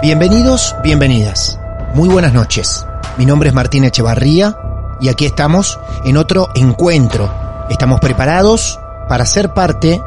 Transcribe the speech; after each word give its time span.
Bienvenidos, 0.00 0.76
bienvenidas. 0.80 1.58
Muy 1.92 2.08
buenas 2.08 2.32
noches. 2.32 2.86
Mi 3.16 3.26
nombre 3.26 3.48
es 3.48 3.54
Martín 3.54 3.82
Echevarría 3.82 4.56
y 5.00 5.08
aquí 5.08 5.26
estamos 5.26 5.80
en 6.04 6.16
otro 6.16 6.50
encuentro. 6.54 7.28
Estamos 7.68 7.98
preparados 7.98 8.78
para 9.08 9.26
ser 9.26 9.52
parte 9.52 10.00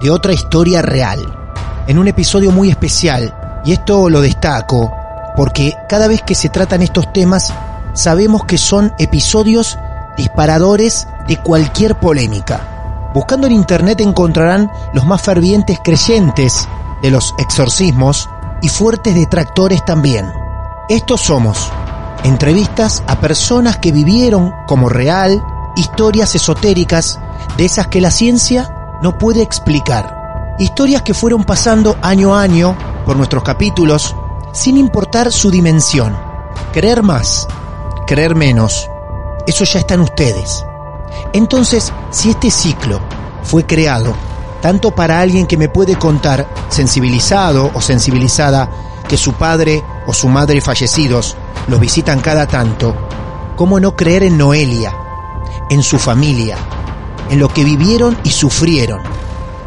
de 0.00 0.10
otra 0.10 0.32
historia 0.32 0.80
real. 0.80 1.20
En 1.86 1.98
un 1.98 2.08
episodio 2.08 2.52
muy 2.52 2.70
especial, 2.70 3.60
y 3.66 3.72
esto 3.72 4.08
lo 4.08 4.22
destaco 4.22 4.90
porque 5.36 5.74
cada 5.90 6.08
vez 6.08 6.22
que 6.22 6.34
se 6.34 6.48
tratan 6.48 6.80
estos 6.80 7.12
temas 7.12 7.52
sabemos 7.92 8.46
que 8.46 8.56
son 8.56 8.94
episodios 8.98 9.78
disparadores 10.16 11.06
de 11.28 11.36
cualquier 11.36 11.96
polémica. 11.96 13.10
Buscando 13.12 13.46
en 13.46 13.52
internet 13.52 14.00
encontrarán 14.00 14.70
los 14.94 15.04
más 15.04 15.20
fervientes 15.20 15.78
creyentes 15.84 16.66
de 17.02 17.10
los 17.10 17.34
exorcismos 17.38 18.30
y 18.64 18.68
fuertes 18.70 19.14
detractores 19.14 19.84
también. 19.84 20.32
Estos 20.88 21.20
somos 21.20 21.70
entrevistas 22.24 23.02
a 23.06 23.20
personas 23.20 23.76
que 23.76 23.92
vivieron 23.92 24.54
como 24.66 24.88
real 24.88 25.44
historias 25.76 26.34
esotéricas 26.34 27.20
de 27.58 27.66
esas 27.66 27.88
que 27.88 28.00
la 28.00 28.10
ciencia 28.10 28.96
no 29.02 29.18
puede 29.18 29.42
explicar. 29.42 30.54
Historias 30.58 31.02
que 31.02 31.12
fueron 31.12 31.44
pasando 31.44 31.98
año 32.00 32.34
a 32.34 32.40
año 32.40 32.74
por 33.04 33.18
nuestros 33.18 33.42
capítulos 33.42 34.16
sin 34.54 34.78
importar 34.78 35.30
su 35.30 35.50
dimensión. 35.50 36.16
Creer 36.72 37.02
más, 37.02 37.46
creer 38.06 38.34
menos, 38.34 38.88
eso 39.46 39.64
ya 39.64 39.80
está 39.80 39.92
en 39.92 40.00
ustedes. 40.00 40.64
Entonces, 41.34 41.92
si 42.10 42.30
este 42.30 42.50
ciclo 42.50 43.02
fue 43.42 43.66
creado 43.66 44.14
tanto 44.64 44.92
para 44.92 45.20
alguien 45.20 45.46
que 45.46 45.58
me 45.58 45.68
puede 45.68 45.94
contar, 45.98 46.48
sensibilizado 46.70 47.70
o 47.74 47.82
sensibilizada, 47.82 48.70
que 49.06 49.18
su 49.18 49.34
padre 49.34 49.84
o 50.06 50.14
su 50.14 50.26
madre 50.26 50.62
fallecidos 50.62 51.36
los 51.68 51.78
visitan 51.78 52.20
cada 52.20 52.46
tanto, 52.46 52.96
¿cómo 53.56 53.78
no 53.78 53.94
creer 53.94 54.22
en 54.22 54.38
Noelia, 54.38 54.96
en 55.68 55.82
su 55.82 55.98
familia, 55.98 56.56
en 57.28 57.40
lo 57.40 57.50
que 57.50 57.62
vivieron 57.62 58.16
y 58.24 58.30
sufrieron? 58.30 59.02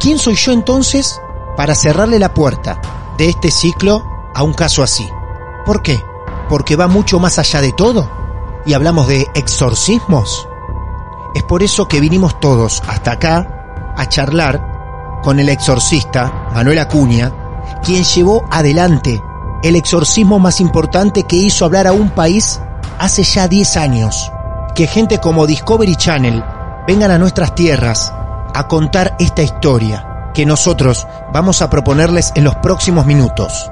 ¿Quién 0.00 0.18
soy 0.18 0.34
yo 0.34 0.50
entonces 0.50 1.20
para 1.56 1.76
cerrarle 1.76 2.18
la 2.18 2.34
puerta 2.34 2.80
de 3.16 3.28
este 3.28 3.52
ciclo 3.52 4.04
a 4.34 4.42
un 4.42 4.52
caso 4.52 4.82
así? 4.82 5.08
¿Por 5.64 5.80
qué? 5.80 6.02
Porque 6.48 6.74
va 6.74 6.88
mucho 6.88 7.20
más 7.20 7.38
allá 7.38 7.60
de 7.60 7.70
todo 7.70 8.10
y 8.66 8.72
hablamos 8.74 9.06
de 9.06 9.28
exorcismos. 9.36 10.48
Es 11.36 11.44
por 11.44 11.62
eso 11.62 11.86
que 11.86 12.00
vinimos 12.00 12.40
todos 12.40 12.82
hasta 12.88 13.12
acá 13.12 13.94
a 13.96 14.08
charlar 14.08 14.77
con 15.28 15.40
el 15.40 15.50
exorcista 15.50 16.48
Manuel 16.54 16.78
Acuña, 16.78 17.30
quien 17.84 18.02
llevó 18.02 18.46
adelante 18.50 19.22
el 19.62 19.76
exorcismo 19.76 20.38
más 20.38 20.58
importante 20.58 21.24
que 21.24 21.36
hizo 21.36 21.66
hablar 21.66 21.86
a 21.86 21.92
un 21.92 22.08
país 22.08 22.62
hace 22.98 23.24
ya 23.24 23.46
10 23.46 23.76
años. 23.76 24.32
Que 24.74 24.86
gente 24.86 25.18
como 25.18 25.46
Discovery 25.46 25.96
Channel 25.96 26.42
vengan 26.86 27.10
a 27.10 27.18
nuestras 27.18 27.54
tierras 27.54 28.10
a 28.54 28.68
contar 28.68 29.16
esta 29.18 29.42
historia 29.42 30.30
que 30.32 30.46
nosotros 30.46 31.06
vamos 31.30 31.60
a 31.60 31.68
proponerles 31.68 32.32
en 32.34 32.44
los 32.44 32.54
próximos 32.54 33.04
minutos. 33.04 33.70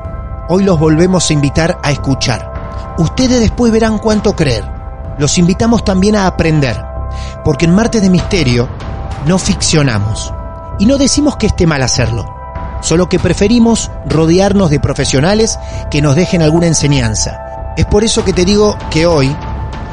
Hoy 0.50 0.62
los 0.62 0.78
volvemos 0.78 1.30
a 1.30 1.32
invitar 1.32 1.78
a 1.82 1.90
escuchar. 1.90 2.52
Ustedes 2.98 3.40
después 3.40 3.72
verán 3.72 3.96
cuánto 3.96 4.36
creer. 4.36 4.70
Los 5.16 5.38
invitamos 5.38 5.86
también 5.86 6.16
a 6.16 6.26
aprender, 6.26 6.84
porque 7.46 7.64
en 7.64 7.74
Martes 7.74 8.02
de 8.02 8.10
Misterio 8.10 8.68
no 9.24 9.38
ficcionamos. 9.38 10.34
Y 10.78 10.86
no 10.86 10.98
decimos 10.98 11.36
que 11.36 11.46
esté 11.46 11.66
mal 11.66 11.82
hacerlo, 11.82 12.26
solo 12.82 13.08
que 13.08 13.18
preferimos 13.18 13.90
rodearnos 14.06 14.70
de 14.70 14.80
profesionales 14.80 15.58
que 15.90 16.02
nos 16.02 16.16
dejen 16.16 16.42
alguna 16.42 16.66
enseñanza. 16.66 17.72
Es 17.76 17.86
por 17.86 18.04
eso 18.04 18.24
que 18.24 18.32
te 18.32 18.44
digo 18.44 18.76
que 18.90 19.06
hoy, 19.06 19.34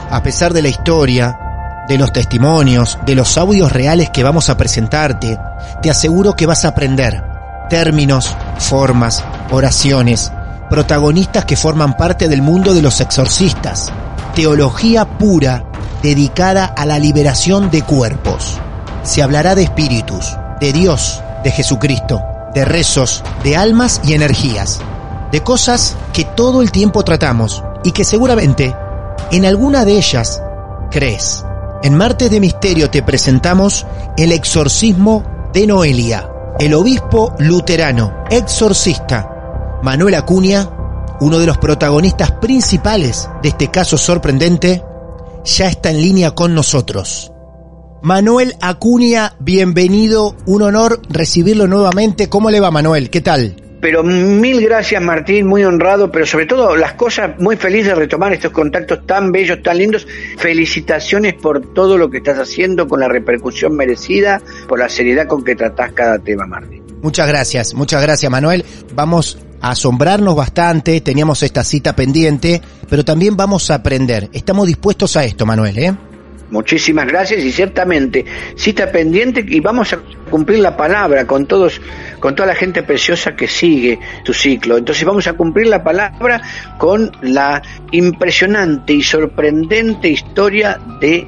a 0.10 0.22
pesar 0.24 0.54
de 0.54 0.62
la 0.62 0.70
historia, 0.70 1.40
de 1.88 1.98
los 1.98 2.14
testimonios, 2.14 2.98
de 3.06 3.16
los 3.16 3.38
audios 3.38 3.72
reales 3.72 4.10
que 4.10 4.24
vamos 4.24 4.50
a 4.50 4.58
presentarte, 4.58 5.38
te 5.82 5.90
aseguro 5.90 6.36
que 6.36 6.46
vas 6.46 6.66
a 6.66 6.70
aprender 6.70 7.24
términos, 7.70 8.36
formas, 8.60 9.24
oraciones, 9.52 10.32
protagonistas 10.70 11.46
que 11.46 11.56
forman 11.56 11.96
parte 11.96 12.28
del 12.28 12.42
mundo 12.42 12.74
de 12.74 12.82
los 12.82 13.02
exorcistas, 13.02 13.92
teología 14.36 15.06
pura 15.06 15.66
dedicada 16.02 16.66
a 16.66 16.86
la 16.86 17.00
liberación 17.00 17.70
de 17.70 17.82
cuerpos. 17.82 18.60
Se 19.04 19.22
hablará 19.22 19.56
de 19.56 19.64
espíritus, 19.64 20.38
de 20.64 20.72
Dios, 20.72 21.22
de 21.44 21.52
Jesucristo, 21.52 22.24
de 22.54 22.64
rezos, 22.64 23.22
de 23.44 23.58
almas 23.58 24.00
y 24.06 24.14
energías, 24.14 24.80
de 25.30 25.44
cosas 25.44 25.98
que 26.14 26.24
todo 26.24 26.62
el 26.62 26.72
tiempo 26.72 27.04
tratamos 27.04 27.62
y 27.84 27.92
que 27.92 28.06
seguramente 28.06 28.74
en 29.32 29.46
alguna 29.46 29.84
de 29.84 29.98
ellas 29.98 30.42
crees. 30.90 31.44
En 31.84 31.96
Martes 31.96 32.32
de 32.32 32.40
Misterio 32.40 32.90
te 32.90 33.04
presentamos 33.04 33.86
el 34.16 34.32
exorcismo 34.32 35.50
de 35.52 35.68
Noelia, 35.68 36.30
el 36.60 36.74
obispo 36.76 37.36
luterano, 37.40 38.24
exorcista, 38.30 39.80
Manuel 39.84 40.16
Acuña, 40.16 40.70
uno 41.20 41.40
de 41.40 41.46
los 41.46 41.58
protagonistas 41.58 42.32
principales 42.32 43.30
de 43.42 43.50
este 43.50 43.70
caso 43.70 43.98
sorprendente, 43.98 44.82
ya 45.44 45.68
está 45.68 45.90
en 45.90 46.00
línea 46.00 46.32
con 46.32 46.56
nosotros. 46.56 47.33
Manuel 48.04 48.56
Acuña, 48.60 49.38
bienvenido, 49.40 50.36
un 50.46 50.62
honor 50.62 51.00
recibirlo 51.10 51.68
nuevamente. 51.68 52.28
¿Cómo 52.28 52.52
le 52.52 52.60
va 52.60 52.70
Manuel? 52.70 53.10
¿Qué 53.10 53.22
tal? 53.22 53.56
Pero 53.80 54.04
mil 54.04 54.62
gracias 54.62 55.02
Martín, 55.02 55.48
muy 55.48 55.64
honrado, 55.64 56.12
pero 56.12 56.26
sobre 56.26 56.46
todo 56.46 56.76
las 56.76 56.96
cosas, 56.96 57.40
muy 57.40 57.56
feliz 57.56 57.86
de 57.86 57.96
retomar 57.96 58.34
estos 58.34 58.52
contactos 58.52 59.08
tan 59.08 59.32
bellos, 59.32 59.64
tan 59.64 59.78
lindos. 59.78 60.06
Felicitaciones 60.38 61.36
por 61.36 61.74
todo 61.74 61.98
lo 61.98 62.10
que 62.10 62.18
estás 62.18 62.38
haciendo, 62.40 62.90
con 62.90 63.00
la 63.00 63.08
repercusión 63.08 63.74
merecida, 63.74 64.42
por 64.68 64.80
la 64.80 64.90
seriedad 64.90 65.26
con 65.26 65.42
que 65.42 65.56
tratás 65.56 65.94
cada 65.94 66.20
tema, 66.20 66.46
Martín. 66.46 66.84
Muchas 67.02 67.26
gracias, 67.26 67.74
muchas 67.74 68.02
gracias 68.02 68.30
Manuel. 68.30 68.66
Vamos 68.94 69.38
a 69.62 69.72
asombrarnos 69.72 70.36
bastante, 70.36 71.00
teníamos 71.00 71.42
esta 71.42 71.64
cita 71.64 71.96
pendiente, 71.96 72.62
pero 72.90 73.06
también 73.06 73.38
vamos 73.38 73.72
a 73.72 73.76
aprender. 73.76 74.30
Estamos 74.34 74.68
dispuestos 74.68 75.16
a 75.16 75.24
esto, 75.24 75.46
Manuel, 75.46 75.80
¿eh? 75.80 75.94
Muchísimas 76.54 77.08
gracias 77.08 77.44
y 77.44 77.52
ciertamente 77.52 78.24
está 78.64 78.92
pendiente 78.92 79.44
y 79.48 79.60
vamos 79.60 79.92
a 79.92 79.98
cumplir 80.30 80.60
la 80.60 80.78
palabra 80.78 81.26
con 81.26 81.48
todos, 81.48 81.82
con 82.20 82.36
toda 82.36 82.50
la 82.50 82.54
gente 82.54 82.84
preciosa 82.84 83.36
que 83.36 83.48
sigue 83.48 84.00
tu 84.24 84.36
ciclo. 84.36 84.78
Entonces 84.78 85.04
vamos 85.04 85.26
a 85.26 85.34
cumplir 85.34 85.66
la 85.66 85.84
palabra 85.84 86.44
con 86.78 87.12
la 87.24 87.60
impresionante 87.90 88.94
y 88.94 89.02
sorprendente 89.02 90.10
historia 90.10 90.80
de 91.02 91.28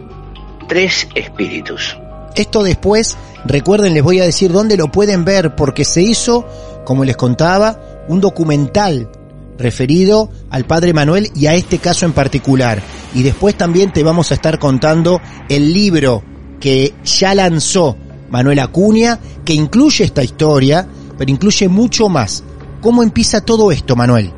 tres 0.67 1.07
espíritus. 1.15 1.97
Esto 2.35 2.61
después, 2.61 3.17
recuerden, 3.45 3.95
les 3.95 4.03
voy 4.03 4.19
a 4.19 4.25
decir 4.25 4.51
dónde 4.51 4.77
lo 4.77 4.91
pueden 4.91 5.25
ver 5.25 5.55
porque 5.55 5.85
se 5.85 6.03
hizo, 6.03 6.47
como 6.85 7.03
les 7.03 7.17
contaba, 7.17 7.79
un 8.07 8.21
documental 8.21 9.09
referido 9.57 10.29
al 10.49 10.65
padre 10.65 10.93
Manuel 10.93 11.29
y 11.35 11.47
a 11.47 11.53
este 11.53 11.79
caso 11.79 12.05
en 12.05 12.13
particular. 12.13 12.81
Y 13.13 13.23
después 13.23 13.55
también 13.55 13.91
te 13.91 14.03
vamos 14.03 14.31
a 14.31 14.35
estar 14.35 14.59
contando 14.59 15.21
el 15.49 15.73
libro 15.73 16.23
que 16.59 16.93
ya 17.03 17.35
lanzó 17.35 17.97
Manuel 18.29 18.59
Acuña, 18.59 19.19
que 19.43 19.53
incluye 19.53 20.03
esta 20.03 20.23
historia, 20.23 20.87
pero 21.17 21.31
incluye 21.31 21.67
mucho 21.67 22.09
más. 22.09 22.43
¿Cómo 22.81 23.03
empieza 23.03 23.41
todo 23.41 23.71
esto, 23.71 23.95
Manuel? 23.95 24.31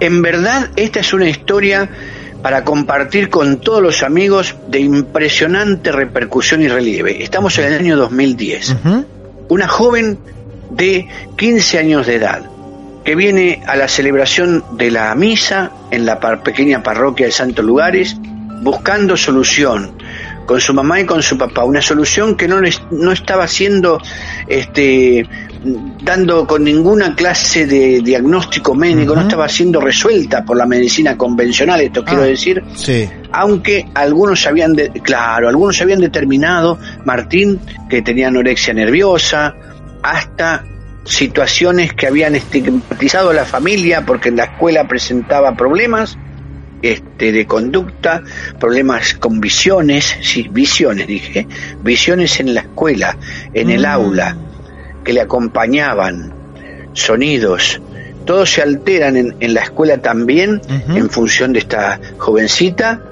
En 0.00 0.22
verdad, 0.22 0.70
esta 0.76 1.00
es 1.00 1.12
una 1.12 1.28
historia 1.28 1.88
para 2.42 2.64
compartir 2.64 3.30
con 3.30 3.60
todos 3.60 3.82
los 3.82 4.02
amigos 4.02 4.54
de 4.68 4.80
impresionante 4.80 5.90
repercusión 5.90 6.62
y 6.62 6.68
relieve. 6.68 7.22
Estamos 7.22 7.58
en 7.58 7.72
el 7.72 7.78
año 7.78 7.96
2010. 7.96 8.76
Una 9.48 9.66
joven 9.66 10.18
de 10.70 11.08
15 11.36 11.78
años 11.78 12.06
de 12.06 12.16
edad 12.16 12.53
que 13.04 13.14
viene 13.14 13.62
a 13.66 13.76
la 13.76 13.88
celebración 13.88 14.64
de 14.72 14.90
la 14.90 15.14
misa 15.14 15.70
en 15.90 16.06
la 16.06 16.18
pequeña 16.42 16.82
parroquia 16.82 17.26
de 17.26 17.32
Santos 17.32 17.64
Lugares 17.64 18.16
buscando 18.62 19.16
solución 19.16 19.92
con 20.46 20.60
su 20.60 20.74
mamá 20.74 21.00
y 21.00 21.06
con 21.06 21.22
su 21.22 21.38
papá, 21.38 21.64
una 21.64 21.80
solución 21.80 22.36
que 22.36 22.48
no, 22.48 22.60
les, 22.60 22.80
no 22.90 23.12
estaba 23.12 23.46
siendo 23.48 23.98
este, 24.46 25.26
dando 26.02 26.46
con 26.46 26.64
ninguna 26.64 27.14
clase 27.14 27.66
de 27.66 28.00
diagnóstico 28.02 28.74
médico, 28.74 29.14
no 29.14 29.22
estaba 29.22 29.48
siendo 29.48 29.80
resuelta 29.80 30.44
por 30.44 30.56
la 30.56 30.66
medicina 30.66 31.16
convencional, 31.16 31.80
esto 31.80 32.04
quiero 32.04 32.22
ah, 32.22 32.26
decir, 32.26 32.62
sí. 32.74 33.08
aunque 33.32 33.86
algunos 33.94 34.46
habían, 34.46 34.74
de, 34.74 34.90
claro, 35.02 35.48
algunos 35.48 35.80
habían 35.80 36.00
determinado, 36.00 36.78
Martín, 37.04 37.60
que 37.88 38.02
tenía 38.02 38.28
anorexia 38.28 38.74
nerviosa, 38.74 39.54
hasta 40.02 40.64
situaciones 41.04 41.92
que 41.92 42.06
habían 42.06 42.34
estigmatizado 42.34 43.30
a 43.30 43.34
la 43.34 43.44
familia 43.44 44.04
porque 44.06 44.30
en 44.30 44.36
la 44.36 44.44
escuela 44.44 44.88
presentaba 44.88 45.54
problemas 45.54 46.18
este, 46.82 47.32
de 47.32 47.46
conducta, 47.46 48.22
problemas 48.58 49.14
con 49.14 49.40
visiones, 49.40 50.16
sí, 50.22 50.48
visiones 50.50 51.06
dije, 51.06 51.46
visiones 51.82 52.40
en 52.40 52.54
la 52.54 52.60
escuela, 52.60 53.16
en 53.54 53.70
el 53.70 53.82
mm. 53.82 53.86
aula, 53.86 54.36
que 55.02 55.12
le 55.12 55.20
acompañaban, 55.20 56.34
sonidos, 56.92 57.80
todos 58.24 58.50
se 58.50 58.62
alteran 58.62 59.16
en, 59.16 59.36
en 59.40 59.54
la 59.54 59.62
escuela 59.62 59.98
también 59.98 60.60
en 60.88 61.10
función 61.10 61.52
de 61.52 61.58
esta 61.60 62.00
jovencita 62.18 63.02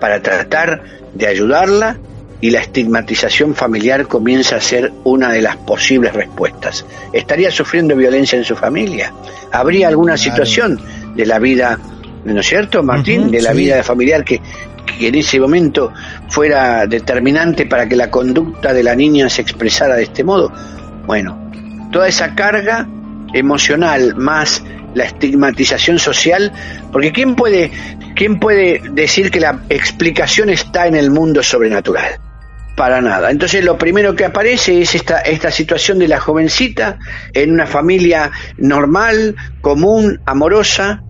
para 0.00 0.22
tratar 0.22 0.82
de 1.14 1.26
ayudarla 1.26 1.98
y 2.42 2.50
la 2.50 2.60
estigmatización 2.60 3.54
familiar 3.54 4.08
comienza 4.08 4.56
a 4.56 4.60
ser 4.60 4.92
una 5.04 5.30
de 5.30 5.40
las 5.40 5.56
posibles 5.58 6.12
respuestas. 6.12 6.84
¿Estaría 7.12 7.52
sufriendo 7.52 7.94
violencia 7.94 8.36
en 8.36 8.44
su 8.44 8.56
familia? 8.56 9.14
¿Habría 9.52 9.86
alguna 9.86 10.16
situación 10.16 10.78
de 11.14 11.24
la 11.24 11.38
vida, 11.38 11.78
¿no 12.24 12.40
es 12.40 12.46
cierto, 12.46 12.82
Martín? 12.82 13.30
de 13.30 13.40
la 13.40 13.52
vida 13.52 13.80
familiar 13.84 14.24
que, 14.24 14.42
que 14.98 15.06
en 15.06 15.14
ese 15.14 15.38
momento 15.38 15.92
fuera 16.28 16.84
determinante 16.88 17.66
para 17.66 17.88
que 17.88 17.94
la 17.94 18.10
conducta 18.10 18.72
de 18.74 18.82
la 18.82 18.96
niña 18.96 19.30
se 19.30 19.42
expresara 19.42 19.94
de 19.94 20.02
este 20.02 20.24
modo. 20.24 20.52
Bueno, 21.06 21.48
toda 21.92 22.08
esa 22.08 22.34
carga 22.34 22.88
emocional 23.32 24.16
más 24.16 24.64
la 24.94 25.04
estigmatización 25.04 26.00
social, 26.00 26.52
porque 26.90 27.12
¿quién 27.12 27.36
puede, 27.36 27.70
quién 28.16 28.40
puede 28.40 28.82
decir 28.90 29.30
que 29.30 29.38
la 29.38 29.62
explicación 29.68 30.50
está 30.50 30.88
en 30.88 30.96
el 30.96 31.08
mundo 31.12 31.40
sobrenatural? 31.44 32.18
Para 32.76 33.00
nada. 33.00 33.30
Entonces 33.30 33.64
lo 33.64 33.76
primero 33.78 34.14
que 34.14 34.24
aparece 34.24 34.80
es 34.80 34.94
esta, 34.94 35.20
esta 35.20 35.50
situación 35.50 35.98
de 35.98 36.08
la 36.08 36.20
jovencita 36.20 36.98
en 37.32 37.52
una 37.52 37.66
familia 37.66 38.30
normal, 38.58 39.36
común, 39.60 40.20
amorosa, 40.24 41.02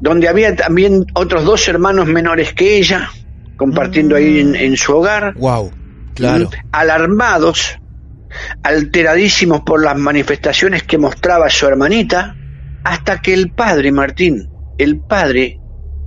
donde 0.00 0.28
había 0.28 0.56
también 0.56 1.04
otros 1.14 1.44
dos 1.44 1.68
hermanos 1.68 2.06
menores 2.06 2.54
que 2.54 2.76
ella, 2.76 3.10
compartiendo 3.56 4.16
ahí 4.16 4.40
en, 4.40 4.76
su 4.76 4.96
hogar. 4.96 5.34
Wow, 5.34 5.70
claro. 6.14 6.50
Alarmados, 6.72 7.78
alteradísimos 8.62 9.60
por 9.60 9.84
las 9.84 9.98
manifestaciones 9.98 10.84
que 10.84 10.96
mostraba 10.96 11.50
su 11.50 11.66
hermanita, 11.66 12.34
hasta 12.82 13.20
que 13.20 13.34
el 13.34 13.50
padre 13.52 13.92
Martín, 13.92 14.48
el 14.78 15.00
padre, 15.00 15.58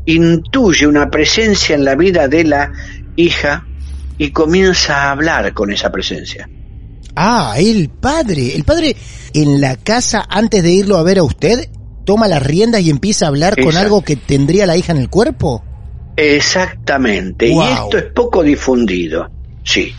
intuye 0.06 0.88
una 0.88 1.10
presencia 1.12 1.76
en 1.76 1.86
la 1.86 1.96
vida 1.96 2.28
de 2.28 2.44
la 2.44 2.72
hija 3.16 3.68
y 4.24 4.32
comienza 4.32 5.04
a 5.04 5.12
hablar 5.12 5.54
con 5.54 5.70
esa 5.70 5.92
presencia. 5.92 6.50
Ah, 7.14 7.56
el 7.58 7.90
padre. 7.90 8.56
El 8.56 8.64
padre 8.64 8.96
en 9.34 9.60
la 9.60 9.76
casa, 9.76 10.26
antes 10.30 10.64
de 10.64 10.72
irlo 10.72 10.96
a 10.96 11.04
ver 11.04 11.20
a 11.20 11.24
usted, 11.24 11.68
toma 12.06 12.30
las 12.30 12.42
riendas 12.42 12.80
y 12.84 12.90
empieza 12.90 13.26
a 13.26 13.28
hablar 13.28 13.62
con 13.62 13.76
algo 13.76 14.02
que 14.02 14.16
tendría 14.16 14.66
la 14.66 14.78
hija 14.78 14.94
en 14.94 15.00
el 15.00 15.10
cuerpo. 15.10 15.62
Exactamente. 16.16 17.50
Y 17.50 17.60
esto 17.60 17.98
es 17.98 18.06
poco 18.16 18.44
difundido. 18.44 19.30
Sí. 19.66 19.94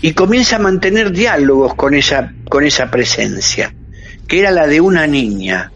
Y 0.00 0.14
comienza 0.14 0.56
a 0.56 0.60
mantener 0.60 1.12
diálogos 1.12 1.74
con 1.74 1.92
esa, 1.92 2.32
con 2.48 2.64
esa 2.64 2.90
presencia, 2.90 3.74
que 4.26 4.40
era 4.40 4.50
la 4.50 4.66
de 4.66 4.80
una 4.80 5.06
niña, 5.06 5.72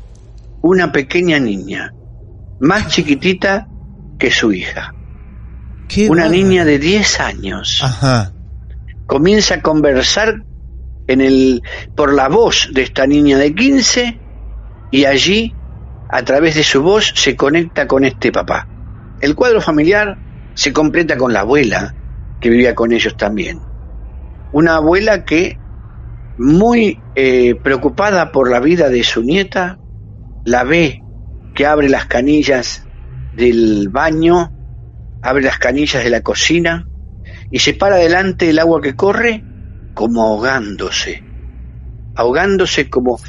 una 0.63 0.93
pequeña 0.93 1.39
niña, 1.39 1.93
más 2.59 2.89
chiquitita 2.89 3.69
que 4.19 4.31
su 4.31 4.51
hija 4.51 4.95
una 6.09 6.29
niña 6.29 6.65
de 6.65 6.79
10 6.79 7.21
años 7.21 7.85
comienza 9.07 9.57
a 9.57 9.63
conversar 9.63 10.45
en 11.09 11.21
el, 11.21 11.63
por 11.97 12.13
la 12.13 12.29
voz 12.29 12.69
de 12.73 12.83
esta 12.83 13.07
niña 13.07 13.39
de 13.39 13.55
15 13.55 14.21
y 14.93 15.05
allí, 15.05 15.55
a 16.09 16.23
través 16.23 16.55
de 16.55 16.63
su 16.63 16.83
voz, 16.83 17.13
se 17.17 17.35
conecta 17.35 17.87
con 17.89 18.05
este 18.05 18.31
papá. 18.31 18.69
El 19.21 19.35
cuadro 19.35 19.61
familiar 19.61 20.19
se 20.55 20.73
completa 20.73 21.17
con 21.17 21.33
la 21.33 21.41
abuela, 21.41 21.95
que 22.41 22.51
vivía 22.51 22.75
con 22.75 22.93
ellos 22.93 23.17
también. 23.17 23.61
Una 24.53 24.77
abuela 24.77 25.25
que, 25.25 25.59
muy 26.39 27.01
eh, 27.17 27.57
preocupada 27.57 28.33
por 28.33 28.51
la 28.51 28.61
vida 28.61 28.89
de 28.89 29.03
su 29.03 29.23
nieta, 29.23 29.79
la 30.45 30.65
ve 30.65 31.03
que 31.55 31.67
abre 31.67 31.89
las 31.89 32.07
canillas 32.07 32.87
del 33.35 33.89
baño 33.89 34.53
abre 35.23 35.45
las 35.45 35.59
canillas 35.59 36.05
de 36.05 36.11
la 36.11 36.23
cocina 36.23 36.87
y 37.51 37.59
se 37.59 37.75
para 37.75 37.97
delante 37.97 38.47
del 38.47 38.59
agua 38.59 38.81
que 38.81 38.95
corre 38.95 39.45
como 39.95 40.23
ahogándose, 40.23 41.23
ahogándose 42.15 42.89
como 42.89 43.21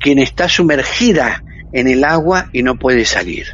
quien 0.00 0.18
está 0.18 0.48
sumergida 0.48 1.42
en 1.72 1.88
el 1.88 2.04
agua 2.04 2.50
y 2.52 2.62
no 2.62 2.78
puede 2.78 3.04
salir. 3.04 3.46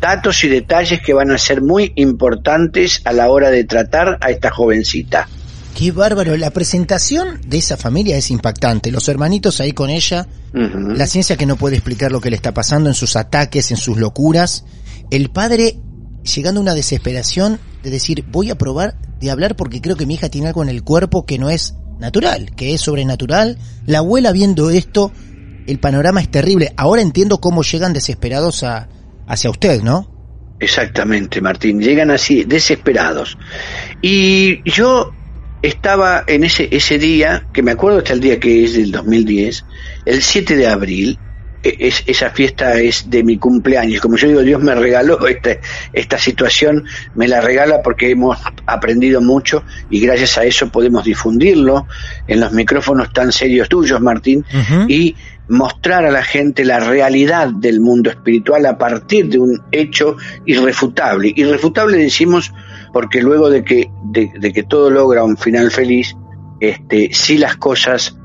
Datos 0.00 0.44
y 0.44 0.48
detalles 0.48 1.00
que 1.00 1.14
van 1.14 1.30
a 1.30 1.38
ser 1.38 1.62
muy 1.62 1.92
importantes 1.96 3.00
a 3.04 3.12
la 3.12 3.30
hora 3.30 3.50
de 3.50 3.64
tratar 3.64 4.18
a 4.20 4.30
esta 4.30 4.50
jovencita. 4.50 5.28
Qué 5.76 5.92
bárbaro, 5.92 6.36
la 6.36 6.50
presentación 6.50 7.40
de 7.46 7.58
esa 7.58 7.76
familia 7.76 8.16
es 8.16 8.30
impactante, 8.30 8.90
los 8.90 9.08
hermanitos 9.08 9.60
ahí 9.60 9.72
con 9.72 9.90
ella, 9.90 10.26
la 10.52 11.06
ciencia 11.06 11.36
que 11.36 11.44
no 11.44 11.56
puede 11.56 11.76
explicar 11.76 12.10
lo 12.10 12.20
que 12.20 12.30
le 12.30 12.36
está 12.36 12.54
pasando 12.54 12.88
en 12.88 12.94
sus 12.94 13.14
ataques, 13.14 13.70
en 13.70 13.76
sus 13.76 13.98
locuras, 13.98 14.64
el 15.10 15.28
padre 15.30 15.76
llegando 16.26 16.60
a 16.60 16.62
una 16.62 16.74
desesperación 16.74 17.58
de 17.82 17.90
decir, 17.90 18.24
voy 18.30 18.50
a 18.50 18.58
probar 18.58 18.96
de 19.20 19.30
hablar 19.30 19.56
porque 19.56 19.80
creo 19.80 19.96
que 19.96 20.06
mi 20.06 20.14
hija 20.14 20.28
tiene 20.28 20.48
algo 20.48 20.62
en 20.62 20.68
el 20.68 20.82
cuerpo 20.82 21.24
que 21.24 21.38
no 21.38 21.50
es 21.50 21.74
natural, 21.98 22.50
que 22.54 22.74
es 22.74 22.80
sobrenatural. 22.80 23.58
La 23.86 23.98
abuela 23.98 24.32
viendo 24.32 24.70
esto, 24.70 25.12
el 25.66 25.78
panorama 25.78 26.20
es 26.20 26.30
terrible. 26.30 26.72
Ahora 26.76 27.02
entiendo 27.02 27.38
cómo 27.40 27.62
llegan 27.62 27.92
desesperados 27.92 28.62
a, 28.62 28.88
hacia 29.26 29.50
usted, 29.50 29.82
¿no? 29.82 30.10
Exactamente, 30.58 31.40
Martín. 31.40 31.80
Llegan 31.80 32.10
así, 32.10 32.44
desesperados. 32.44 33.36
Y 34.00 34.68
yo 34.68 35.12
estaba 35.62 36.24
en 36.26 36.44
ese, 36.44 36.68
ese 36.70 36.98
día, 36.98 37.46
que 37.52 37.62
me 37.62 37.72
acuerdo 37.72 37.98
hasta 37.98 38.12
el 38.12 38.20
día 38.20 38.40
que 38.40 38.64
es 38.64 38.74
del 38.74 38.90
2010, 38.90 39.64
el 40.06 40.22
7 40.22 40.56
de 40.56 40.66
abril, 40.66 41.18
es, 41.78 42.04
esa 42.06 42.30
fiesta 42.30 42.78
es 42.80 43.08
de 43.10 43.22
mi 43.22 43.38
cumpleaños. 43.38 44.00
Como 44.00 44.16
yo 44.16 44.28
digo, 44.28 44.42
Dios 44.42 44.62
me 44.62 44.74
regaló 44.74 45.26
este, 45.26 45.60
esta 45.92 46.18
situación, 46.18 46.84
me 47.14 47.28
la 47.28 47.40
regala 47.40 47.82
porque 47.82 48.10
hemos 48.10 48.38
aprendido 48.66 49.20
mucho 49.20 49.64
y 49.90 50.00
gracias 50.00 50.38
a 50.38 50.44
eso 50.44 50.68
podemos 50.70 51.04
difundirlo 51.04 51.86
en 52.26 52.40
los 52.40 52.52
micrófonos 52.52 53.12
tan 53.12 53.32
serios 53.32 53.68
tuyos, 53.68 54.00
Martín, 54.00 54.44
y 54.88 55.14
mostrar 55.48 56.04
a 56.04 56.10
la 56.10 56.24
gente 56.24 56.64
la 56.64 56.80
realidad 56.80 57.48
del 57.48 57.80
mundo 57.80 58.10
espiritual 58.10 58.66
a 58.66 58.78
partir 58.78 59.28
de 59.28 59.38
un 59.38 59.62
hecho 59.70 60.16
irrefutable. 60.44 61.32
Irrefutable 61.34 61.96
decimos 61.96 62.52
porque 62.92 63.22
luego 63.22 63.50
de 63.50 63.62
que, 63.64 63.90
de, 64.04 64.30
de 64.38 64.52
que 64.52 64.62
todo 64.64 64.90
logra 64.90 65.22
un 65.22 65.36
final 65.36 65.70
feliz, 65.70 66.16
este, 66.60 67.10
sí 67.12 67.38
las 67.38 67.56
cosas, 67.56 68.16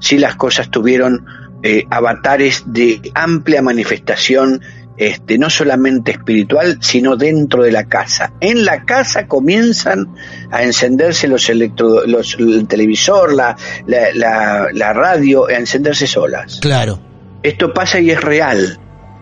sí 0.00 0.18
las 0.18 0.36
cosas 0.36 0.70
tuvieron 0.70 1.24
eh, 1.64 1.84
avatares 1.90 2.62
de 2.66 3.00
amplia 3.14 3.62
manifestación 3.62 4.60
este, 4.96 5.38
no 5.38 5.50
solamente 5.50 6.12
espiritual, 6.12 6.78
sino 6.80 7.16
dentro 7.16 7.64
de 7.64 7.72
la 7.72 7.84
casa. 7.88 8.32
En 8.40 8.64
la 8.64 8.84
casa 8.84 9.26
comienzan 9.26 10.14
a 10.52 10.62
encenderse 10.62 11.26
los 11.26 11.48
electro, 11.48 12.06
los, 12.06 12.36
el 12.38 12.68
televisor, 12.68 13.32
la, 13.34 13.56
la, 13.86 14.12
la, 14.14 14.68
la 14.72 14.92
radio, 14.92 15.48
a 15.48 15.54
encenderse 15.54 16.06
solas. 16.06 16.60
Claro. 16.60 17.00
Esto 17.42 17.72
pasa 17.74 17.98
y 17.98 18.10
es 18.10 18.20
real, 18.20 18.78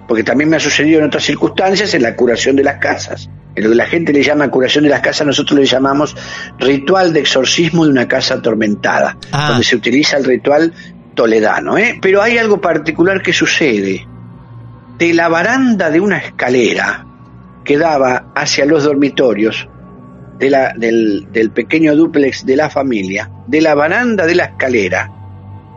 porque 0.09 0.25
también 0.25 0.51
me 0.51 0.57
ha 0.57 0.61
sucedido 0.61 0.99
en 0.99 1.07
otras 1.07 1.25
circunstancias 1.25 1.95
en 1.95 2.03
la 2.03 2.17
curación 2.17 2.57
de 2.57 2.65
las 2.65 2.77
casas. 2.79 3.31
En 3.55 3.65
lo 3.65 3.71
que 3.71 3.77
la 3.77 3.87
gente 3.87 4.13
le 4.13 4.23
llama 4.23 4.51
curación 4.51 4.85
de 4.85 4.91
las 4.91 5.01
casas, 5.01 5.27
nosotros 5.27 5.59
le 5.61 5.67
llamamos 5.67 6.17
ritual 6.59 7.13
de 7.13 7.21
exorcismo 7.21 7.85
de 7.85 7.93
una 7.93 8.09
casa 8.09 8.35
atormentada, 8.35 9.17
Ah. 9.31 9.49
donde 9.49 9.65
se 9.65 9.77
utiliza 9.77 10.17
el 10.17 10.25
ritual 10.25 10.73
toledano. 11.14 11.78
¿eh? 11.78 11.99
Pero 12.00 12.23
hay 12.23 12.38
algo 12.38 12.61
particular 12.61 13.23
que 13.23 13.33
sucede. 13.33 14.07
De 14.99 15.14
la 15.14 15.28
baranda 15.28 15.90
de 15.90 16.00
una 16.00 16.19
escalera 16.19 17.07
que 17.64 17.78
daba 17.78 18.33
hacia 18.35 18.64
los 18.66 18.85
dormitorios 18.85 19.69
del, 20.38 21.28
del 21.33 21.50
pequeño 21.50 21.97
dúplex 21.97 22.45
de 22.45 22.57
la 22.57 22.71
familia, 22.71 23.31
de 23.47 23.61
la 23.61 23.75
baranda 23.75 24.26
de 24.26 24.35
la 24.35 24.45
escalera, 24.45 25.11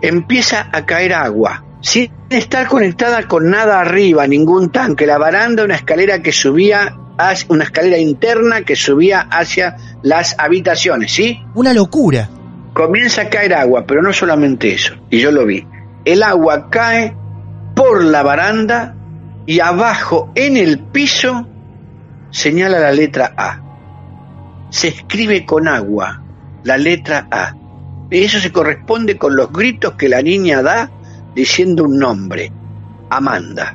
empieza 0.01 0.69
a 0.71 0.85
caer 0.85 1.13
agua, 1.13 1.63
sin 1.81 2.11
estar 2.29 2.67
conectada 2.67 3.27
con 3.27 3.49
nada 3.49 3.79
arriba, 3.79 4.27
ningún 4.27 4.71
tanque. 4.71 5.05
La 5.05 5.17
baranda, 5.17 5.63
una 5.63 5.75
escalera 5.75 6.21
que 6.21 6.31
subía, 6.31 6.97
una 7.47 7.63
escalera 7.63 7.97
interna 7.97 8.63
que 8.63 8.75
subía 8.75 9.21
hacia 9.21 9.77
las 10.01 10.35
habitaciones, 10.37 11.11
¿sí? 11.11 11.39
Una 11.53 11.73
locura. 11.73 12.29
Comienza 12.75 13.21
a 13.21 13.29
caer 13.29 13.53
agua, 13.53 13.85
pero 13.87 14.01
no 14.01 14.11
solamente 14.11 14.73
eso, 14.73 14.95
y 15.09 15.19
yo 15.19 15.31
lo 15.31 15.45
vi. 15.45 15.65
El 16.03 16.21
agua 16.21 16.69
cae 16.69 17.15
por 17.73 18.03
la 18.03 18.21
baranda 18.21 18.93
y 19.45 19.61
abajo 19.61 20.29
en 20.35 20.57
el 20.57 20.79
piso 20.79 21.47
señala 22.31 22.79
la 22.79 22.91
letra 22.91 23.33
A. 23.37 23.61
Se 24.71 24.89
escribe 24.89 25.45
con 25.45 25.69
agua 25.69 26.21
la 26.65 26.77
letra 26.77 27.29
A. 27.31 27.55
Y 28.11 28.23
eso 28.25 28.39
se 28.39 28.51
corresponde 28.51 29.17
con 29.17 29.37
los 29.37 29.53
gritos 29.53 29.93
que 29.93 30.09
la 30.09 30.21
niña 30.21 30.61
da 30.61 30.91
diciendo 31.33 31.85
un 31.85 31.97
nombre. 31.97 32.51
Amanda. 33.09 33.73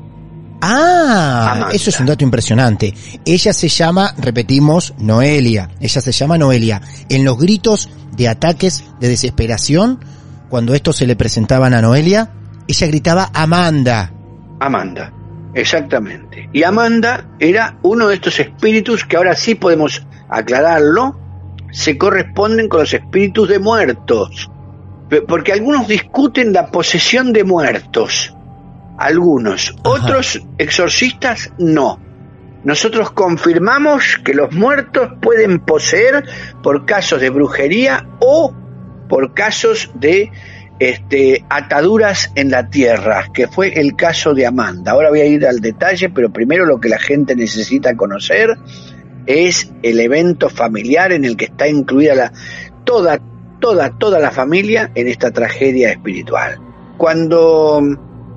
Ah, 0.62 1.68
eso 1.72 1.90
es 1.90 2.00
un 2.00 2.06
dato 2.06 2.24
impresionante. 2.24 2.94
Ella 3.24 3.52
se 3.52 3.68
llama, 3.68 4.14
repetimos, 4.18 4.94
Noelia. 4.98 5.70
Ella 5.80 6.00
se 6.00 6.12
llama 6.12 6.38
Noelia. 6.38 6.82
En 7.08 7.24
los 7.24 7.38
gritos 7.38 7.88
de 8.16 8.28
ataques 8.28 8.84
de 9.00 9.08
desesperación, 9.08 10.00
cuando 10.48 10.74
estos 10.74 10.96
se 10.96 11.06
le 11.06 11.16
presentaban 11.16 11.74
a 11.74 11.80
Noelia, 11.80 12.30
ella 12.68 12.86
gritaba 12.86 13.30
Amanda. 13.32 14.12
Amanda, 14.60 15.12
exactamente. 15.54 16.50
Y 16.52 16.62
Amanda 16.62 17.26
era 17.38 17.78
uno 17.82 18.08
de 18.08 18.16
estos 18.16 18.38
espíritus 18.40 19.04
que 19.04 19.16
ahora 19.16 19.34
sí 19.34 19.54
podemos 19.54 20.04
aclararlo, 20.28 21.18
se 21.72 21.96
corresponden 21.96 22.68
con 22.68 22.80
los 22.80 22.92
espíritus 22.92 23.48
de 23.48 23.58
muertos. 23.58 24.50
Porque 25.26 25.52
algunos 25.52 25.88
discuten 25.88 26.52
la 26.52 26.70
posesión 26.70 27.32
de 27.32 27.44
muertos. 27.44 28.34
Algunos. 29.00 29.70
Ajá. 29.70 29.80
Otros 29.82 30.40
exorcistas 30.58 31.52
no. 31.58 31.98
Nosotros 32.62 33.10
confirmamos 33.10 34.20
que 34.22 34.34
los 34.34 34.52
muertos 34.52 35.12
pueden 35.22 35.60
poseer 35.60 36.24
por 36.62 36.84
casos 36.84 37.20
de 37.20 37.30
brujería 37.30 38.06
o 38.20 38.54
por 39.08 39.32
casos 39.32 39.90
de 39.94 40.30
este, 40.78 41.44
ataduras 41.48 42.32
en 42.34 42.50
la 42.50 42.68
tierra, 42.68 43.26
que 43.32 43.48
fue 43.48 43.80
el 43.80 43.96
caso 43.96 44.34
de 44.34 44.46
Amanda. 44.46 44.92
Ahora 44.92 45.10
voy 45.10 45.20
a 45.20 45.26
ir 45.26 45.46
al 45.46 45.60
detalle, 45.60 46.10
pero 46.10 46.30
primero 46.30 46.66
lo 46.66 46.80
que 46.80 46.88
la 46.88 46.98
gente 46.98 47.34
necesita 47.34 47.96
conocer 47.96 48.56
es 49.26 49.72
el 49.82 50.00
evento 50.00 50.48
familiar 50.50 51.12
en 51.12 51.24
el 51.24 51.36
que 51.36 51.46
está 51.46 51.68
incluida 51.68 52.14
la, 52.14 52.32
toda, 52.84 53.20
toda, 53.58 53.98
toda 53.98 54.18
la 54.18 54.30
familia 54.30 54.90
en 54.94 55.08
esta 55.08 55.30
tragedia 55.30 55.90
espiritual. 55.90 56.58
Cuando 56.98 57.80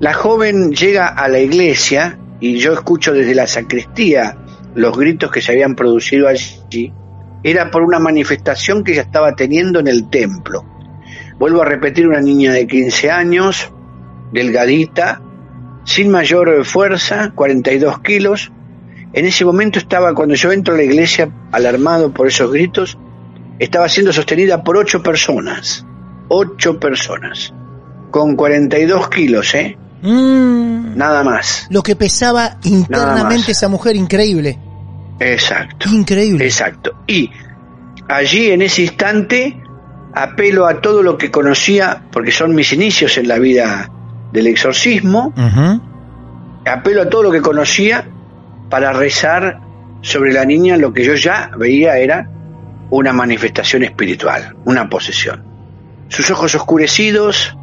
la 0.00 0.12
joven 0.12 0.72
llega 0.72 1.08
a 1.08 1.28
la 1.28 1.38
iglesia 1.38 2.18
y 2.40 2.58
yo 2.58 2.72
escucho 2.72 3.12
desde 3.12 3.34
la 3.34 3.46
sacristía 3.46 4.36
los 4.74 4.96
gritos 4.96 5.30
que 5.30 5.40
se 5.40 5.52
habían 5.52 5.76
producido 5.76 6.28
allí, 6.28 6.92
era 7.42 7.70
por 7.70 7.82
una 7.82 7.98
manifestación 7.98 8.82
que 8.82 8.92
ella 8.92 9.02
estaba 9.02 9.36
teniendo 9.36 9.78
en 9.78 9.86
el 9.86 10.10
templo. 10.10 10.64
Vuelvo 11.38 11.62
a 11.62 11.64
repetir, 11.64 12.08
una 12.08 12.20
niña 12.20 12.52
de 12.52 12.66
15 12.66 13.10
años, 13.10 13.70
delgadita, 14.32 15.20
sin 15.84 16.10
mayor 16.10 16.64
fuerza, 16.64 17.32
42 17.34 18.00
kilos. 18.00 18.52
En 19.12 19.26
ese 19.26 19.44
momento 19.44 19.78
estaba, 19.78 20.14
cuando 20.14 20.34
yo 20.34 20.50
entro 20.50 20.74
a 20.74 20.76
la 20.76 20.82
iglesia, 20.82 21.30
alarmado 21.52 22.12
por 22.12 22.26
esos 22.26 22.50
gritos, 22.50 22.98
estaba 23.58 23.88
siendo 23.88 24.12
sostenida 24.12 24.64
por 24.64 24.76
ocho 24.76 25.02
personas. 25.02 25.86
Ocho 26.28 26.80
personas. 26.80 27.54
Con 28.14 28.36
42 28.36 29.08
kilos, 29.08 29.56
¿eh? 29.56 29.76
Mm, 30.02 30.96
Nada 30.96 31.24
más. 31.24 31.66
lo 31.68 31.82
que 31.82 31.96
pesaba 31.96 32.58
internamente 32.62 33.50
esa 33.50 33.66
mujer, 33.66 33.96
increíble. 33.96 34.56
Exacto. 35.18 35.88
Increíble. 35.90 36.44
Exacto. 36.44 36.92
Y 37.08 37.28
allí 38.06 38.52
en 38.52 38.62
ese 38.62 38.82
instante 38.82 39.60
apelo 40.14 40.68
a 40.68 40.80
todo 40.80 41.02
lo 41.02 41.18
que 41.18 41.32
conocía, 41.32 42.04
porque 42.12 42.30
son 42.30 42.54
mis 42.54 42.72
inicios 42.72 43.18
en 43.18 43.26
la 43.26 43.40
vida 43.40 43.90
del 44.32 44.46
exorcismo, 44.46 45.34
apelo 46.64 47.02
a 47.02 47.08
todo 47.08 47.24
lo 47.24 47.32
que 47.32 47.40
conocía 47.40 48.06
para 48.70 48.92
rezar 48.92 49.58
sobre 50.02 50.32
la 50.32 50.44
niña 50.44 50.76
lo 50.76 50.92
que 50.92 51.02
yo 51.02 51.16
ya 51.16 51.50
veía 51.58 51.98
era 51.98 52.30
una 52.90 53.12
manifestación 53.12 53.82
espiritual, 53.82 54.54
una 54.66 54.88
posesión. 54.88 55.42
Sus 56.06 56.30
ojos 56.30 56.54
oscurecidos, 56.54 57.56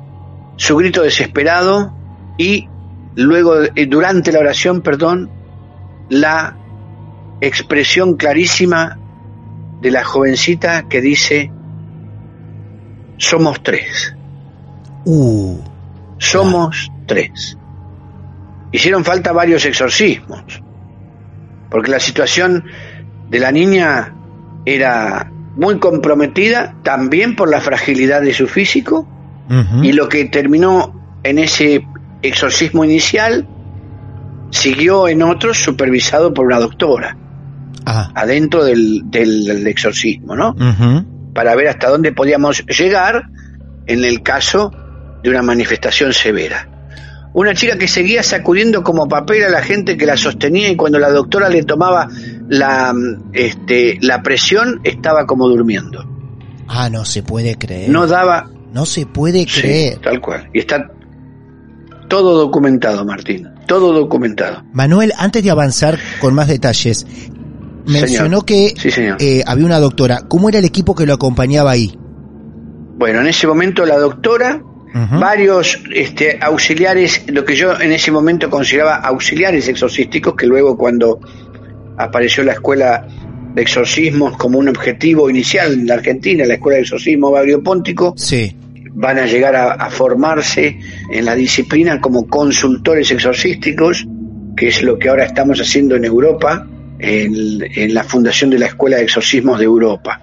su 0.56 0.76
grito 0.78 1.02
desesperado 1.02 1.94
y 2.38 2.68
luego, 3.16 3.62
eh, 3.76 3.86
durante 3.88 4.32
la 4.32 4.40
oración, 4.40 4.82
perdón, 4.82 5.30
la 6.10 6.58
expresión 7.42 8.16
clarísima 8.16 9.00
de 9.82 9.92
la 9.92 10.04
jovencita 10.04 10.88
que 10.88 11.02
dice, 11.02 11.52
somos 13.18 13.62
tres. 13.64 14.16
Uh, 15.06 15.60
Somos 16.18 16.92
tres. 17.08 17.58
Hicieron 18.72 19.04
falta 19.04 19.32
varios 19.32 19.66
exorcismos, 19.66 20.62
porque 21.70 21.90
la 21.90 22.00
situación 22.00 22.64
de 23.30 23.40
la 23.40 23.52
niña 23.52 24.14
era 24.66 25.32
muy 25.56 25.80
comprometida 25.80 26.76
también 26.84 27.36
por 27.36 27.50
la 27.50 27.60
fragilidad 27.60 28.22
de 28.22 28.34
su 28.34 28.48
físico 28.48 29.08
y 29.84 29.92
lo 29.92 30.08
que 30.08 30.26
terminó 30.26 31.20
en 31.24 31.38
ese 31.38 31.86
exorcismo 32.22 32.86
inicial 32.86 33.48
siguió 34.50 35.08
en 35.08 35.22
otros 35.24 35.58
supervisado 35.58 36.34
por 36.34 36.46
una 36.46 36.60
doctora 36.60 37.18
Ah, 37.86 38.12
adentro 38.14 38.64
del, 38.64 39.04
del, 39.06 39.46
del 39.46 39.68
exorcismo, 39.68 40.36
¿no? 40.36 40.56
para 41.34 41.56
ver 41.56 41.70
hasta 41.70 41.90
dónde 41.90 42.12
podíamos 42.12 42.64
llegar 42.68 43.24
en 43.88 44.04
el 44.04 44.22
caso 44.22 44.72
de 45.24 45.30
una 45.30 45.42
manifestación 45.42 46.14
severa. 46.14 46.68
Una 47.34 47.54
chica 47.54 47.78
que 47.78 47.88
seguía 47.88 48.22
sacudiendo 48.22 48.84
como 48.84 49.08
papel 49.08 49.46
a 49.46 49.50
la 49.50 49.62
gente 49.62 49.98
que 49.98 50.06
la 50.06 50.18
sostenía 50.18 50.70
y 50.70 50.76
cuando 50.76 51.00
la 51.00 51.10
doctora 51.10 51.48
le 51.50 51.64
tomaba 51.64 52.10
la, 52.50 52.94
este, 53.32 53.98
la 54.02 54.22
presión 54.22 54.82
estaba 54.84 55.26
como 55.26 55.48
durmiendo. 55.48 56.06
Ah, 56.68 56.90
no 56.90 57.06
se 57.06 57.24
puede 57.24 57.58
creer. 57.58 57.90
No 57.90 58.06
daba... 58.08 58.50
No 58.72 58.86
se 58.86 59.06
puede 59.06 59.46
Sí, 59.48 59.62
creer. 59.62 60.00
tal 60.00 60.22
cual. 60.22 60.50
Y 60.54 60.60
está 60.60 60.90
todo 62.08 62.38
documentado, 62.38 63.06
Martín. 63.06 63.48
Todo 63.68 63.94
documentado. 63.94 64.64
Manuel, 64.74 65.12
antes 65.18 65.44
de 65.44 65.52
avanzar 65.52 65.98
con 66.20 66.34
más 66.34 66.48
detalles, 66.48 67.06
mencionó 67.86 68.42
Señor. 68.42 68.46
que 68.46 68.74
Sí, 68.78 68.92
señor. 68.92 69.18
eh, 69.20 69.44
había 69.46 69.66
una 69.66 69.80
doctora. 69.80 70.22
¿Cómo 70.28 70.50
era 70.50 70.60
el 70.60 70.66
equipo 70.66 70.94
que 70.96 71.06
lo 71.06 71.14
acompañaba 71.14 71.72
ahí? 71.72 71.98
Bueno, 72.98 73.22
en 73.22 73.28
ese 73.28 73.48
momento 73.48 73.86
la 73.86 73.98
doctora 73.98 74.62
varios 75.20 75.80
este, 75.96 76.38
auxiliares, 76.42 77.24
lo 77.28 77.46
que 77.46 77.56
yo 77.56 77.80
en 77.80 77.94
ese 77.94 78.12
momento 78.12 78.50
consideraba 78.50 78.96
auxiliares 78.98 79.70
exorcísticos, 79.70 80.36
que 80.36 80.46
luego 80.46 80.78
cuando 80.78 81.20
apareció 81.98 82.44
la 82.44 82.52
escuela 82.54 83.08
de 83.54 83.62
exorcismos 83.62 84.38
como 84.38 84.60
un 84.60 84.70
objetivo 84.70 85.30
inicial 85.30 85.74
en 85.74 85.88
la 85.88 85.96
Argentina, 85.96 86.46
la 86.46 86.54
escuela 86.56 86.78
de 86.78 86.84
exorcismo 86.84 87.32
Bagrio 87.32 87.62
Póntico, 87.62 88.14
Sí. 88.18 88.56
van 88.94 89.20
a 89.20 89.26
llegar 89.26 89.56
a, 89.56 89.74
a 89.74 89.90
formarse 89.90 90.80
en 91.10 91.26
la 91.26 91.36
disciplina 91.36 92.00
como 92.02 92.28
consultores 92.28 93.10
exorcísticos, 93.12 94.06
que 94.56 94.68
es 94.68 94.84
lo 94.84 94.98
que 95.00 95.10
ahora 95.10 95.26
estamos 95.26 95.60
haciendo 95.60 95.96
en 95.96 96.06
Europa, 96.06 96.68
en, 97.00 97.34
en 97.74 97.94
la 97.94 98.04
fundación 98.04 98.50
de 98.52 98.60
la 98.60 98.68
Escuela 98.68 98.98
de 98.98 99.04
Exorcismos 99.04 99.58
de 99.60 99.66
Europa. 99.66 100.22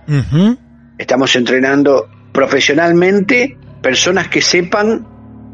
Estamos 0.96 1.34
entrenando 1.36 2.08
profesionalmente 2.32 3.56
personas 3.82 4.28
que 4.28 4.40
sepan 4.40 5.06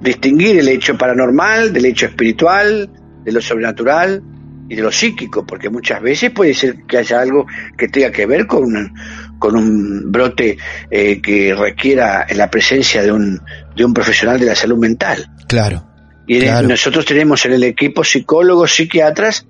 distinguir 0.03 0.59
el 0.59 0.69
hecho 0.69 0.97
paranormal 0.99 1.73
del 1.73 1.87
hecho 1.87 2.07
espiritual, 2.07 2.91
de 3.25 3.33
lo 3.33 3.41
sobrenatural 3.41 4.23
y 4.69 4.77
de 4.77 4.83
lo 4.83 4.91
psíquico, 4.91 5.45
porque 5.47 5.69
muchas 5.69 6.01
veces 6.01 6.31
puede 6.31 6.55
ser 6.55 6.85
que 6.89 6.99
haya 6.99 7.21
algo 7.21 7.47
que 7.77 7.89
tenga 7.89 8.11
que 8.11 8.25
ver 8.27 8.47
con 8.47 8.65
un, 8.65 8.93
con 9.39 9.57
un 9.57 10.11
brote 10.11 10.57
eh, 10.91 11.21
que 11.21 11.55
requiera 11.55 12.27
la 12.35 12.51
presencia 12.51 13.03
de 13.03 13.13
un, 13.13 13.41
de 13.77 13.85
un 13.85 13.93
profesional 13.93 14.41
de 14.41 14.47
la 14.47 14.55
salud 14.55 14.79
mental. 14.79 15.27
Claro. 15.49 15.85
Y 16.27 16.41
Claro. 16.41 16.67
nosotros 16.69 17.05
tenemos 17.05 17.45
en 17.45 17.53
el 17.53 17.65
equipo 17.65 18.03
psicólogos, 18.03 18.75
psiquiatras 18.75 19.47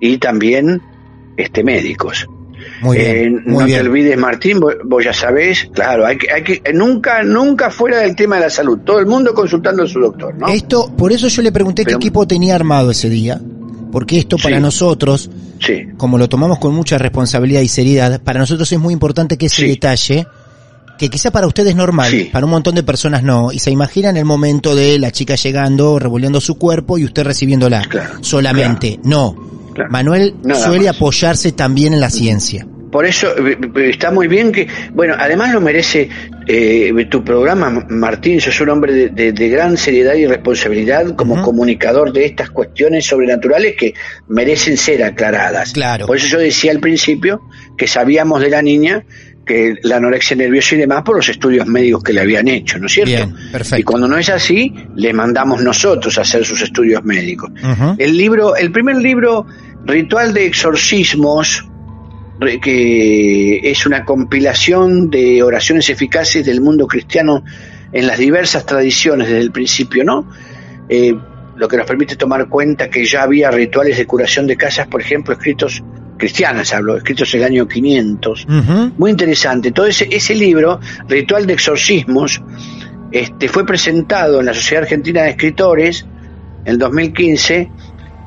y 0.00 0.18
también 0.18 0.82
este 1.38 1.64
médicos. 1.64 2.26
Muy 2.82 2.98
bien. 2.98 3.16
Eh, 3.16 3.40
muy 3.46 3.64
no 3.64 3.66
te 3.66 3.80
olvides, 3.80 4.18
Martín, 4.18 4.60
vos, 4.60 4.74
vos 4.84 5.02
ya 5.02 5.14
sabés, 5.14 5.66
claro, 5.72 6.04
hay 6.06 6.18
que, 6.18 6.30
hay 6.30 6.42
que, 6.42 6.62
nunca, 6.74 7.22
nunca 7.22 7.70
fuera 7.70 8.00
del 8.00 8.14
tema 8.14 8.36
de 8.36 8.42
la 8.42 8.50
salud, 8.50 8.80
todo 8.84 8.98
el 8.98 9.06
mundo 9.06 9.32
consultando 9.32 9.82
a 9.84 9.86
su 9.86 9.98
doctor, 10.00 10.34
¿no? 10.36 10.48
Esto, 10.48 10.94
por 10.94 11.10
eso 11.10 11.28
yo 11.28 11.40
le 11.40 11.52
pregunté 11.52 11.84
Pero- 11.84 11.98
qué 11.98 12.04
equipo 12.06 12.26
tenía 12.26 12.54
armado 12.54 12.90
ese 12.90 13.08
día. 13.08 13.40
Porque 13.90 14.18
esto 14.18 14.36
para 14.38 14.56
Sí. 14.56 14.62
nosotros, 14.62 15.30
Sí, 15.60 15.82
como 15.96 16.16
lo 16.18 16.28
tomamos 16.28 16.58
con 16.58 16.74
mucha 16.74 16.96
responsabilidad 16.98 17.60
y 17.60 17.68
seriedad, 17.68 18.20
para 18.22 18.38
nosotros 18.40 18.70
es 18.72 18.78
muy 18.78 18.92
importante 18.94 19.36
que 19.36 19.46
ese 19.46 19.62
Sí. 19.62 19.68
detalle, 19.68 20.26
que 20.98 21.08
quizá 21.08 21.30
para 21.30 21.46
ustedes 21.46 21.70
es 21.70 21.76
normal, 21.76 22.28
para 22.32 22.44
un 22.46 22.50
montón 22.52 22.74
de 22.74 22.82
personas 22.82 23.22
no, 23.22 23.52
y 23.52 23.58
se 23.58 23.70
imaginan 23.70 24.16
el 24.16 24.24
momento 24.24 24.74
de 24.74 24.98
la 24.98 25.10
chica 25.10 25.34
llegando, 25.34 25.98
revolviendo 25.98 26.40
su 26.40 26.56
cuerpo 26.56 26.98
y 26.98 27.04
usted 27.04 27.24
recibiéndola 27.24 27.82
Claro, 27.82 28.14
solamente. 28.22 29.00
No. 29.02 29.34
Claro. 29.74 29.90
Manuel 29.90 30.34
Nada 30.44 30.64
suele 30.66 30.86
más. 30.86 30.96
apoyarse 30.96 31.52
también 31.52 31.94
en 31.94 32.00
la 32.00 32.10
ciencia. 32.10 32.66
Por 32.90 33.06
eso 33.06 33.28
eh, 33.46 33.56
eh, 33.76 33.90
está 33.90 34.10
muy 34.10 34.26
bien 34.28 34.50
que, 34.52 34.66
bueno, 34.92 35.14
además 35.18 35.52
lo 35.52 35.60
merece 35.60 36.08
eh, 36.46 36.92
tu 37.08 37.22
programa, 37.22 37.86
Martín, 37.88 38.40
sos 38.40 38.60
un 38.60 38.70
hombre 38.70 38.92
de, 38.92 39.08
de- 39.10 39.32
de 39.32 39.48
gran 39.48 39.76
seriedad 39.76 40.14
y 40.14 40.26
responsabilidad 40.26 41.14
como 41.14 41.40
comunicador 41.42 42.12
de 42.12 42.24
estas 42.26 42.50
cuestiones 42.50 43.06
sobrenaturales 43.06 43.76
que 43.76 43.94
merecen 44.28 44.76
ser 44.76 45.04
aclaradas. 45.04 45.72
Claro. 45.72 46.06
Por 46.06 46.16
eso 46.16 46.26
yo 46.26 46.38
decía 46.38 46.72
al 46.72 46.80
principio 46.80 47.40
que 47.76 47.86
sabíamos 47.86 48.40
de 48.40 48.50
la 48.50 48.62
niña 48.62 49.04
que 49.46 49.76
la 49.82 49.96
anorexia 49.96 50.36
nerviosa 50.36 50.74
y 50.74 50.78
demás 50.78 51.02
por 51.04 51.16
los 51.16 51.28
estudios 51.28 51.66
médicos 51.66 52.04
que 52.04 52.12
le 52.12 52.20
habían 52.20 52.46
hecho, 52.46 52.78
¿no 52.78 52.86
es 52.86 52.92
cierto? 52.92 53.10
Bien, 53.10 53.34
perfecto. 53.50 53.78
Y 53.80 53.82
cuando 53.82 54.06
no 54.06 54.16
es 54.18 54.28
así, 54.28 54.72
le 54.96 55.12
mandamos 55.12 55.62
nosotros 55.62 56.18
a 56.18 56.20
hacer 56.22 56.44
sus 56.44 56.62
estudios 56.62 57.02
médicos. 57.04 57.50
El 57.98 58.16
libro, 58.16 58.54
el 58.54 58.70
primer 58.70 58.96
libro, 58.96 59.46
Ritual 59.84 60.34
de 60.34 60.46
Exorcismos, 60.46 61.64
que 62.60 63.70
es 63.70 63.86
una 63.86 64.04
compilación 64.04 65.10
de 65.10 65.42
oraciones 65.42 65.90
eficaces 65.90 66.44
del 66.46 66.60
mundo 66.60 66.86
cristiano 66.86 67.44
en 67.92 68.06
las 68.06 68.18
diversas 68.18 68.64
tradiciones 68.66 69.28
desde 69.28 69.42
el 69.42 69.52
principio, 69.52 70.04
¿no? 70.04 70.26
Eh, 70.88 71.14
lo 71.56 71.68
que 71.68 71.76
nos 71.76 71.86
permite 71.86 72.16
tomar 72.16 72.48
cuenta 72.48 72.88
que 72.88 73.04
ya 73.04 73.22
había 73.22 73.50
rituales 73.50 73.98
de 73.98 74.06
curación 74.06 74.46
de 74.46 74.56
casas, 74.56 74.86
por 74.86 75.02
ejemplo, 75.02 75.34
escritos 75.34 75.82
cristianas, 76.16 76.72
hablo, 76.72 76.96
escritos 76.96 77.34
en 77.34 77.40
el 77.40 77.46
año 77.46 77.68
500. 77.68 78.46
Ujú. 78.46 78.92
Muy 78.96 79.10
interesante. 79.10 79.70
Todo 79.72 79.86
ese, 79.86 80.08
ese 80.10 80.34
libro, 80.34 80.80
Ritual 81.08 81.46
de 81.46 81.54
Exorcismos, 81.54 82.40
este, 83.12 83.48
fue 83.48 83.66
presentado 83.66 84.40
en 84.40 84.46
la 84.46 84.54
Sociedad 84.54 84.84
Argentina 84.84 85.22
de 85.22 85.30
Escritores 85.30 86.06
en 86.64 86.78
2015 86.78 87.70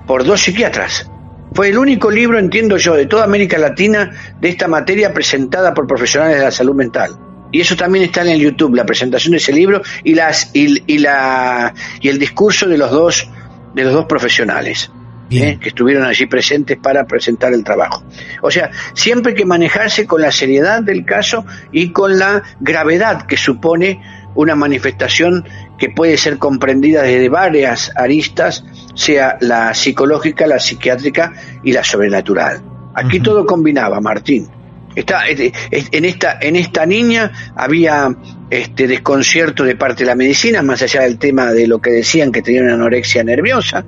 por 0.06 0.24
dos 0.26 0.42
psiquiatras. 0.42 1.10
Fue 1.54 1.70
el 1.70 1.78
único 1.78 2.10
libro, 2.10 2.40
entiendo 2.40 2.78
yo, 2.78 2.96
de 2.96 3.06
toda 3.06 3.26
América 3.26 3.58
Latina 3.58 4.12
de 4.40 4.50
esta 4.50 4.68
materia 4.68 5.14
presentada 5.14 5.74
por 5.74 5.86
profesionales 5.86 6.38
de 6.38 6.44
la 6.44 6.52
salud 6.52 6.74
mental. 6.74 7.12
Y 7.52 7.62
eso 7.62 7.76
también 7.76 8.06
está 8.06 8.24
en 8.24 8.30
el 8.30 8.40
YouTube, 8.40 8.74
la 8.74 8.86
presentación 8.86 9.32
de 9.32 9.38
ese 9.38 9.54
libro 9.54 9.82
y 10.04 10.16
las 10.16 10.50
y, 10.56 10.84
y 10.92 10.98
la 10.98 11.74
y 12.02 12.10
el 12.10 12.18
discurso 12.18 12.68
de 12.68 12.80
los 12.80 12.90
dos 12.90 13.30
de 13.76 13.84
los 13.84 13.94
dos 13.94 14.06
profesionales 14.06 14.92
Bien. 15.30 15.50
¿eh? 15.50 15.60
que 15.62 15.70
estuvieron 15.70 16.04
allí 16.04 16.26
presentes 16.26 16.78
para 16.78 17.06
presentar 17.06 17.54
el 17.54 17.64
trabajo. 17.64 18.04
O 18.42 18.50
sea, 18.50 18.72
siempre 18.96 19.34
hay 19.34 19.38
que 19.38 19.46
manejarse 19.46 20.08
con 20.08 20.22
la 20.22 20.32
seriedad 20.32 20.82
del 20.82 21.06
caso 21.06 21.46
y 21.72 21.92
con 21.92 22.18
la 22.18 22.42
gravedad 22.60 23.28
que 23.28 23.38
supone 23.38 24.02
una 24.36 24.56
manifestación 24.56 25.46
que 25.78 25.90
puede 25.90 26.18
ser 26.18 26.38
comprendida 26.38 27.04
desde 27.04 27.30
varias 27.30 27.92
aristas, 27.96 28.64
sea 28.96 29.38
la 29.42 29.74
psicológica, 29.74 30.48
la 30.48 30.60
psiquiátrica 30.60 31.34
y 31.64 31.72
la 31.74 31.84
sobrenatural. 31.84 32.62
Aquí 32.94 33.20
todo 33.20 33.46
combinaba, 33.46 34.00
Martín. 34.00 34.48
Está, 34.96 35.24
en 35.28 36.06
esta 36.06 36.38
en 36.40 36.56
esta 36.56 36.86
niña 36.86 37.32
había 37.56 38.16
este 38.52 38.88
desconcierto 38.88 39.64
de 39.64 39.76
parte 39.76 40.04
de 40.04 40.10
la 40.10 40.16
medicina, 40.16 40.62
más 40.62 40.84
allá 40.84 41.02
del 41.02 41.18
tema 41.18 41.52
de 41.52 41.66
lo 41.66 41.82
que 41.82 41.90
decían 41.90 42.32
que 42.32 42.44
tenía 42.44 42.62
una 42.62 42.76
anorexia 42.76 43.24
nerviosa, 43.24 43.84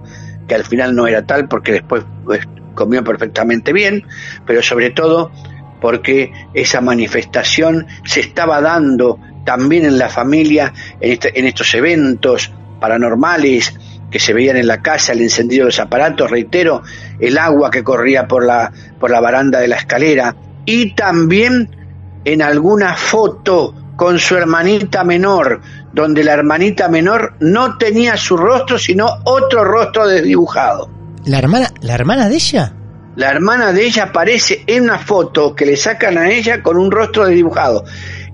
que 0.47 0.55
al 0.55 0.63
final 0.63 0.95
no 0.95 1.05
era 1.05 1.23
tal 1.23 1.47
porque 1.47 1.73
después 1.73 2.03
pues, 2.23 2.41
comió 2.73 3.03
perfectamente 3.03 3.71
bien, 3.71 4.03
pero 4.47 4.63
sobre 4.63 4.89
todo 4.89 5.31
porque 5.79 6.31
esa 6.55 6.81
manifestación 6.81 7.85
se 8.03 8.21
estaba 8.21 8.59
dando 8.61 9.19
también 9.45 9.85
en 9.85 9.97
la 9.97 10.09
familia, 10.09 10.73
en, 10.99 11.11
este- 11.13 11.39
en 11.39 11.45
estos 11.45 11.73
eventos 11.75 12.51
paranormales 12.79 13.73
que 14.11 14.19
se 14.19 14.33
veían 14.33 14.57
en 14.57 14.67
la 14.67 14.81
casa, 14.81 15.13
el 15.13 15.21
encendido 15.21 15.63
de 15.63 15.69
los 15.69 15.79
aparatos, 15.79 16.29
reitero, 16.29 16.83
el 17.19 17.37
agua 17.37 17.71
que 17.71 17.83
corría 17.83 18.27
por 18.27 18.45
la, 18.45 18.71
por 18.99 19.11
la 19.11 19.19
baranda 19.19 19.59
de 19.59 19.67
la 19.67 19.75
escalera 19.77 20.35
y 20.65 20.93
también 20.95 21.75
en 22.23 22.41
alguna 22.41 22.95
foto 22.95 23.73
con 23.95 24.19
su 24.19 24.35
hermanita 24.35 25.03
menor, 25.03 25.61
donde 25.93 26.23
la 26.23 26.33
hermanita 26.33 26.89
menor 26.89 27.35
no 27.39 27.77
tenía 27.77 28.17
su 28.17 28.35
rostro, 28.35 28.77
sino 28.77 29.07
otro 29.23 29.63
rostro 29.63 30.07
desdibujado. 30.07 30.89
¿La 31.25 31.39
hermana, 31.39 31.69
la 31.81 31.93
hermana 31.95 32.27
de 32.29 32.35
ella? 32.35 32.73
La 33.15 33.31
hermana 33.31 33.71
de 33.71 33.85
ella 33.85 34.03
aparece 34.05 34.63
en 34.67 34.83
una 34.83 34.99
foto 34.99 35.55
que 35.55 35.65
le 35.65 35.77
sacan 35.77 36.17
a 36.17 36.29
ella 36.29 36.61
con 36.61 36.77
un 36.77 36.91
rostro 36.91 37.25
desdibujado. 37.25 37.85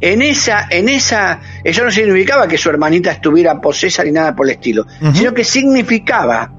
En 0.01 0.23
esa, 0.23 0.67
en 0.69 0.89
esa, 0.89 1.39
eso 1.63 1.83
no 1.83 1.91
significaba 1.91 2.47
que 2.47 2.57
su 2.57 2.69
hermanita 2.69 3.11
estuviera 3.11 3.61
posesa 3.61 4.03
ni 4.03 4.11
nada 4.11 4.35
por 4.35 4.47
el 4.47 4.53
estilo, 4.53 4.85
sino 5.13 5.31
que 5.31 5.43
significaba 5.43 6.51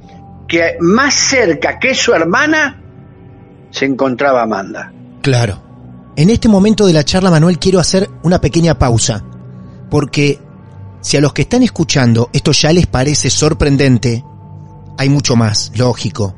que 0.47 0.77
más 0.81 1.13
cerca 1.13 1.79
que 1.79 1.95
su 1.95 2.15
hermana 2.15 2.81
se 3.71 3.85
encontraba 3.87 4.43
Amanda. 4.43 4.93
Claro. 5.23 5.61
En 6.15 6.31
este 6.31 6.49
momento 6.49 6.87
de 6.87 6.93
la 6.93 7.05
charla, 7.05 7.31
Manuel, 7.31 7.59
quiero 7.59 7.81
hacer 7.81 8.09
una 8.23 8.41
pequeña 8.41 8.79
pausa. 8.79 9.25
Porque 9.91 10.39
si 11.01 11.17
a 11.17 11.21
los 11.21 11.33
que 11.33 11.43
están 11.43 11.63
escuchando 11.63 12.31
esto 12.33 12.53
ya 12.53 12.73
les 12.73 12.87
parece 12.87 13.29
sorprendente, 13.29 14.23
hay 14.99 15.09
mucho 15.09 15.37
más, 15.37 15.73
lógico. 15.75 16.35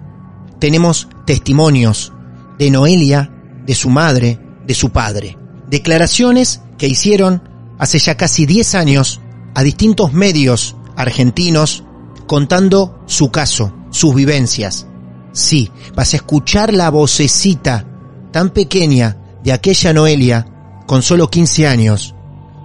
Tenemos 0.58 1.08
testimonios 1.26 2.12
de 2.58 2.70
Noelia, 2.70 3.30
de 3.66 3.74
su 3.74 3.90
madre, 3.90 4.38
de 4.66 4.74
su 4.74 4.90
padre. 4.90 5.36
Declaraciones 5.74 6.60
que 6.78 6.86
hicieron 6.86 7.42
hace 7.80 7.98
ya 7.98 8.16
casi 8.16 8.46
10 8.46 8.76
años 8.76 9.20
a 9.56 9.64
distintos 9.64 10.12
medios 10.12 10.76
argentinos 10.94 11.82
contando 12.28 13.02
su 13.06 13.32
caso, 13.32 13.74
sus 13.90 14.14
vivencias. 14.14 14.86
Sí, 15.32 15.72
vas 15.96 16.12
a 16.12 16.18
escuchar 16.18 16.72
la 16.72 16.90
vocecita 16.90 17.88
tan 18.30 18.50
pequeña 18.50 19.16
de 19.42 19.50
aquella 19.50 19.92
Noelia 19.92 20.46
con 20.86 21.02
solo 21.02 21.28
15 21.28 21.66
años 21.66 22.14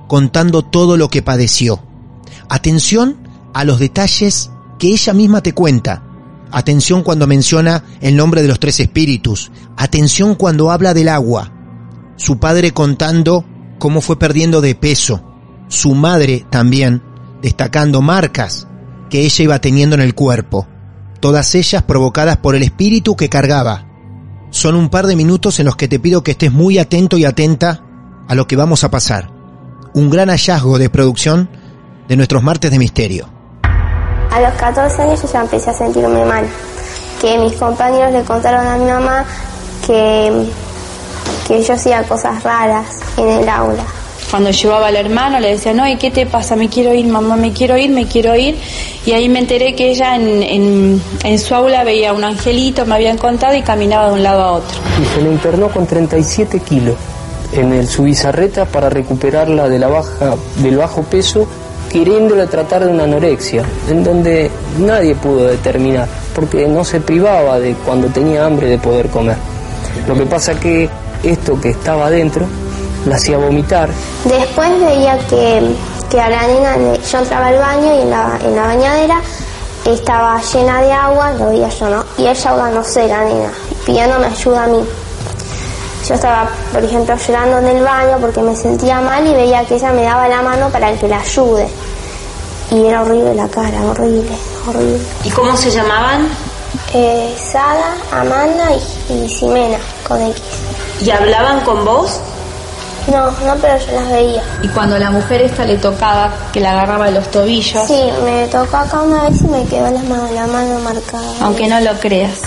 contando 0.08 0.62
todo 0.62 0.96
lo 0.96 1.10
que 1.10 1.24
padeció. 1.24 1.82
Atención 2.48 3.28
a 3.56 3.64
los 3.64 3.80
detalles 3.80 4.52
que 4.78 4.90
ella 4.90 5.14
misma 5.14 5.42
te 5.42 5.54
cuenta. 5.54 6.04
Atención 6.52 7.02
cuando 7.02 7.26
menciona 7.26 7.86
el 8.02 8.16
nombre 8.16 8.44
de 8.44 8.50
los 8.50 8.60
tres 8.60 8.80
espíritus. 8.80 9.50
Atención 9.78 10.36
cuando 10.36 10.70
habla 10.70 10.94
del 10.94 11.10
agua. 11.10 11.56
Su 12.20 12.38
padre 12.38 12.74
contando 12.74 13.46
cómo 13.80 14.02
fue 14.02 14.20
perdiendo 14.20 14.60
de 14.60 14.76
peso. 14.76 15.24
Su 15.70 15.96
madre 15.96 16.46
también 16.50 17.02
destacando 17.42 18.02
marcas 18.02 18.68
que 19.10 19.22
ella 19.22 19.44
iba 19.46 19.62
teniendo 19.62 19.96
en 19.96 20.02
el 20.02 20.14
cuerpo. 20.14 20.68
Todas 21.22 21.56
ellas 21.56 21.82
provocadas 21.84 22.36
por 22.36 22.56
el 22.56 22.64
espíritu 22.64 23.16
que 23.16 23.30
cargaba. 23.30 23.86
Son 24.50 24.76
un 24.76 24.90
par 24.90 25.08
de 25.08 25.16
minutos 25.16 25.62
en 25.62 25.66
los 25.66 25.78
que 25.78 25.88
te 25.88 25.98
pido 25.98 26.22
que 26.22 26.32
estés 26.32 26.52
muy 26.52 26.78
atento 26.78 27.18
y 27.18 27.24
atenta 27.24 27.86
a 28.28 28.36
lo 28.36 28.48
que 28.48 28.58
vamos 28.58 28.84
a 28.84 28.92
pasar. 28.92 29.32
Un 29.94 30.10
gran 30.10 30.28
hallazgo 30.28 30.78
de 30.78 30.90
producción 30.90 31.50
de 32.10 32.18
nuestros 32.18 32.44
martes 32.44 32.70
de 32.70 32.80
misterio. 32.80 33.30
A 34.30 34.42
los 34.42 34.54
14 34.56 35.04
años 35.04 35.22
yo 35.22 35.32
ya 35.32 35.40
empecé 35.40 35.70
a 35.70 35.74
sentirme 35.74 36.26
mal. 36.26 36.46
Que 37.22 37.38
mis 37.40 37.54
compañeros 37.54 38.12
le 38.12 38.24
contaron 38.24 38.68
a 38.68 38.78
mi 38.78 38.92
mamá 38.92 39.26
que, 39.88 40.52
que 41.50 41.64
yo 41.64 41.74
hacía 41.74 42.04
cosas 42.04 42.44
raras 42.44 42.86
en 43.18 43.28
el 43.28 43.50
aula. 43.50 43.84
Cuando 44.30 44.52
llevaba 44.52 44.88
al 44.88 44.96
hermano 44.96 45.40
le 45.40 45.50
decía, 45.50 45.74
no, 45.74 45.88
¿y 45.88 45.98
qué 45.98 46.12
te 46.12 46.28
pasa? 46.28 46.56
Me 46.56 46.70
quiero 46.70 46.94
ir, 46.94 47.08
mamá, 47.08 47.36
me 47.36 47.52
quiero 47.52 47.76
ir, 47.76 47.90
me 47.90 48.06
quiero 48.06 48.36
ir. 48.36 48.56
Y 49.04 49.14
ahí 49.14 49.28
me 49.28 49.40
enteré 49.40 49.74
que 49.74 49.90
ella 49.90 50.16
en, 50.16 51.02
en, 51.24 51.40
su 51.40 51.56
aula 51.56 51.84
veía 51.84 52.14
un 52.14 52.24
angelito, 52.24 52.86
me 52.86 52.94
habían 52.94 53.18
contado, 53.18 53.56
y 53.56 53.64
caminaba 53.64 54.10
de 54.10 54.14
un 54.14 54.22
lado 54.22 54.44
a 54.44 54.52
otro. 54.52 54.78
Y 55.02 55.06
se 55.16 55.24
le 55.24 55.32
internó 55.32 55.70
con 55.70 55.88
37 55.88 56.60
kilos 56.60 56.94
en 57.52 57.74
el, 57.74 57.88
su 57.88 58.04
bizarreta 58.04 58.66
para 58.66 58.92
recuperarla 58.92 59.68
de 59.68 59.80
la 59.80 59.88
baja, 59.88 60.36
del 60.58 60.78
bajo 60.78 61.02
peso, 61.02 61.48
queriéndola 61.92 62.46
tratar 62.46 62.86
de 62.86 62.92
una 62.92 63.06
anorexia, 63.06 63.64
en 63.90 64.04
donde 64.04 64.52
nadie 64.78 65.16
pudo 65.16 65.48
determinar, 65.48 66.08
porque 66.36 66.68
no 66.68 66.86
se 66.86 67.02
privaba 67.02 67.60
de 67.60 67.74
cuando 67.74 68.08
tenía 68.10 68.46
hambre 68.46 68.68
de 68.68 68.78
poder 68.78 69.08
comer. 69.08 69.38
Lo 70.08 70.14
que 70.14 70.28
pasa 70.28 70.54
que 70.60 70.88
esto 71.24 71.60
que 71.60 71.70
estaba 71.70 72.08
adentro 72.08 72.46
la 73.06 73.16
hacía 73.16 73.38
vomitar. 73.38 73.90
Después 74.26 74.80
veía 74.80 75.18
que, 75.28 75.62
que 76.10 76.20
a 76.20 76.30
la 76.30 76.48
nena, 76.48 76.76
yo 76.96 77.18
entraba 77.20 77.48
al 77.48 77.58
baño 77.58 77.96
y 77.96 78.02
en 78.02 78.10
la, 78.10 78.40
en 78.44 78.56
la 78.56 78.64
bañadera 78.68 79.22
estaba 79.86 80.40
llena 80.42 80.82
de 80.82 80.92
agua, 80.92 81.32
lo 81.34 81.48
veía 81.48 81.70
yo, 81.70 81.90
¿no? 81.90 82.04
Y 82.18 82.28
ella 82.28 82.50
ahogándose, 82.52 83.08
la 83.08 83.24
nena, 83.24 83.52
pidiéndome 83.86 84.28
ayuda 84.28 84.64
a 84.64 84.68
mí. 84.68 84.84
Yo 86.08 86.16
estaba, 86.16 86.50
por 86.74 86.84
ejemplo, 86.84 87.16
llorando 87.16 87.60
en 87.60 87.78
el 87.78 87.84
baño 87.84 88.18
porque 88.20 88.42
me 88.42 88.56
sentía 88.56 89.00
mal 89.00 89.26
y 89.28 89.34
veía 89.34 89.64
que 89.66 89.76
ella 89.76 89.92
me 89.92 90.04
daba 90.04 90.28
la 90.28 90.42
mano 90.42 90.70
para 90.70 90.92
que 90.94 91.08
la 91.08 91.20
ayude. 91.20 91.68
Y 92.72 92.86
era 92.86 93.02
horrible 93.02 93.34
la 93.36 93.48
cara, 93.48 93.82
horrible, 93.84 94.32
horrible. 94.68 95.00
¿Y 95.24 95.30
cómo 95.30 95.56
se 95.56 95.72
llamaban? 95.72 96.28
Eh, 96.94 97.36
Sada, 97.52 97.96
Amanda 98.12 98.70
y, 99.10 99.14
y 99.14 99.30
Ximena, 99.30 99.78
con 100.08 100.22
X. 100.22 100.42
¿Y 101.02 101.10
hablaban 101.12 101.62
con 101.62 101.86
vos? 101.86 102.20
No, 103.08 103.32
no, 103.32 103.56
pero 103.62 103.78
yo 103.78 103.92
las 103.94 104.10
veía. 104.12 104.44
Y 104.62 104.68
cuando 104.70 104.98
la 104.98 105.10
mujer 105.10 105.42
esta 105.42 105.66
le 105.66 105.78
tocaba, 105.78 106.32
que 106.52 106.60
la 106.60 106.72
agarraba 106.72 107.06
de 107.08 107.14
los 107.14 107.32
tobillos. 107.32 107.88
Sí, 107.88 108.00
me 108.24 108.48
tocó 108.48 108.78
acá 108.78 109.02
una 109.02 109.30
vez 109.30 109.42
y 109.42 109.48
me 109.48 109.66
quedó 109.66 109.90
la 109.90 110.04
mano, 110.04 110.30
la 110.34 110.48
mano 110.48 110.80
marcada. 110.80 111.34
Aunque 111.42 111.68
no 111.68 111.80
lo 111.80 111.94
creas. 112.00 112.40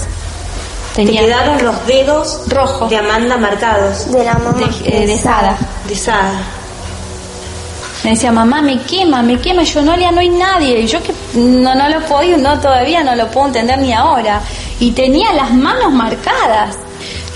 Tenía... 0.95 1.23
Te 1.23 1.27
quedaron 1.27 1.65
los 1.65 1.87
dedos 1.87 2.41
rojos 2.49 2.91
de 2.91 2.99
Amanda 2.99 3.37
marcados. 3.39 4.13
De 4.13 4.25
la 4.25 4.35
mamá. 4.35 4.69
De, 4.85 5.07
de, 5.07 5.19
Sada. 5.19 5.57
De 5.89 5.97
Sada. 5.97 6.43
Me 8.05 8.11
decía, 8.11 8.31
mamá, 8.31 8.61
me 8.61 8.81
quema, 8.83 9.23
me 9.23 9.41
quema. 9.41 9.63
Yo, 9.63 9.81
no, 9.83 9.97
no 9.97 10.21
hay 10.21 10.29
nadie. 10.29 10.81
Y 10.81 10.87
yo 10.87 11.03
que 11.03 11.15
no, 11.35 11.75
no 11.75 11.89
lo 11.89 12.01
puedo, 12.01 12.37
no, 12.37 12.61
todavía 12.61 13.03
no 13.03 13.17
lo 13.17 13.29
puedo 13.29 13.47
entender 13.47 13.79
ni 13.79 13.93
ahora. 13.93 14.41
Y 14.79 14.93
tenía 14.93 15.33
las 15.33 15.53
manos 15.53 15.93
marcadas 15.93 16.77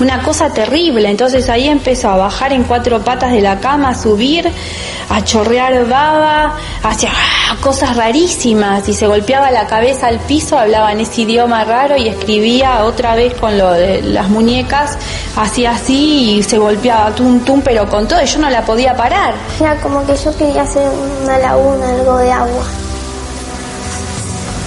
una 0.00 0.22
cosa 0.22 0.50
terrible. 0.50 1.08
Entonces 1.08 1.48
ahí 1.48 1.68
empezó 1.68 2.10
a 2.10 2.16
bajar 2.16 2.52
en 2.52 2.64
cuatro 2.64 3.00
patas 3.02 3.32
de 3.32 3.40
la 3.40 3.60
cama, 3.60 3.90
a 3.90 3.94
subir, 3.94 4.50
a 5.08 5.24
chorrear 5.24 5.86
baba, 5.86 6.56
hacía 6.82 7.10
cosas 7.60 7.96
rarísimas 7.96 8.88
y 8.88 8.92
se 8.92 9.06
golpeaba 9.06 9.50
la 9.50 9.66
cabeza 9.66 10.08
al 10.08 10.18
piso, 10.20 10.58
hablaba 10.58 10.92
en 10.92 11.00
ese 11.00 11.22
idioma 11.22 11.64
raro 11.64 11.96
y 11.96 12.08
escribía 12.08 12.84
otra 12.84 13.14
vez 13.14 13.34
con 13.34 13.56
lo 13.56 13.72
de 13.72 14.02
las 14.02 14.28
muñecas, 14.28 14.98
hacía 15.36 15.72
así 15.72 16.38
y 16.38 16.42
se 16.42 16.58
golpeaba 16.58 17.14
tum 17.14 17.40
tum, 17.40 17.62
pero 17.62 17.88
con 17.88 18.06
todo, 18.06 18.22
yo 18.22 18.38
no 18.38 18.50
la 18.50 18.64
podía 18.64 18.94
parar. 18.96 19.34
Era 19.60 19.76
como 19.76 20.04
que 20.06 20.16
yo 20.16 20.36
quería 20.36 20.62
hacer 20.62 20.88
una 21.22 21.38
laguna, 21.38 21.88
algo 21.88 22.18
de 22.18 22.32
agua. 22.32 22.64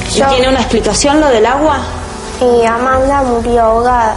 ¿Y 0.09 0.21
tiene 0.21 0.49
una 0.49 0.59
explicación 0.59 1.21
lo 1.21 1.27
del 1.27 1.45
agua? 1.45 1.77
Eh, 2.41 2.65
Amanda 2.65 3.21
murió 3.21 3.61
ahogada 3.61 4.15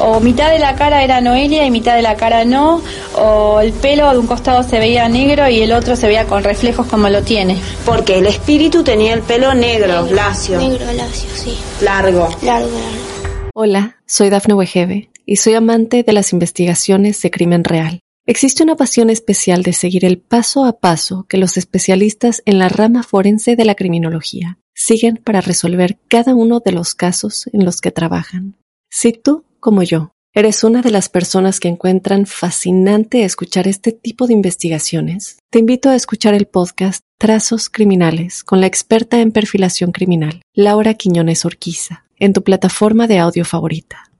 o 0.00 0.20
mitad 0.20 0.50
de 0.50 0.58
la 0.58 0.74
cara 0.74 1.04
era 1.04 1.20
Noelia 1.20 1.64
y 1.64 1.70
mitad 1.70 1.94
de 1.94 2.02
la 2.02 2.16
cara 2.16 2.44
no, 2.44 2.82
o 3.14 3.60
el 3.60 3.72
pelo 3.72 4.10
de 4.10 4.18
un 4.18 4.26
costado 4.26 4.62
se 4.62 4.78
veía 4.78 5.08
negro 5.08 5.48
y 5.48 5.60
el 5.60 5.72
otro 5.72 5.96
se 5.96 6.06
veía 6.06 6.26
con 6.26 6.42
reflejos 6.42 6.86
como 6.86 7.08
lo 7.08 7.22
tiene. 7.22 7.56
Porque 7.84 8.18
el 8.18 8.26
espíritu 8.26 8.82
tenía 8.82 9.14
el 9.14 9.22
pelo 9.22 9.54
negro, 9.54 10.06
lacio. 10.10 10.58
Negro, 10.58 10.86
lacio, 10.92 11.30
sí. 11.34 11.56
Largo. 11.82 12.28
Largo, 12.42 12.68
largo. 12.68 13.50
Hola, 13.54 13.96
soy 14.06 14.30
Dafne 14.30 14.54
Wegebe 14.54 15.10
y 15.26 15.36
soy 15.36 15.54
amante 15.54 16.02
de 16.02 16.12
las 16.12 16.32
investigaciones 16.32 17.20
de 17.22 17.30
crimen 17.30 17.64
real. 17.64 18.00
Existe 18.26 18.62
una 18.62 18.76
pasión 18.76 19.10
especial 19.10 19.62
de 19.62 19.72
seguir 19.72 20.04
el 20.04 20.18
paso 20.18 20.64
a 20.64 20.78
paso 20.78 21.26
que 21.28 21.36
los 21.36 21.56
especialistas 21.56 22.42
en 22.46 22.58
la 22.58 22.68
rama 22.68 23.02
forense 23.02 23.56
de 23.56 23.64
la 23.64 23.74
criminología 23.74 24.58
siguen 24.74 25.16
para 25.16 25.40
resolver 25.40 25.98
cada 26.08 26.34
uno 26.34 26.60
de 26.60 26.72
los 26.72 26.94
casos 26.94 27.50
en 27.52 27.64
los 27.64 27.80
que 27.80 27.90
trabajan. 27.90 28.56
Si 28.88 29.12
tú 29.12 29.44
como 29.60 29.82
yo, 29.82 30.12
¿eres 30.34 30.64
una 30.64 30.82
de 30.82 30.90
las 30.90 31.08
personas 31.08 31.60
que 31.60 31.68
encuentran 31.68 32.26
fascinante 32.26 33.24
escuchar 33.24 33.68
este 33.68 33.92
tipo 33.92 34.26
de 34.26 34.32
investigaciones? 34.32 35.36
Te 35.50 35.58
invito 35.58 35.90
a 35.90 35.94
escuchar 35.94 36.34
el 36.34 36.46
podcast 36.46 37.02
Trazos 37.18 37.68
Criminales 37.68 38.42
con 38.42 38.60
la 38.60 38.66
experta 38.66 39.20
en 39.20 39.30
perfilación 39.30 39.92
criminal, 39.92 40.42
Laura 40.54 40.94
Quiñones 40.94 41.44
Orquiza, 41.44 42.04
en 42.18 42.32
tu 42.32 42.42
plataforma 42.42 43.06
de 43.06 43.18
audio 43.18 43.44
favorita. 43.44 44.10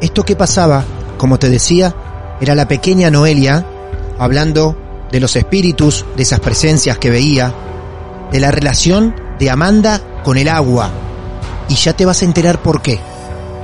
Esto 0.00 0.24
que 0.24 0.34
pasaba, 0.34 0.84
como 1.18 1.38
te 1.38 1.50
decía, 1.50 1.94
era 2.40 2.54
la 2.54 2.66
pequeña 2.66 3.10
Noelia 3.10 3.66
hablando 4.18 5.06
de 5.12 5.20
los 5.20 5.36
espíritus, 5.36 6.04
de 6.16 6.22
esas 6.22 6.40
presencias 6.40 6.98
que 6.98 7.10
veía, 7.10 7.54
de 8.32 8.40
la 8.40 8.50
relación 8.50 9.14
de 9.38 9.50
Amanda 9.50 10.00
con 10.24 10.38
el 10.38 10.48
agua. 10.48 10.90
Y 11.68 11.74
ya 11.74 11.92
te 11.94 12.06
vas 12.06 12.22
a 12.22 12.24
enterar 12.24 12.62
por 12.62 12.80
qué 12.80 12.98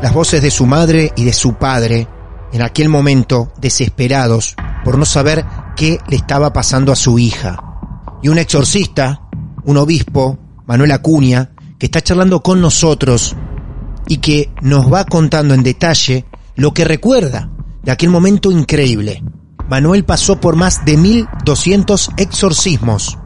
las 0.03 0.13
voces 0.13 0.43
de 0.43 0.51
su 0.51 0.67
madre 0.67 1.13
y 1.17 1.25
de 1.25 1.33
su 1.33 1.55
padre, 1.55 2.09
en 2.53 2.63
aquel 2.63 2.89
momento 2.89 3.53
desesperados 3.59 4.55
por 4.85 4.99
no 4.99 5.05
saber 5.05 5.45
qué 5.77 5.99
le 6.09 6.17
estaba 6.17 6.53
pasando 6.53 6.93
a 6.93 6.97
su 6.97 7.19
hija. 7.19 7.59
Y 8.23 8.29
un 8.29 8.39
exorcista, 8.39 9.23
un 9.65 9.77
obispo, 9.77 10.39
Manuel 10.67 10.93
Acuña, 10.93 11.51
que 11.79 11.87
está 11.87 12.01
charlando 12.01 12.43
con 12.43 12.61
nosotros 12.61 13.35
y 14.07 14.19
que 14.19 14.51
nos 14.61 14.93
va 14.93 15.05
contando 15.05 15.55
en 15.55 15.63
detalle 15.63 16.27
lo 16.55 16.73
que 16.73 16.85
recuerda 16.85 17.51
de 17.83 17.91
aquel 17.91 18.11
momento 18.11 18.51
increíble. 18.53 19.23
Manuel 19.69 20.05
pasó 20.05 20.41
por 20.41 20.57
más 20.57 20.85
de 20.85 20.97
1200 20.97 22.11
exorcismos. 22.19 23.19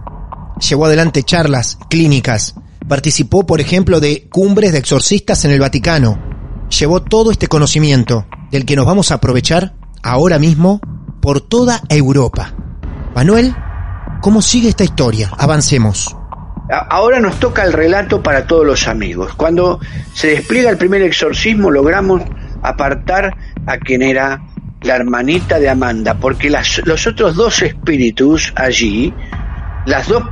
Llevó 0.69 0.87
adelante 0.87 1.25
charlas 1.25 1.79
clínicas. 1.91 2.55
Participó, 2.87 3.45
por 3.45 3.61
ejemplo, 3.61 4.01
de 4.01 4.29
cumbres 4.31 4.73
de 4.73 4.79
exorcistas 4.79 5.45
en 5.45 5.51
el 5.51 5.61
Vaticano 5.61 6.29
llevó 6.69 7.03
todo 7.03 7.31
este 7.31 7.49
conocimiento 7.49 8.27
del 8.51 8.65
que 8.65 8.77
nos 8.77 8.87
vamos 8.87 9.11
a 9.11 9.17
aprovechar 9.17 9.75
ahora 10.03 10.39
mismo 10.39 10.81
por 11.21 11.41
toda 11.41 11.83
Europa. 11.89 12.55
Manuel, 13.15 13.55
¿cómo 14.21 14.43
sigue 14.43 14.69
esta 14.69 14.85
historia? 14.85 15.31
Avancemos. 15.37 16.15
Ahora 16.71 17.19
nos 17.21 17.41
toca 17.41 17.65
el 17.65 17.73
relato 17.73 18.23
para 18.23 18.47
todos 18.47 18.67
los 18.67 18.89
amigos. 18.89 19.35
Cuando 19.35 19.81
se 20.13 20.29
despliega 20.29 20.71
el 20.71 20.77
primer 20.77 21.03
exorcismo 21.03 21.71
logramos 21.71 22.23
apartar 22.63 23.35
a 23.67 23.79
quien 23.79 24.03
era 24.03 24.43
la 24.83 24.97
hermanita 24.97 25.59
de 25.59 25.69
Amanda, 25.69 26.15
porque 26.15 26.51
los 26.51 27.07
otros 27.07 27.35
dos 27.35 27.63
espíritus 27.63 28.53
allí, 28.55 29.13
las 29.87 30.09
dos 30.09 30.23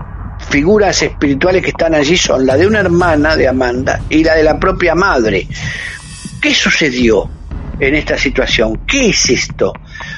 figuras 0.50 1.02
espirituales 1.02 1.62
que 1.62 1.70
están 1.70 1.94
allí 1.94 2.16
son 2.16 2.46
la 2.46 2.56
de 2.56 2.66
una 2.66 2.80
hermana 2.80 3.34
de 3.34 3.48
Amanda 3.48 4.00
y 4.08 4.22
la 4.22 4.34
de 4.34 4.44
la 4.44 4.58
propia 4.60 4.94
madre. 4.94 5.48
¿Qué 6.40 6.54
sucedió 6.54 7.28
en 7.80 7.94
esta 7.94 8.16
situación? 8.18 8.80
¿Qué 8.86 9.10
es 9.10 9.30
esto? 9.30 9.72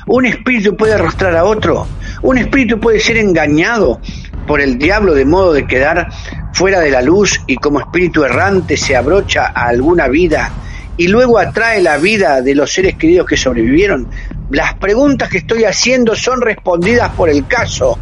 ¿Un 0.07 0.26
espíritu 0.26 0.76
puede 0.76 0.94
arrastrar 0.94 1.37
a 1.37 1.44
otro? 1.44 1.87
¿Un 2.22 2.38
espíritu 2.38 2.78
puede 2.78 3.00
ser 3.00 3.16
engañado 3.16 4.00
por 4.46 4.61
el 4.61 4.78
diablo 4.78 5.14
de 5.14 5.24
modo 5.24 5.52
de 5.52 5.66
quedar 5.66 6.09
fuera 6.52 6.81
de 6.81 6.90
la 6.90 7.02
luz 7.02 7.40
y 7.46 7.57
como 7.57 7.81
espíritu 7.81 8.24
errante 8.24 8.76
se 8.76 8.96
abrocha 8.96 9.52
a 9.54 9.68
alguna 9.68 10.09
vida 10.09 10.50
y 10.96 11.07
luego 11.07 11.38
atrae 11.38 11.81
la 11.81 11.96
vida 11.96 12.42
de 12.42 12.54
los 12.54 12.72
seres 12.72 12.96
queridos 12.96 13.26
que 13.26 13.37
sobrevivieron? 13.37 14.09
Las 14.50 14.74
preguntas 14.74 15.28
que 15.28 15.38
estoy 15.38 15.64
haciendo 15.64 16.16
son 16.16 16.40
respondidas 16.40 17.11
por 17.11 17.28
el 17.28 17.46
caso 17.46 17.98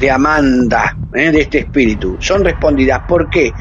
de 0.00 0.10
Amanda, 0.10 0.96
¿eh? 1.14 1.30
de 1.30 1.42
este 1.42 1.58
espíritu. 1.60 2.16
Son 2.18 2.42
respondidas. 2.42 3.02
¿Por 3.06 3.28
qué? 3.28 3.52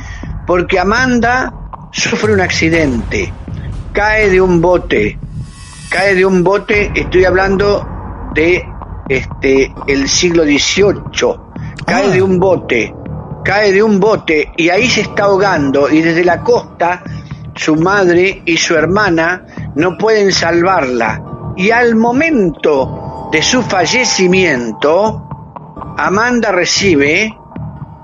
Porque 0.47 0.79
Amanda 0.79 1.53
sufre 1.91 2.33
un 2.33 2.41
accidente 2.41 3.31
cae 3.93 4.29
de 4.29 4.41
un 4.41 4.61
bote, 4.61 5.17
cae 5.89 6.15
de 6.15 6.25
un 6.25 6.43
bote, 6.43 6.91
estoy 6.95 7.25
hablando 7.25 7.87
de 8.33 8.63
este 9.07 9.73
el 9.87 10.07
siglo 10.07 10.43
XVIII, 10.43 11.35
cae 11.85 12.05
ah. 12.05 12.09
de 12.09 12.21
un 12.21 12.39
bote, 12.39 12.93
cae 13.43 13.71
de 13.71 13.81
un 13.81 13.99
bote 13.99 14.51
y 14.57 14.69
ahí 14.69 14.87
se 14.87 15.01
está 15.01 15.23
ahogando 15.23 15.89
y 15.89 16.01
desde 16.01 16.23
la 16.23 16.41
costa 16.41 17.03
su 17.55 17.75
madre 17.75 18.43
y 18.45 18.57
su 18.57 18.75
hermana 18.75 19.45
no 19.75 19.97
pueden 19.97 20.31
salvarla 20.31 21.21
y 21.57 21.71
al 21.71 21.95
momento 21.95 23.29
de 23.31 23.41
su 23.41 23.61
fallecimiento 23.63 25.25
Amanda 25.97 26.51
recibe 26.51 27.35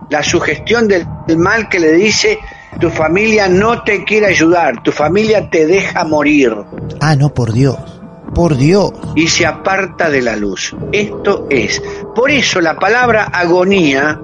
la 0.10 0.21
sugestión 0.24 0.88
del 0.88 1.08
mal 1.38 1.69
que 1.69 1.80
le 1.80 1.93
dice 1.93 2.38
tu 2.80 2.90
familia 2.90 3.48
no 3.48 3.84
te 3.84 4.04
quiere 4.04 4.28
ayudar, 4.28 4.84
tu 4.84 4.92
familia 4.92 5.50
te 5.50 5.66
deja 5.66 6.04
morir. 6.04 6.54
Ah, 7.00 7.16
no, 7.16 7.34
por 7.34 7.54
Dios. 7.54 7.78
Por 8.34 8.58
Dios. 8.58 8.92
Y 9.16 9.28
se 9.28 9.46
aparta 9.46 10.10
de 10.10 10.22
la 10.22 10.36
luz. 10.36 10.76
Esto 10.92 11.48
es. 11.50 11.82
Por 12.14 12.32
eso 12.32 12.60
la 12.60 12.76
palabra 12.76 13.26
agonía, 13.26 14.20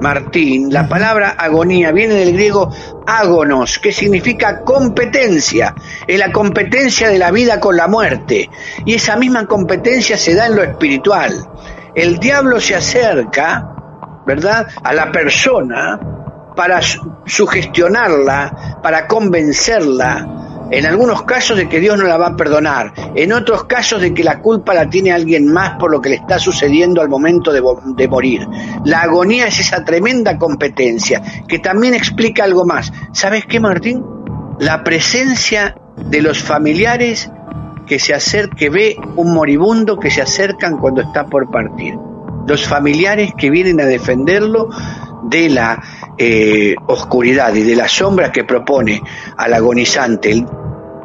Martín, 0.00 0.72
la 0.72 0.88
palabra 0.88 1.34
agonía 1.36 1.92
viene 1.92 2.14
del 2.14 2.32
griego 2.32 2.74
ágonos, 3.06 3.78
que 3.78 3.92
significa 3.92 4.62
competencia. 4.62 5.74
Es 6.06 6.18
la 6.18 6.32
competencia 6.32 7.08
de 7.08 7.18
la 7.18 7.30
vida 7.30 7.60
con 7.60 7.76
la 7.76 7.86
muerte. 7.86 8.48
Y 8.86 8.94
esa 8.94 9.16
misma 9.16 9.46
competencia 9.46 10.16
se 10.16 10.34
da 10.34 10.46
en 10.46 10.56
lo 10.56 10.62
espiritual. 10.62 11.46
El 11.94 12.18
diablo 12.18 12.60
se 12.60 12.76
acerca, 12.76 13.74
¿verdad?, 14.24 14.68
a 14.82 14.94
la 14.94 15.12
persona 15.12 16.19
para 16.60 16.82
sugestionarla, 17.24 18.80
para 18.82 19.06
convencerla, 19.06 20.68
en 20.70 20.84
algunos 20.84 21.22
casos 21.22 21.56
de 21.56 21.70
que 21.70 21.80
Dios 21.80 21.96
no 21.96 22.04
la 22.04 22.18
va 22.18 22.26
a 22.26 22.36
perdonar, 22.36 22.92
en 23.14 23.32
otros 23.32 23.64
casos 23.64 24.02
de 24.02 24.12
que 24.12 24.22
la 24.22 24.40
culpa 24.40 24.74
la 24.74 24.90
tiene 24.90 25.10
alguien 25.10 25.50
más 25.50 25.78
por 25.78 25.90
lo 25.90 26.02
que 26.02 26.10
le 26.10 26.16
está 26.16 26.38
sucediendo 26.38 27.00
al 27.00 27.08
momento 27.08 27.50
de, 27.50 28.08
morir. 28.08 28.46
La 28.84 29.00
agonía 29.00 29.46
es 29.46 29.58
esa 29.58 29.86
tremenda 29.86 30.36
competencia 30.36 31.22
que 31.48 31.60
también 31.60 31.94
explica 31.94 32.44
algo 32.44 32.66
más. 32.66 32.92
¿Sabes 33.14 33.46
qué, 33.46 33.58
Martín? 33.58 34.04
La 34.58 34.84
presencia 34.84 35.76
de 35.96 36.20
los 36.20 36.42
familiares 36.42 37.30
que 37.86 37.98
se 37.98 38.12
acerca, 38.12 38.54
que 38.54 38.68
ve 38.68 38.96
un 39.16 39.32
moribundo 39.32 39.98
que 39.98 40.10
se 40.10 40.20
acercan 40.20 40.76
cuando 40.76 41.00
está 41.00 41.24
por 41.24 41.50
partir. 41.50 41.94
Los 42.46 42.68
familiares 42.68 43.32
que 43.38 43.48
vienen 43.48 43.80
a 43.80 43.86
defenderlo 43.86 44.68
de 45.24 45.48
la 45.48 45.82
eh, 46.18 46.74
oscuridad 46.86 47.54
y 47.54 47.62
de 47.62 47.76
la 47.76 47.88
sombra 47.88 48.32
que 48.32 48.44
propone 48.44 49.00
al 49.36 49.54
agonizante 49.54 50.30
el, 50.30 50.46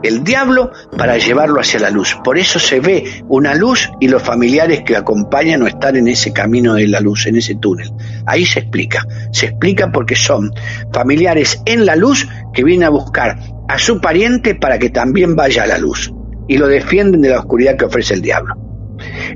el, 0.04 0.23
diablo 0.23 0.71
para 0.97 1.17
llevarlo 1.17 1.60
hacia 1.60 1.80
la 1.80 1.89
luz. 1.89 2.17
Por 2.23 2.38
eso 2.38 2.60
se 2.60 2.80
ve 2.80 3.23
una 3.28 3.56
luz 3.56 3.89
y 3.99 4.08
los 4.08 4.21
familiares 4.21 4.82
que 4.86 4.95
acompañan 4.95 5.62
no 5.62 5.67
están 5.67 5.95
en 5.95 6.08
ese 6.08 6.34
camino 6.34 6.75
de 6.75 6.88
la 6.88 6.99
luz, 6.99 7.25
en 7.28 7.38
ese 7.38 7.56
túnel. 7.56 7.91
Ahí 8.25 8.45
se 8.45 8.60
explica. 8.60 9.06
Se 9.32 9.47
explica 9.47 9.91
porque 9.91 10.15
son 10.15 10.51
familiares 10.91 11.62
en 11.65 11.86
la 11.86 11.95
luz 11.95 12.28
que 12.54 12.63
vienen 12.63 12.88
a 12.88 12.89
buscar 12.89 13.38
a 13.67 13.80
su 13.80 13.99
pariente 13.99 14.56
para 14.56 14.78
que 14.80 14.89
también 14.89 15.36
vaya 15.36 15.63
a 15.63 15.67
la 15.67 15.78
luz 15.78 16.12
y 16.47 16.58
lo 16.58 16.67
defienden 16.67 17.21
de 17.21 17.30
la 17.30 17.39
oscuridad 17.39 17.78
que 17.78 17.86
ofrece 17.86 18.13
el 18.13 18.21
diablo. 18.21 18.56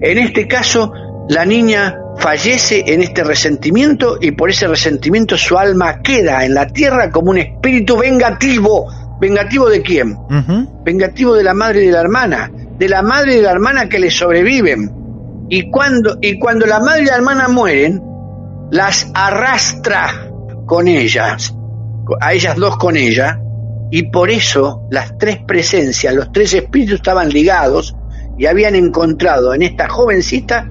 En 0.02 0.18
este 0.18 0.48
caso, 0.48 0.94
la 1.30 1.46
niña 1.46 1.96
fallece 2.20 2.84
en 2.86 3.02
este 3.02 3.24
resentimiento 3.24 4.18
y 4.22 4.32
por 4.32 4.50
ese 4.50 4.68
resentimiento 4.68 5.38
su 5.38 5.58
alma 5.58 6.02
queda 6.02 6.46
en 6.46 6.54
la 6.54 6.68
tierra 6.68 7.10
como 7.10 7.32
un 7.32 7.40
espíritu 7.40 7.98
vengativo. 7.98 8.88
¿Vengativo 9.20 9.70
de 9.70 9.82
quién? 9.82 10.18
Vengativo 10.84 11.34
de 11.34 11.44
la 11.44 11.54
madre 11.54 11.84
y 11.84 11.88
de 11.88 11.92
la 11.92 12.02
hermana, 12.02 12.52
de 12.78 12.88
la 12.88 13.02
madre 13.02 13.34
y 13.34 13.36
de 13.38 13.42
la 13.42 13.52
hermana 13.52 13.90
que 13.90 14.00
le 14.00 14.12
sobreviven. 14.12 15.48
Y 15.50 15.70
cuando, 15.72 16.18
y 16.22 16.40
cuando 16.40 16.66
la 16.66 16.80
madre 16.80 17.02
y 17.02 17.06
la 17.06 17.16
hermana 17.16 17.48
mueren, 17.48 18.02
las 18.72 19.12
arrastra 19.14 20.30
con 20.66 20.88
ellas, 20.88 21.54
a 22.22 22.34
ellas 22.34 22.56
dos 22.56 22.78
con 22.78 22.96
ella, 22.96 23.40
y 23.92 24.04
por 24.04 24.30
eso 24.30 24.88
las 24.92 25.18
tres 25.18 25.40
presencias, 25.46 26.14
los 26.14 26.32
tres 26.32 26.54
espíritus 26.54 26.96
estaban 26.96 27.30
ligados 27.30 27.96
y 28.38 28.46
habían 28.46 28.76
encontrado 28.76 29.54
en 29.54 29.64
esta 29.64 29.90
jovencita 29.90 30.70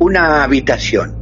una 0.00 0.42
habitación, 0.42 1.14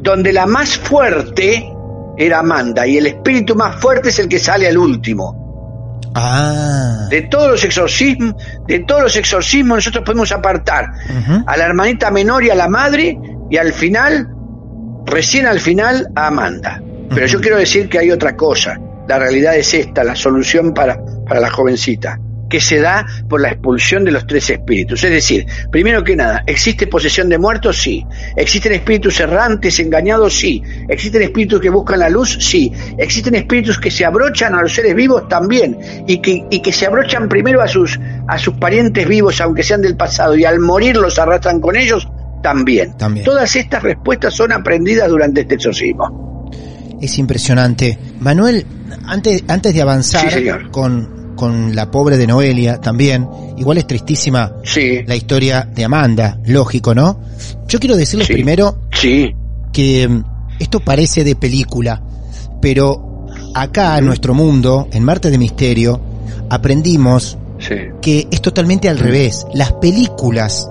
donde 0.00 0.32
la 0.32 0.46
más 0.46 0.76
fuerte 0.76 1.72
era 2.16 2.40
Amanda 2.40 2.86
y 2.86 2.98
el 2.98 3.06
espíritu 3.06 3.54
más 3.54 3.80
fuerte 3.80 4.10
es 4.10 4.18
el 4.18 4.28
que 4.28 4.38
sale 4.38 4.68
al 4.68 4.76
último. 4.76 6.00
Ah. 6.14 7.06
De 7.10 7.22
todos 7.22 7.50
los 7.50 7.64
exorcismos, 7.64 8.34
de 8.66 8.80
todos 8.80 9.02
los 9.02 9.16
exorcismos 9.16 9.78
nosotros 9.78 10.04
podemos 10.04 10.30
apartar 10.30 10.92
a 11.46 11.56
la 11.56 11.64
hermanita 11.64 12.10
menor 12.10 12.44
y 12.44 12.50
a 12.50 12.54
la 12.54 12.68
madre 12.68 13.18
y 13.50 13.56
al 13.56 13.72
final, 13.72 14.28
recién 15.06 15.46
al 15.46 15.60
final, 15.60 16.08
a 16.14 16.28
Amanda. 16.28 16.82
Pero 17.10 17.26
yo 17.26 17.40
quiero 17.40 17.56
decir 17.56 17.88
que 17.88 17.98
hay 17.98 18.10
otra 18.10 18.36
cosa. 18.36 18.78
La 19.08 19.18
realidad 19.18 19.56
es 19.56 19.74
esta, 19.74 20.02
la 20.02 20.16
solución 20.16 20.72
para, 20.72 20.98
para 21.26 21.40
la 21.40 21.50
jovencita 21.50 22.18
que 22.48 22.60
se 22.60 22.80
da 22.80 23.06
por 23.28 23.40
la 23.40 23.48
expulsión 23.48 24.04
de 24.04 24.12
los 24.12 24.26
tres 24.26 24.50
espíritus. 24.50 25.02
Es 25.04 25.10
decir, 25.10 25.46
primero 25.70 26.04
que 26.04 26.16
nada, 26.16 26.42
¿existe 26.46 26.86
posesión 26.86 27.28
de 27.28 27.38
muertos? 27.38 27.80
Sí. 27.80 28.04
¿Existen 28.36 28.72
espíritus 28.72 29.20
errantes, 29.20 29.78
engañados? 29.80 30.38
Sí. 30.38 30.62
¿Existen 30.88 31.22
espíritus 31.22 31.60
que 31.60 31.70
buscan 31.70 31.98
la 31.98 32.08
luz? 32.08 32.36
Sí. 32.40 32.72
¿Existen 32.98 33.34
espíritus 33.34 33.78
que 33.78 33.90
se 33.90 34.04
abrochan 34.04 34.54
a 34.54 34.62
los 34.62 34.72
seres 34.72 34.94
vivos? 34.94 35.28
También. 35.28 35.78
Y 36.06 36.18
que, 36.18 36.44
y 36.50 36.60
que 36.60 36.72
se 36.72 36.86
abrochan 36.86 37.28
primero 37.28 37.60
a 37.60 37.68
sus, 37.68 37.98
a 38.28 38.38
sus 38.38 38.54
parientes 38.54 39.06
vivos, 39.08 39.40
aunque 39.40 39.62
sean 39.62 39.82
del 39.82 39.96
pasado, 39.96 40.36
y 40.36 40.44
al 40.44 40.60
morir 40.60 40.96
los 40.96 41.18
arrastran 41.18 41.60
con 41.60 41.76
ellos? 41.76 42.08
También. 42.42 42.96
También. 42.96 43.24
Todas 43.24 43.56
estas 43.56 43.82
respuestas 43.82 44.34
son 44.34 44.52
aprendidas 44.52 45.08
durante 45.08 45.42
este 45.42 45.54
exorcismo. 45.54 46.50
Es 47.00 47.18
impresionante. 47.18 47.98
Manuel, 48.20 48.66
antes, 49.06 49.44
antes 49.48 49.74
de 49.74 49.82
avanzar 49.82 50.70
con, 50.70 51.23
con 51.34 51.74
la 51.74 51.90
pobre 51.90 52.16
de 52.16 52.26
Noelia 52.26 52.80
también. 52.80 53.28
Igual 53.56 53.78
es 53.78 53.86
tristísima 53.86 54.52
la 55.06 55.16
historia 55.16 55.68
de 55.72 55.84
Amanda, 55.84 56.38
lógico, 56.46 56.94
¿no? 56.94 57.20
Yo 57.68 57.78
quiero 57.78 57.96
decirles 57.96 58.28
primero 58.28 58.78
que 59.72 60.08
mm, 60.08 60.24
esto 60.58 60.80
parece 60.80 61.24
de 61.24 61.36
película, 61.36 62.02
pero 62.60 63.26
acá 63.54 63.98
en 63.98 64.06
nuestro 64.06 64.34
mundo, 64.34 64.88
en 64.92 65.04
Marte 65.04 65.30
de 65.30 65.38
Misterio, 65.38 66.00
aprendimos 66.50 67.38
que 68.02 68.28
es 68.30 68.42
totalmente 68.42 68.88
al 68.88 68.98
revés. 68.98 69.46
Las 69.54 69.72
películas 69.72 70.68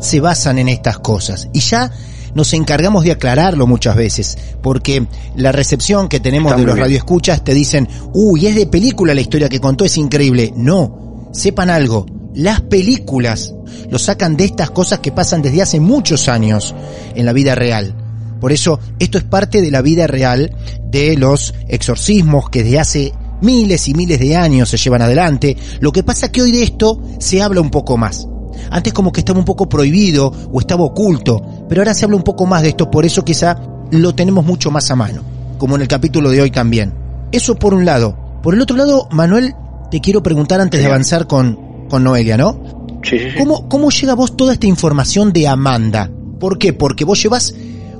se 0.00 0.20
basan 0.20 0.58
en 0.58 0.68
estas 0.68 0.98
cosas 0.98 1.48
y 1.52 1.60
ya 1.60 1.90
nos 2.34 2.52
encargamos 2.52 3.04
de 3.04 3.12
aclararlo 3.12 3.66
muchas 3.66 3.96
veces, 3.96 4.38
porque 4.62 5.06
la 5.36 5.52
recepción 5.52 6.08
que 6.08 6.20
tenemos 6.20 6.56
de 6.56 6.64
los 6.64 6.78
radioescuchas 6.78 7.44
te 7.44 7.54
dicen, 7.54 7.88
uy, 8.12 8.46
es 8.46 8.54
de 8.54 8.66
película 8.66 9.14
la 9.14 9.20
historia 9.20 9.48
que 9.48 9.60
contó, 9.60 9.84
es 9.84 9.96
increíble. 9.98 10.52
No, 10.56 11.28
sepan 11.32 11.70
algo, 11.70 12.06
las 12.34 12.62
películas 12.62 13.54
lo 13.90 13.98
sacan 13.98 14.36
de 14.36 14.44
estas 14.44 14.70
cosas 14.70 15.00
que 15.00 15.12
pasan 15.12 15.42
desde 15.42 15.62
hace 15.62 15.80
muchos 15.80 16.28
años 16.28 16.74
en 17.14 17.26
la 17.26 17.32
vida 17.32 17.54
real. 17.54 17.94
Por 18.40 18.52
eso, 18.52 18.80
esto 18.98 19.18
es 19.18 19.24
parte 19.24 19.62
de 19.62 19.70
la 19.70 19.82
vida 19.82 20.06
real 20.06 20.56
de 20.90 21.16
los 21.16 21.54
exorcismos 21.68 22.50
que 22.50 22.64
desde 22.64 22.80
hace 22.80 23.12
miles 23.40 23.88
y 23.88 23.94
miles 23.94 24.18
de 24.18 24.36
años 24.36 24.70
se 24.70 24.78
llevan 24.78 25.02
adelante. 25.02 25.56
Lo 25.80 25.92
que 25.92 26.02
pasa 26.02 26.32
que 26.32 26.42
hoy 26.42 26.52
de 26.52 26.62
esto 26.62 27.00
se 27.18 27.42
habla 27.42 27.60
un 27.60 27.70
poco 27.70 27.96
más. 27.96 28.26
Antes 28.70 28.92
como 28.92 29.12
que 29.12 29.20
estaba 29.20 29.38
un 29.38 29.44
poco 29.44 29.68
prohibido 29.68 30.32
o 30.52 30.60
estaba 30.60 30.84
oculto, 30.84 31.40
pero 31.68 31.80
ahora 31.80 31.94
se 31.94 32.04
habla 32.04 32.16
un 32.16 32.22
poco 32.22 32.46
más 32.46 32.62
de 32.62 32.70
esto, 32.70 32.90
por 32.90 33.04
eso 33.04 33.24
quizá 33.24 33.56
lo 33.90 34.14
tenemos 34.14 34.44
mucho 34.44 34.70
más 34.70 34.90
a 34.90 34.96
mano, 34.96 35.22
como 35.58 35.76
en 35.76 35.82
el 35.82 35.88
capítulo 35.88 36.30
de 36.30 36.40
hoy 36.40 36.50
también. 36.50 36.92
Eso 37.30 37.56
por 37.56 37.74
un 37.74 37.84
lado. 37.84 38.16
Por 38.42 38.54
el 38.54 38.60
otro 38.60 38.76
lado, 38.76 39.08
Manuel, 39.10 39.54
te 39.90 40.00
quiero 40.00 40.22
preguntar 40.22 40.60
antes 40.60 40.80
de 40.80 40.86
avanzar 40.86 41.26
con, 41.26 41.86
con 41.88 42.04
Noelia, 42.04 42.36
¿no? 42.36 42.98
Sí, 43.02 43.18
sí, 43.18 43.26
¿Cómo, 43.36 43.68
¿Cómo 43.68 43.90
llega 43.90 44.12
a 44.12 44.16
vos 44.16 44.36
toda 44.36 44.52
esta 44.52 44.66
información 44.66 45.32
de 45.32 45.48
Amanda? 45.48 46.10
¿Por 46.38 46.58
qué? 46.58 46.72
Porque 46.72 47.04
vos 47.04 47.22
llevas 47.22 47.54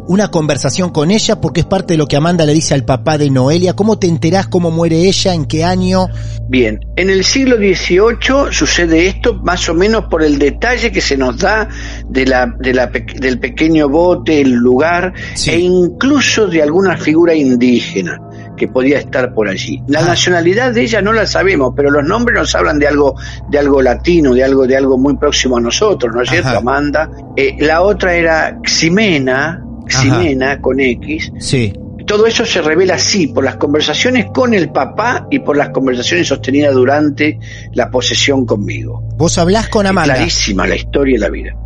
una 0.06 0.28
conversación 0.28 0.90
con 0.90 1.10
ella 1.10 1.40
porque 1.40 1.60
es 1.60 1.66
parte 1.66 1.94
de 1.94 1.98
lo 1.98 2.06
que 2.06 2.16
Amanda 2.16 2.44
le 2.44 2.54
dice 2.54 2.74
al 2.74 2.84
papá 2.84 3.18
de 3.18 3.30
Noelia. 3.30 3.74
¿Cómo 3.74 3.98
te 3.98 4.06
enterás 4.06 4.48
cómo 4.48 4.70
muere 4.70 5.06
ella? 5.06 5.34
¿En 5.34 5.44
qué 5.44 5.64
año? 5.64 6.08
Bien, 6.48 6.80
en 6.96 7.10
el 7.10 7.24
siglo 7.24 7.56
XVIII 7.56 8.52
sucede 8.52 9.06
esto 9.06 9.34
más 9.42 9.68
o 9.68 9.74
menos 9.74 10.06
por 10.10 10.22
el 10.22 10.38
detalle 10.38 10.90
que 10.92 11.00
se 11.00 11.16
nos 11.16 11.38
da 11.38 11.68
de 12.08 12.26
la, 12.26 12.54
de 12.58 12.74
la, 12.74 12.86
del 12.86 13.38
pequeño 13.38 13.88
bote, 13.88 14.40
el 14.40 14.52
lugar 14.52 15.12
e 15.46 15.58
incluso 15.58 16.46
de 16.46 16.62
alguna 16.62 16.96
figura 16.96 17.34
indígena 17.34 18.20
que 18.56 18.68
podía 18.68 18.98
estar 18.98 19.32
por 19.34 19.48
allí. 19.48 19.82
La 19.88 20.00
ah. 20.00 20.08
nacionalidad 20.08 20.72
de 20.72 20.82
ella 20.82 21.00
no 21.00 21.12
la 21.12 21.26
sabemos, 21.26 21.72
pero 21.74 21.90
los 21.90 22.04
nombres 22.04 22.38
nos 22.38 22.54
hablan 22.54 22.78
de 22.78 22.88
algo, 22.88 23.14
de 23.48 23.58
algo 23.58 23.80
latino, 23.82 24.34
de 24.34 24.44
algo, 24.44 24.66
de 24.66 24.76
algo 24.76 24.98
muy 24.98 25.16
próximo 25.16 25.56
a 25.56 25.60
nosotros, 25.60 26.14
¿no 26.14 26.22
es 26.22 26.28
cierto, 26.28 26.50
Amanda? 26.50 27.10
Eh, 27.36 27.56
la 27.58 27.82
otra 27.82 28.14
era 28.14 28.58
Ximena, 28.64 29.62
Ximena 29.88 30.60
con 30.60 30.80
X. 30.80 31.32
Sí. 31.38 31.72
Todo 32.06 32.26
eso 32.26 32.44
se 32.44 32.60
revela 32.60 32.94
así, 32.94 33.28
por 33.28 33.44
las 33.44 33.56
conversaciones 33.56 34.26
con 34.34 34.54
el 34.54 34.70
papá 34.70 35.26
y 35.30 35.38
por 35.38 35.56
las 35.56 35.70
conversaciones 35.70 36.26
sostenidas 36.28 36.74
durante 36.74 37.38
la 37.72 37.90
posesión 37.90 38.44
conmigo. 38.44 39.02
¿Vos 39.16 39.38
hablás 39.38 39.68
con 39.68 39.86
Amanda? 39.86 40.14
clarísima 40.14 40.66
la 40.66 40.76
historia 40.76 41.14
y 41.16 41.18
la 41.18 41.28
vida. 41.28 41.56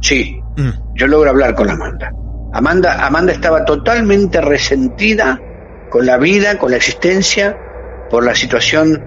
Sí, 0.00 0.40
mm. 0.56 0.94
yo 0.94 1.06
logro 1.06 1.30
hablar 1.30 1.54
con 1.54 1.68
Amanda. 1.68 2.12
Amanda. 2.52 3.04
Amanda 3.04 3.32
estaba 3.32 3.64
totalmente 3.64 4.40
resentida 4.40 5.40
con 5.90 6.06
la 6.06 6.18
vida, 6.18 6.56
con 6.58 6.70
la 6.70 6.76
existencia, 6.76 7.56
por 8.10 8.24
la 8.24 8.34
situación 8.34 9.02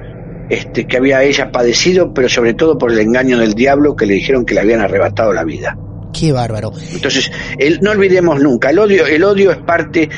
este, 0.50 0.86
que 0.86 0.98
había 0.98 1.24
ella 1.24 1.52
padecido, 1.52 2.14
pero 2.14 2.30
sobre 2.30 2.54
todo 2.54 2.78
por 2.78 2.92
el 2.92 3.00
engaño 3.00 3.38
del 3.38 3.54
diablo 3.54 3.96
que 3.96 4.06
le 4.06 4.16
dijeron 4.16 4.46
que 4.46 4.54
le 4.54 4.62
habían 4.62 4.82
arrebatado 4.82 5.34
la 5.34 5.44
vida. 5.44 5.78
Qué 6.14 6.32
bárbaro. 6.32 6.72
Entonces, 6.92 7.32
el, 7.58 7.82
no 7.82 7.92
olvidemos 7.92 8.42
nunca, 8.42 8.70
el 8.70 8.80
odio, 8.80 9.06
el 9.06 9.24
odio 9.24 9.52
es 9.52 9.58
parte 9.58 10.10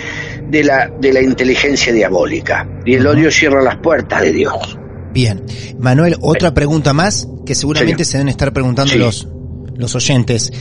de 0.47 0.63
la, 0.63 0.91
de 0.99 1.13
la 1.13 1.21
inteligencia 1.21 1.93
diabólica 1.93 2.67
y 2.85 2.95
el 2.95 3.07
odio 3.07 3.31
cierra 3.31 3.61
las 3.61 3.77
puertas 3.77 4.21
de 4.21 4.31
Dios. 4.31 4.77
Bien. 5.13 5.43
Manuel, 5.79 6.17
otra 6.21 6.53
pregunta 6.53 6.93
más 6.93 7.27
que 7.45 7.55
seguramente 7.55 8.03
se 8.03 8.17
deben 8.17 8.29
estar 8.29 8.51
preguntando 8.51 8.95
los, 8.95 9.27
los 9.75 9.95
oyentes. 9.95 10.51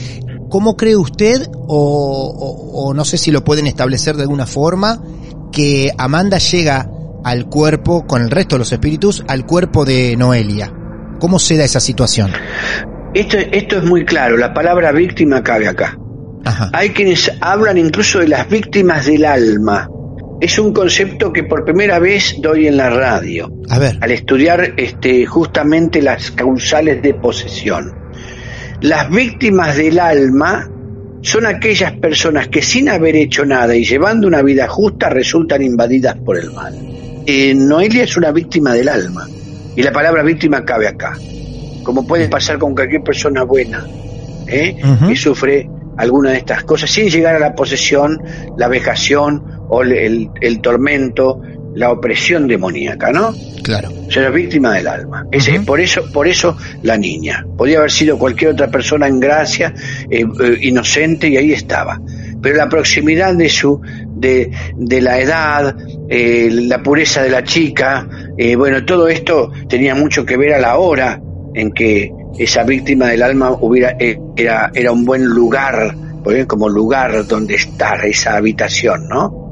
¿Cómo 0.49 0.77
cree 0.77 0.95
usted, 0.95 1.49
o, 1.53 2.71
o 2.73 2.93
no 2.93 3.03
sé 3.03 3.17
si 3.17 3.31
lo 3.31 3.43
pueden 3.43 3.67
establecer 3.67 4.15
de 4.15 4.21
alguna 4.21 4.45
forma, 4.45 5.03
que 5.51 5.91
Amanda 5.97 6.37
llega 6.37 6.89
al 7.23 7.49
cuerpo, 7.49 8.05
con 8.07 8.21
el 8.21 8.31
resto 8.31 8.55
de 8.55 8.59
los 8.59 8.71
espíritus, 8.71 9.23
al 9.27 9.45
cuerpo 9.45 9.83
de 9.83 10.15
Noelia? 10.15 10.73
¿Cómo 11.19 11.39
se 11.39 11.57
da 11.57 11.65
esa 11.65 11.79
situación? 11.79 12.31
Esto, 13.15 13.37
esto 13.37 13.77
es 13.77 13.83
muy 13.85 14.03
claro, 14.03 14.35
la 14.35 14.53
palabra 14.53 14.91
víctima 14.91 15.41
cabe 15.41 15.69
acá. 15.69 15.97
Hay 16.73 16.89
quienes 16.89 17.31
hablan 17.39 17.77
incluso 17.77 18.19
de 18.19 18.27
las 18.27 18.49
víctimas 18.49 19.05
del 19.05 19.23
alma. 19.23 19.89
Es 20.41 20.59
un 20.59 20.73
concepto 20.73 21.31
que 21.31 21.43
por 21.43 21.63
primera 21.63 21.97
vez 21.97 22.35
doy 22.41 22.67
en 22.67 22.75
la 22.75 22.89
radio. 22.89 23.49
A 23.69 23.79
ver. 23.79 23.97
Al 24.01 24.11
estudiar 24.11 24.73
este, 24.75 25.25
justamente 25.25 26.01
las 26.01 26.31
causales 26.31 27.01
de 27.01 27.13
posesión. 27.13 27.93
Las 28.81 29.09
víctimas 29.09 29.77
del 29.77 29.97
alma 29.97 30.69
son 31.21 31.45
aquellas 31.45 31.93
personas 31.93 32.49
que 32.49 32.61
sin 32.61 32.89
haber 32.89 33.15
hecho 33.15 33.45
nada 33.45 33.77
y 33.77 33.85
llevando 33.85 34.27
una 34.27 34.41
vida 34.41 34.67
justa 34.67 35.07
resultan 35.07 35.61
invadidas 35.61 36.17
por 36.17 36.37
el 36.37 36.51
mal. 36.51 36.75
Eh, 37.25 37.53
Noelia 37.55 38.03
es 38.03 38.17
una 38.17 38.33
víctima 38.33 38.73
del 38.73 38.89
alma 38.89 39.25
y 39.73 39.81
la 39.81 39.93
palabra 39.93 40.21
víctima 40.21 40.65
cabe 40.65 40.89
acá 40.89 41.17
como 41.85 42.05
puede 42.05 42.27
pasar 42.27 42.57
con 42.57 42.75
cualquier 42.75 43.03
persona 43.03 43.43
buena, 43.43 43.85
¿eh? 44.47 44.75
que 45.07 45.15
sufre 45.15 45.69
alguna 45.97 46.31
de 46.31 46.39
estas 46.39 46.63
cosas 46.63 46.89
sin 46.89 47.09
llegar 47.09 47.35
a 47.35 47.39
la 47.39 47.55
posesión, 47.55 48.21
la 48.57 48.67
vejación 48.67 49.43
o 49.69 49.81
el, 49.83 50.59
tormento, 50.61 51.41
la 51.73 51.91
opresión 51.91 52.47
demoníaca, 52.47 53.11
¿no? 53.11 53.33
Claro. 53.63 53.89
O 54.07 54.11
sea, 54.11 54.29
víctima 54.29 54.73
del 54.73 54.87
alma. 54.87 55.25
Ese, 55.31 55.61
por 55.61 55.79
eso, 55.79 56.03
por 56.11 56.27
eso 56.27 56.57
la 56.81 56.97
niña. 56.97 57.45
Podía 57.57 57.77
haber 57.77 57.91
sido 57.91 58.17
cualquier 58.17 58.51
otra 58.51 58.69
persona 58.69 59.07
en 59.07 59.19
gracia, 59.19 59.73
eh, 60.09 60.25
eh, 60.41 60.57
inocente, 60.61 61.29
y 61.29 61.37
ahí 61.37 61.53
estaba. 61.53 62.01
Pero 62.41 62.57
la 62.57 62.67
proximidad 62.67 63.33
de 63.33 63.49
su, 63.49 63.81
de, 64.07 64.51
de 64.75 65.01
la 65.01 65.19
edad, 65.19 65.75
la 66.07 66.83
pureza 66.83 67.23
de 67.23 67.29
la 67.29 67.43
chica, 67.43 68.07
bueno, 68.55 68.85
todo 68.85 69.07
esto 69.07 69.51
tenía 69.67 69.95
mucho 69.95 70.25
que 70.25 70.37
ver 70.37 70.53
a 70.53 70.59
la 70.59 70.77
hora 70.77 71.21
en 71.55 71.71
que 71.71 72.11
esa 72.37 72.63
víctima 72.63 73.07
del 73.07 73.23
alma 73.23 73.51
hubiera 73.51 73.95
eh, 73.99 74.19
era, 74.35 74.71
era 74.73 74.91
un 74.91 75.05
buen 75.05 75.23
lugar, 75.25 75.95
como 76.47 76.67
lugar 76.67 77.25
donde 77.27 77.55
estar 77.55 78.05
esa 78.05 78.35
habitación, 78.35 79.07
¿no? 79.07 79.51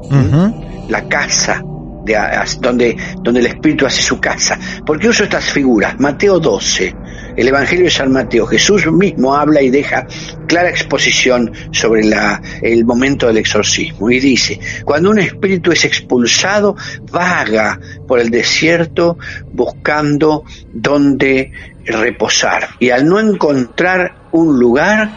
La 0.88 1.08
casa 1.08 1.62
de, 2.04 2.16
donde, 2.60 2.96
donde 3.22 3.40
el 3.40 3.46
Espíritu 3.46 3.86
hace 3.86 4.02
su 4.02 4.20
casa. 4.20 4.58
¿Por 4.84 4.98
qué 4.98 5.08
uso 5.08 5.24
estas 5.24 5.44
figuras? 5.44 5.98
Mateo 5.98 6.38
12, 6.38 6.94
el 7.36 7.48
Evangelio 7.48 7.84
de 7.84 7.90
San 7.90 8.12
Mateo. 8.12 8.46
Jesús 8.46 8.86
mismo 8.90 9.34
habla 9.34 9.62
y 9.62 9.70
deja 9.70 10.06
clara 10.46 10.70
exposición 10.70 11.52
sobre 11.72 12.04
la, 12.04 12.40
el 12.62 12.84
momento 12.84 13.26
del 13.26 13.38
exorcismo 13.38 14.10
y 14.10 14.20
dice, 14.20 14.60
cuando 14.84 15.10
un 15.10 15.18
espíritu 15.18 15.72
es 15.72 15.84
expulsado, 15.84 16.76
vaga 17.10 17.78
por 18.06 18.20
el 18.20 18.30
desierto 18.30 19.18
buscando 19.52 20.44
donde 20.72 21.52
reposar 21.84 22.68
y 22.78 22.90
al 22.90 23.06
no 23.06 23.20
encontrar 23.20 24.28
un 24.32 24.58
lugar, 24.58 25.16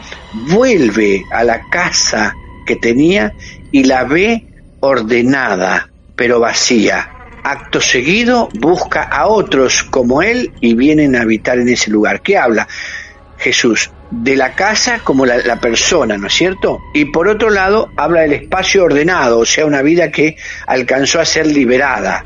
vuelve 0.50 1.24
a 1.32 1.44
la 1.44 1.68
casa 1.70 2.34
que 2.66 2.76
tenía 2.76 3.32
y 3.72 3.84
la 3.84 4.04
ve 4.04 4.46
ordenada, 4.80 5.88
pero 6.14 6.40
vacía. 6.40 7.17
Acto 7.42 7.80
seguido 7.80 8.48
busca 8.54 9.02
a 9.02 9.26
otros 9.26 9.82
como 9.84 10.22
él 10.22 10.52
y 10.60 10.74
vienen 10.74 11.16
a 11.16 11.22
habitar 11.22 11.58
en 11.58 11.68
ese 11.68 11.90
lugar. 11.90 12.20
¿Qué 12.20 12.36
habla? 12.36 12.68
Jesús, 13.38 13.90
de 14.10 14.36
la 14.36 14.54
casa 14.54 15.00
como 15.04 15.24
la, 15.24 15.38
la, 15.38 15.60
persona, 15.60 16.18
¿no 16.18 16.26
es 16.26 16.34
cierto? 16.34 16.80
Y 16.92 17.06
por 17.06 17.28
otro 17.28 17.50
lado, 17.50 17.90
habla 17.96 18.22
del 18.22 18.32
espacio 18.32 18.84
ordenado, 18.84 19.38
o 19.38 19.46
sea, 19.46 19.64
una 19.64 19.82
vida 19.82 20.10
que 20.10 20.36
alcanzó 20.66 21.20
a 21.20 21.24
ser 21.24 21.46
liberada 21.46 22.24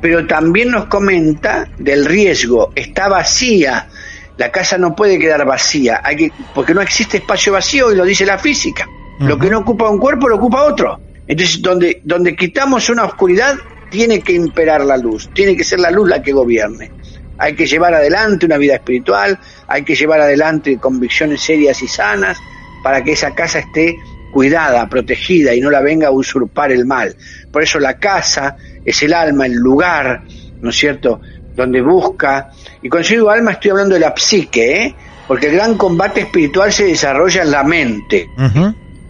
pero 0.00 0.26
también 0.26 0.70
nos 0.70 0.86
comenta 0.86 1.68
del 1.78 2.04
riesgo. 2.04 2.72
Está 2.74 3.08
vacía. 3.08 3.88
La 4.36 4.52
casa 4.52 4.78
no 4.78 4.94
puede 4.94 5.18
quedar 5.18 5.44
vacía, 5.44 6.00
hay 6.04 6.14
que, 6.14 6.32
porque 6.54 6.72
no 6.72 6.80
existe 6.80 7.16
espacio 7.16 7.52
vacío 7.52 7.92
y 7.92 7.96
lo 7.96 8.04
dice 8.04 8.24
la 8.24 8.38
física. 8.38 8.86
Lo 9.18 9.36
que 9.36 9.50
no 9.50 9.58
ocupa 9.58 9.90
un 9.90 9.98
cuerpo 9.98 10.28
lo 10.28 10.36
ocupa 10.36 10.62
otro. 10.62 11.00
Entonces, 11.26 11.60
donde, 11.60 12.00
donde 12.04 12.36
quitamos 12.36 12.88
una 12.88 13.04
oscuridad, 13.04 13.56
tiene 13.90 14.20
que 14.20 14.32
imperar 14.32 14.84
la 14.84 14.96
luz, 14.96 15.30
tiene 15.32 15.56
que 15.56 15.64
ser 15.64 15.80
la 15.80 15.90
luz 15.90 16.08
la 16.08 16.22
que 16.22 16.32
gobierne. 16.32 16.90
Hay 17.38 17.54
que 17.54 17.66
llevar 17.66 17.94
adelante 17.94 18.46
una 18.46 18.58
vida 18.58 18.74
espiritual, 18.74 19.38
hay 19.66 19.84
que 19.84 19.94
llevar 19.94 20.20
adelante 20.20 20.78
convicciones 20.78 21.40
serias 21.40 21.82
y 21.82 21.88
sanas 21.88 22.38
para 22.82 23.02
que 23.02 23.12
esa 23.12 23.34
casa 23.34 23.60
esté 23.60 23.96
cuidada, 24.32 24.88
protegida 24.88 25.54
y 25.54 25.60
no 25.60 25.70
la 25.70 25.80
venga 25.80 26.08
a 26.08 26.10
usurpar 26.10 26.72
el 26.72 26.84
mal. 26.84 27.16
Por 27.50 27.62
eso 27.62 27.78
la 27.78 27.98
casa 27.98 28.56
es 28.84 29.02
el 29.02 29.14
alma, 29.14 29.46
el 29.46 29.54
lugar, 29.54 30.22
¿no 30.60 30.70
es 30.70 30.76
cierto?, 30.76 31.20
donde 31.54 31.80
busca. 31.80 32.50
Y 32.82 32.88
cuando 32.88 33.08
yo 33.08 33.16
digo 33.16 33.30
alma 33.30 33.52
estoy 33.52 33.72
hablando 33.72 33.94
de 33.94 34.00
la 34.00 34.14
psique, 34.16 34.84
¿eh? 34.84 34.94
porque 35.26 35.48
el 35.48 35.56
gran 35.56 35.76
combate 35.76 36.22
espiritual 36.22 36.72
se 36.72 36.84
desarrolla 36.84 37.42
en 37.42 37.50
la 37.50 37.64
mente. 37.64 38.28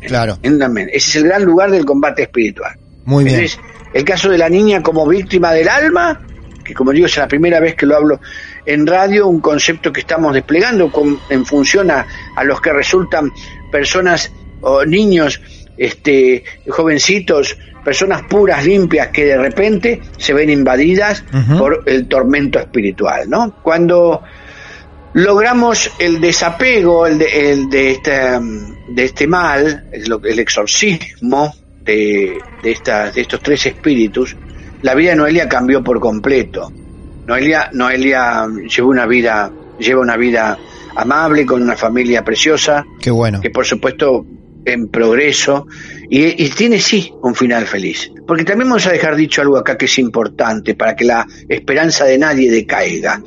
Claro. 0.01 0.39
En 0.43 0.59
la 0.59 0.69
mente. 0.69 0.97
Ese 0.97 1.11
es 1.11 1.17
el 1.17 1.25
gran 1.25 1.45
lugar 1.45 1.71
del 1.71 1.85
combate 1.85 2.23
espiritual. 2.23 2.77
Muy 3.09 3.25
bien. 3.25 3.37
Entonces, 3.37 3.61
el 3.95 4.05
caso 4.05 4.29
de 4.29 4.37
la 4.37 4.51
niña 4.51 4.83
como 4.83 5.07
víctima 5.07 5.53
del 5.55 5.69
alma, 5.69 6.21
que 6.63 6.75
como 6.75 6.93
digo 6.93 7.07
es 7.07 7.17
la 7.17 7.27
primera 7.27 7.59
vez 7.59 7.75
que 7.75 7.87
lo 7.87 7.97
hablo 7.97 8.21
en 8.67 8.87
radio, 8.87 9.27
un 9.27 9.41
concepto 9.41 9.91
que 9.91 10.01
estamos 10.01 10.35
desplegando 10.35 10.93
en 11.31 11.47
función 11.47 11.91
a, 11.91 12.07
a 12.37 12.45
los 12.45 12.61
que 12.61 12.71
resultan 12.71 13.33
personas 13.73 14.31
o 14.61 14.85
niños, 14.85 15.41
este, 15.79 16.45
jovencitos, 16.69 17.57
personas 17.83 18.25
puras, 18.29 18.67
limpias, 18.67 19.09
que 19.09 19.25
de 19.25 19.39
repente 19.39 20.03
se 20.19 20.35
ven 20.35 20.51
invadidas 20.51 21.25
por 21.57 21.85
el 21.87 22.09
tormento 22.09 22.59
espiritual, 22.59 23.31
¿no? 23.31 23.63
Cuando 23.63 24.23
logramos 25.15 25.91
el 25.99 26.21
desapego 26.21 27.07
el 27.07 27.17
de, 27.17 27.53
el 27.53 27.71
de, 27.71 27.93
este, 27.93 28.13
de 28.91 29.05
este 29.05 29.27
mal, 29.27 29.89
el, 29.91 30.39
exorcismo 30.39 31.55
de, 31.89 32.39
de, 32.63 33.13
de 33.15 33.21
estos 33.21 33.41
tres 33.41 33.67
espíritus, 33.67 34.37
la 34.83 34.95
vida 34.95 35.11
de 35.11 35.17
Noelia 35.17 35.49
cambió 35.49 35.83
por 35.83 35.99
completo. 36.01 36.71
Noelia, 37.27 37.71
Noelia 37.73 38.47
llevó 38.69 38.91
una 38.91 39.07
vida, 39.07 39.51
lleva 39.79 40.03
una 40.03 40.17
vida 40.17 40.59
amable, 40.95 41.47
con 41.47 41.63
una 41.63 41.77
familia 41.77 42.25
preciosa. 42.25 42.85
Qué 43.01 43.11
bueno. 43.11 43.41
Que 43.41 43.51
por 43.51 43.65
supuesto 43.65 44.27
en 44.65 44.89
progreso 44.89 45.67
y, 46.11 46.49
tiene 46.51 46.79
sí 46.79 47.13
un 47.23 47.35
final 47.35 47.67
feliz. 47.67 48.11
Porque 48.27 48.45
también 48.45 48.69
vamos 48.69 48.87
a 48.87 48.93
dejar 48.93 49.17
dicho 49.17 49.41
algo 49.41 49.57
acá 49.57 49.77
que 49.79 49.87
es 49.87 49.99
importante 49.99 50.75
para 50.75 50.95
que 50.95 51.05
la 51.05 51.27
esperanza 51.49 52.05
de 52.05 52.19
nadie 52.19 52.51
decaiga. 52.51 53.23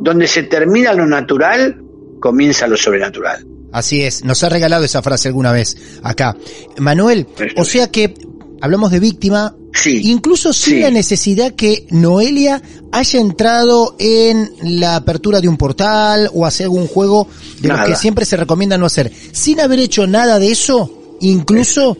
Donde 0.00 0.26
se 0.26 0.44
termina 0.44 0.92
lo 0.92 1.06
natural, 1.06 1.82
comienza 2.20 2.66
lo 2.66 2.76
sobrenatural. 2.76 3.53
Así 3.74 4.02
es, 4.02 4.24
nos 4.24 4.44
ha 4.44 4.48
regalado 4.48 4.84
esa 4.84 5.02
frase 5.02 5.26
alguna 5.26 5.50
vez 5.50 5.76
acá. 6.04 6.36
Manuel, 6.78 7.26
o 7.56 7.64
sea 7.64 7.90
que 7.90 8.14
hablamos 8.60 8.92
de 8.92 9.00
víctima, 9.00 9.56
sí, 9.72 10.02
incluso 10.04 10.52
sin 10.52 10.80
la 10.80 10.92
necesidad 10.92 11.54
que 11.54 11.84
Noelia 11.90 12.62
haya 12.92 13.20
entrado 13.20 13.96
en 13.98 14.48
la 14.62 14.94
apertura 14.94 15.40
de 15.40 15.48
un 15.48 15.56
portal 15.56 16.30
o 16.32 16.46
hacer 16.46 16.66
algún 16.66 16.86
juego 16.86 17.26
de 17.58 17.68
lo 17.68 17.84
que 17.84 17.96
siempre 17.96 18.24
se 18.24 18.36
recomienda 18.36 18.78
no 18.78 18.86
hacer. 18.86 19.10
Sin 19.32 19.58
haber 19.58 19.80
hecho 19.80 20.06
nada 20.06 20.38
de 20.38 20.52
eso, 20.52 21.16
incluso 21.20 21.98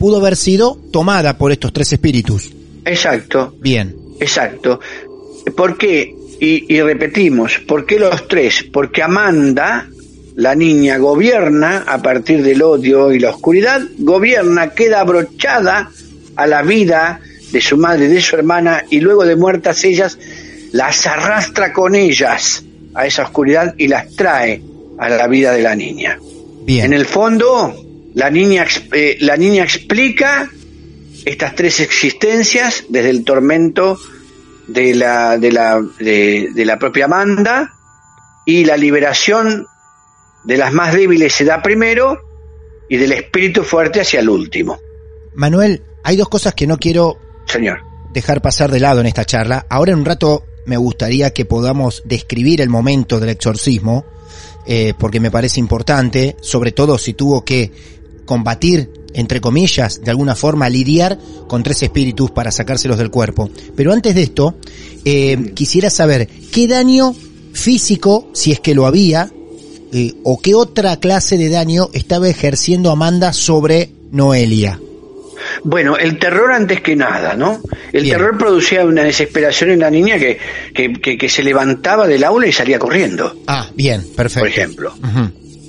pudo 0.00 0.16
haber 0.16 0.34
sido 0.34 0.76
tomada 0.90 1.38
por 1.38 1.52
estos 1.52 1.72
tres 1.72 1.92
espíritus. 1.92 2.50
Exacto. 2.84 3.54
Bien. 3.60 3.94
Exacto. 4.18 4.80
¿Por 5.56 5.78
qué? 5.78 6.16
Y, 6.40 6.74
y 6.74 6.82
repetimos, 6.82 7.60
¿por 7.68 7.86
qué 7.86 8.00
los 8.00 8.26
tres? 8.26 8.64
Porque 8.72 9.04
Amanda 9.04 9.88
la 10.34 10.54
niña 10.54 10.98
gobierna 10.98 11.84
a 11.86 12.00
partir 12.00 12.42
del 12.42 12.62
odio 12.62 13.12
y 13.12 13.18
la 13.18 13.30
oscuridad, 13.30 13.82
gobierna, 13.98 14.70
queda 14.70 15.00
abrochada 15.00 15.90
a 16.36 16.46
la 16.46 16.62
vida 16.62 17.20
de 17.52 17.60
su 17.60 17.76
madre 17.76 18.08
de 18.08 18.20
su 18.20 18.36
hermana 18.36 18.84
y 18.88 19.00
luego 19.00 19.24
de 19.24 19.36
muertas 19.36 19.84
ellas 19.84 20.18
las 20.72 21.06
arrastra 21.06 21.72
con 21.72 21.94
ellas 21.94 22.64
a 22.94 23.06
esa 23.06 23.24
oscuridad 23.24 23.74
y 23.76 23.88
las 23.88 24.14
trae 24.16 24.62
a 24.98 25.08
la 25.08 25.28
vida 25.28 25.52
de 25.52 25.62
la 25.62 25.74
niña. 25.74 26.18
Bien. 26.64 26.86
En 26.86 26.92
el 26.94 27.04
fondo, 27.04 27.74
la 28.14 28.30
niña, 28.30 28.66
eh, 28.92 29.18
la 29.20 29.36
niña 29.36 29.64
explica 29.64 30.50
estas 31.24 31.54
tres 31.54 31.80
existencias 31.80 32.84
desde 32.88 33.10
el 33.10 33.24
tormento 33.24 33.98
de 34.66 34.94
la, 34.94 35.36
de 35.36 35.52
la, 35.52 35.82
de 35.98 36.64
la 36.64 36.78
propia 36.78 37.04
Amanda 37.04 37.74
y 38.46 38.64
la 38.64 38.76
liberación 38.76 39.66
de 40.44 40.56
las 40.56 40.72
más 40.72 40.92
débiles 40.94 41.32
se 41.32 41.44
da 41.44 41.62
primero 41.62 42.20
y 42.88 42.96
del 42.96 43.12
espíritu 43.12 43.62
fuerte 43.62 44.00
hacia 44.00 44.20
el 44.20 44.28
último. 44.28 44.78
Manuel, 45.34 45.82
hay 46.02 46.16
dos 46.16 46.28
cosas 46.28 46.54
que 46.54 46.66
no 46.66 46.78
quiero 46.78 47.18
Señor. 47.46 47.78
dejar 48.12 48.42
pasar 48.42 48.70
de 48.70 48.80
lado 48.80 49.00
en 49.00 49.06
esta 49.06 49.24
charla. 49.24 49.66
Ahora 49.68 49.92
en 49.92 49.98
un 49.98 50.04
rato 50.04 50.44
me 50.66 50.76
gustaría 50.76 51.32
que 51.32 51.44
podamos 51.44 52.02
describir 52.04 52.60
el 52.60 52.68
momento 52.68 53.18
del 53.18 53.30
exorcismo, 53.30 54.04
eh, 54.66 54.94
porque 54.98 55.20
me 55.20 55.30
parece 55.30 55.60
importante, 55.60 56.36
sobre 56.40 56.72
todo 56.72 56.98
si 56.98 57.14
tuvo 57.14 57.44
que 57.44 57.72
combatir, 58.24 58.90
entre 59.14 59.40
comillas, 59.40 60.00
de 60.02 60.10
alguna 60.10 60.34
forma 60.34 60.68
lidiar 60.68 61.18
con 61.48 61.62
tres 61.62 61.82
espíritus 61.82 62.30
para 62.30 62.50
sacárselos 62.50 62.98
del 62.98 63.10
cuerpo. 63.10 63.50
Pero 63.76 63.92
antes 63.92 64.14
de 64.14 64.22
esto, 64.22 64.56
eh, 65.04 65.52
quisiera 65.54 65.90
saber 65.90 66.28
qué 66.52 66.68
daño 66.68 67.14
físico, 67.52 68.30
si 68.32 68.52
es 68.52 68.60
que 68.60 68.74
lo 68.74 68.86
había, 68.86 69.30
eh, 69.92 70.14
o 70.24 70.40
qué 70.40 70.54
otra 70.54 70.96
clase 70.96 71.36
de 71.36 71.48
daño 71.50 71.88
estaba 71.92 72.28
ejerciendo 72.28 72.90
Amanda 72.90 73.32
sobre 73.32 73.90
Noelia. 74.10 74.78
Bueno, 75.64 75.96
el 75.96 76.18
terror 76.18 76.52
antes 76.52 76.80
que 76.80 76.96
nada, 76.96 77.34
¿no? 77.34 77.60
El 77.92 78.08
terror 78.08 78.36
producía 78.38 78.84
una 78.84 79.02
desesperación 79.02 79.70
en 79.70 79.80
la 79.80 79.90
niña 79.90 80.18
que, 80.18 80.38
que, 80.74 81.18
que, 81.18 81.28
se 81.28 81.42
levantaba 81.42 82.06
del 82.06 82.24
aula 82.24 82.46
y 82.46 82.52
salía 82.52 82.78
corriendo. 82.78 83.36
Ah, 83.46 83.68
bien, 83.74 84.04
perfecto. 84.16 84.40
Por 84.40 84.48
ejemplo. 84.48 84.94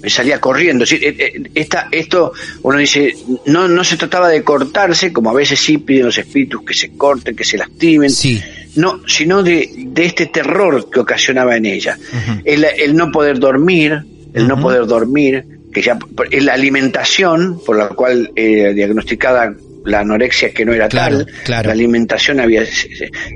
Salía 0.08 0.40
corriendo. 0.40 0.84
Eh, 0.86 0.98
eh, 1.02 1.44
esta, 1.56 1.88
esto, 1.92 2.34
uno 2.62 2.78
dice, 2.78 3.16
no, 3.46 3.68
no 3.68 3.84
se 3.84 3.98
trataba 3.98 4.30
de 4.30 4.44
cortarse, 4.44 5.14
como 5.14 5.30
a 5.30 5.34
veces 5.34 5.60
sí 5.60 5.78
piden 5.78 6.08
los 6.08 6.18
espíritus 6.18 6.64
que 6.64 6.74
se 6.74 6.92
corten, 6.92 7.36
que 7.36 7.46
se 7.46 7.58
lastimen. 7.58 8.10
Sí. 8.10 8.42
No, 8.76 9.02
sino 9.08 9.44
de, 9.44 9.70
de 9.78 10.06
este 10.06 10.26
terror 10.26 10.90
que 10.90 11.00
ocasionaba 11.00 11.56
en 11.56 11.66
ella. 11.66 11.98
el, 12.44 12.66
el, 12.66 12.96
no 12.96 13.12
poder 13.12 13.40
dormir, 13.40 14.04
el 14.34 14.48
no 14.48 14.60
poder 14.60 14.86
dormir, 14.86 15.46
que 15.72 15.82
ya 15.82 15.98
la 16.32 16.54
alimentación, 16.54 17.60
por 17.66 17.78
la 17.78 17.90
cual 17.90 18.32
eh, 18.36 18.74
diagnosticada 18.74 19.54
la 19.86 20.00
anorexia 20.00 20.54
que 20.54 20.66
no 20.66 20.74
era 20.74 20.88
tal, 20.88 21.28
la 21.48 21.60
alimentación 21.60 22.40
había 22.40 22.64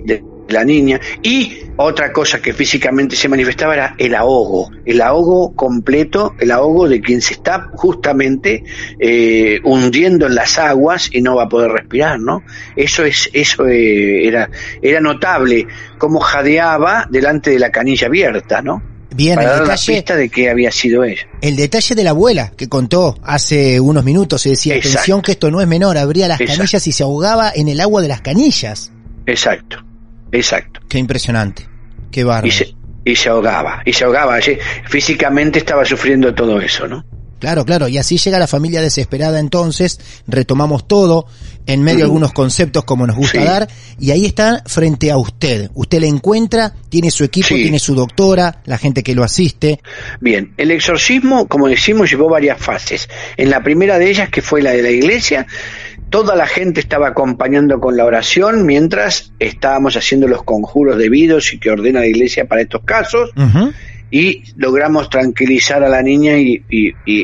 de 0.06 0.24
la 0.50 0.64
niña 0.64 1.00
y 1.22 1.60
otra 1.76 2.12
cosa 2.12 2.42
que 2.42 2.54
físicamente 2.54 3.16
se 3.16 3.28
manifestaba 3.28 3.74
era 3.74 3.96
el 3.98 4.16
ahogo, 4.16 4.72
el 4.86 5.02
ahogo 5.02 5.54
completo, 5.56 6.36
el 6.40 6.52
ahogo 6.52 6.88
de 6.88 7.02
quien 7.02 7.22
se 7.22 7.34
está 7.34 7.70
justamente 7.74 8.64
eh, 9.00 9.60
hundiendo 9.64 10.26
en 10.28 10.36
las 10.36 10.58
aguas 10.58 11.10
y 11.12 11.22
no 11.22 11.36
va 11.36 11.44
a 11.44 11.50
poder 11.50 11.72
respirar, 11.72 12.20
¿no? 12.20 12.44
Eso 12.76 13.04
es, 13.04 13.30
eso 13.34 13.68
eh, 13.68 14.26
era, 14.26 14.50
era 14.82 15.02
notable, 15.02 15.68
cómo 15.98 16.20
jadeaba 16.20 17.08
delante 17.10 17.52
de 17.52 17.60
la 17.60 17.72
canilla 17.72 18.08
abierta, 18.08 18.62
¿no? 18.62 18.97
Bien, 19.18 19.40
el 19.40 19.48
detalle, 19.48 20.04
de 20.16 20.30
que 20.30 20.48
había 20.48 20.72
sido 20.72 21.04
ella. 21.04 21.28
El 21.42 21.56
detalle 21.56 21.96
de 21.96 22.04
la 22.04 22.12
abuela 22.12 22.52
que 22.56 22.70
contó 22.70 23.18
hace 23.24 23.80
unos 23.80 24.04
minutos 24.04 24.46
y 24.46 24.52
decía, 24.52 24.76
atención 24.76 25.24
que 25.24 25.32
esto 25.32 25.50
no 25.50 25.60
es 25.60 25.68
menor, 25.68 25.98
abría 25.98 26.28
las 26.28 26.38
canillas 26.38 26.86
y 26.86 26.92
se 26.92 27.02
ahogaba 27.02 27.52
en 27.54 27.68
el 27.68 27.82
agua 27.82 28.04
de 28.04 28.10
las 28.10 28.22
canillas. 28.22 28.92
Exacto, 29.26 29.84
exacto. 30.32 30.82
Qué 30.88 31.00
impresionante, 31.00 31.68
qué 32.12 32.24
bárbaro. 32.24 32.48
Y 32.48 32.52
se, 32.52 32.76
y 33.04 33.16
se 33.16 33.30
ahogaba, 33.30 33.82
y 33.86 33.92
se 33.92 34.04
ahogaba, 34.04 34.38
físicamente 34.88 35.58
estaba 35.58 35.84
sufriendo 35.84 36.36
todo 36.36 36.62
eso, 36.62 36.88
¿no? 36.88 37.04
Claro, 37.40 37.66
claro, 37.66 37.88
y 37.88 37.98
así 37.98 38.18
llega 38.18 38.40
la 38.40 38.48
familia 38.48 38.82
desesperada 38.82 39.40
entonces, 39.40 40.00
retomamos 40.28 40.88
todo, 40.88 41.28
en 41.68 41.84
medio 41.84 42.00
de 42.00 42.04
algunos 42.06 42.34
conceptos 42.34 42.84
como 42.86 43.06
nos 43.06 43.16
gusta 43.16 43.44
dar, 43.44 43.68
y 44.00 44.12
ahí 44.12 44.26
está 44.26 44.64
frente 44.66 45.12
a 45.12 45.18
usted. 45.18 45.70
Usted 45.74 46.00
le 46.00 46.08
encuentra, 46.08 46.74
tiene 46.90 47.12
su 47.12 47.24
equipo, 47.24 47.50
tiene 47.50 47.78
su 47.78 47.94
doctora, 47.94 48.62
la 48.66 48.78
gente 48.78 49.04
que 49.04 49.14
lo 49.14 49.24
asiste. 49.24 49.82
Bien, 50.20 50.54
el 50.58 50.72
exorcismo, 50.72 51.48
como 51.48 51.68
decimos, 51.68 52.10
llevó 52.10 52.30
varias 52.30 52.58
fases. 52.58 53.10
En 53.36 53.50
la 53.50 53.62
primera 53.62 54.00
de 54.00 54.10
ellas, 54.10 54.30
que 54.30 54.42
fue 54.42 54.62
la 54.62 54.72
de 54.72 54.82
la 54.82 54.90
iglesia, 54.90 55.46
toda 56.10 56.36
la 56.36 56.48
gente 56.48 56.80
estaba 56.80 57.10
acompañando 57.10 57.80
con 57.80 57.98
la 57.98 58.06
oración 58.06 58.66
mientras 58.66 59.34
estábamos 59.40 59.98
haciendo 59.98 60.28
los 60.28 60.44
conjuros 60.44 60.98
debidos 60.98 61.54
y 61.54 61.60
que 61.60 61.70
ordena 61.70 62.00
la 62.00 62.08
iglesia 62.08 62.48
para 62.48 62.62
estos 62.62 62.82
casos 62.84 63.32
y 64.10 64.44
logramos 64.56 65.10
tranquilizar 65.10 65.84
a 65.84 65.90
la 65.90 66.02
niña 66.02 66.38
y, 66.38 66.64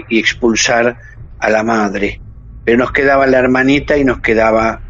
expulsar 0.09 0.97
a 1.39 1.49
la 1.49 1.63
madre. 1.63 2.21
Pero 2.65 2.77
nos 2.77 2.91
quedaba 2.91 3.27
la 3.27 3.39
hermanita 3.39 3.97
y 3.97 4.03
nos 4.03 4.19
quedaba 4.19 4.81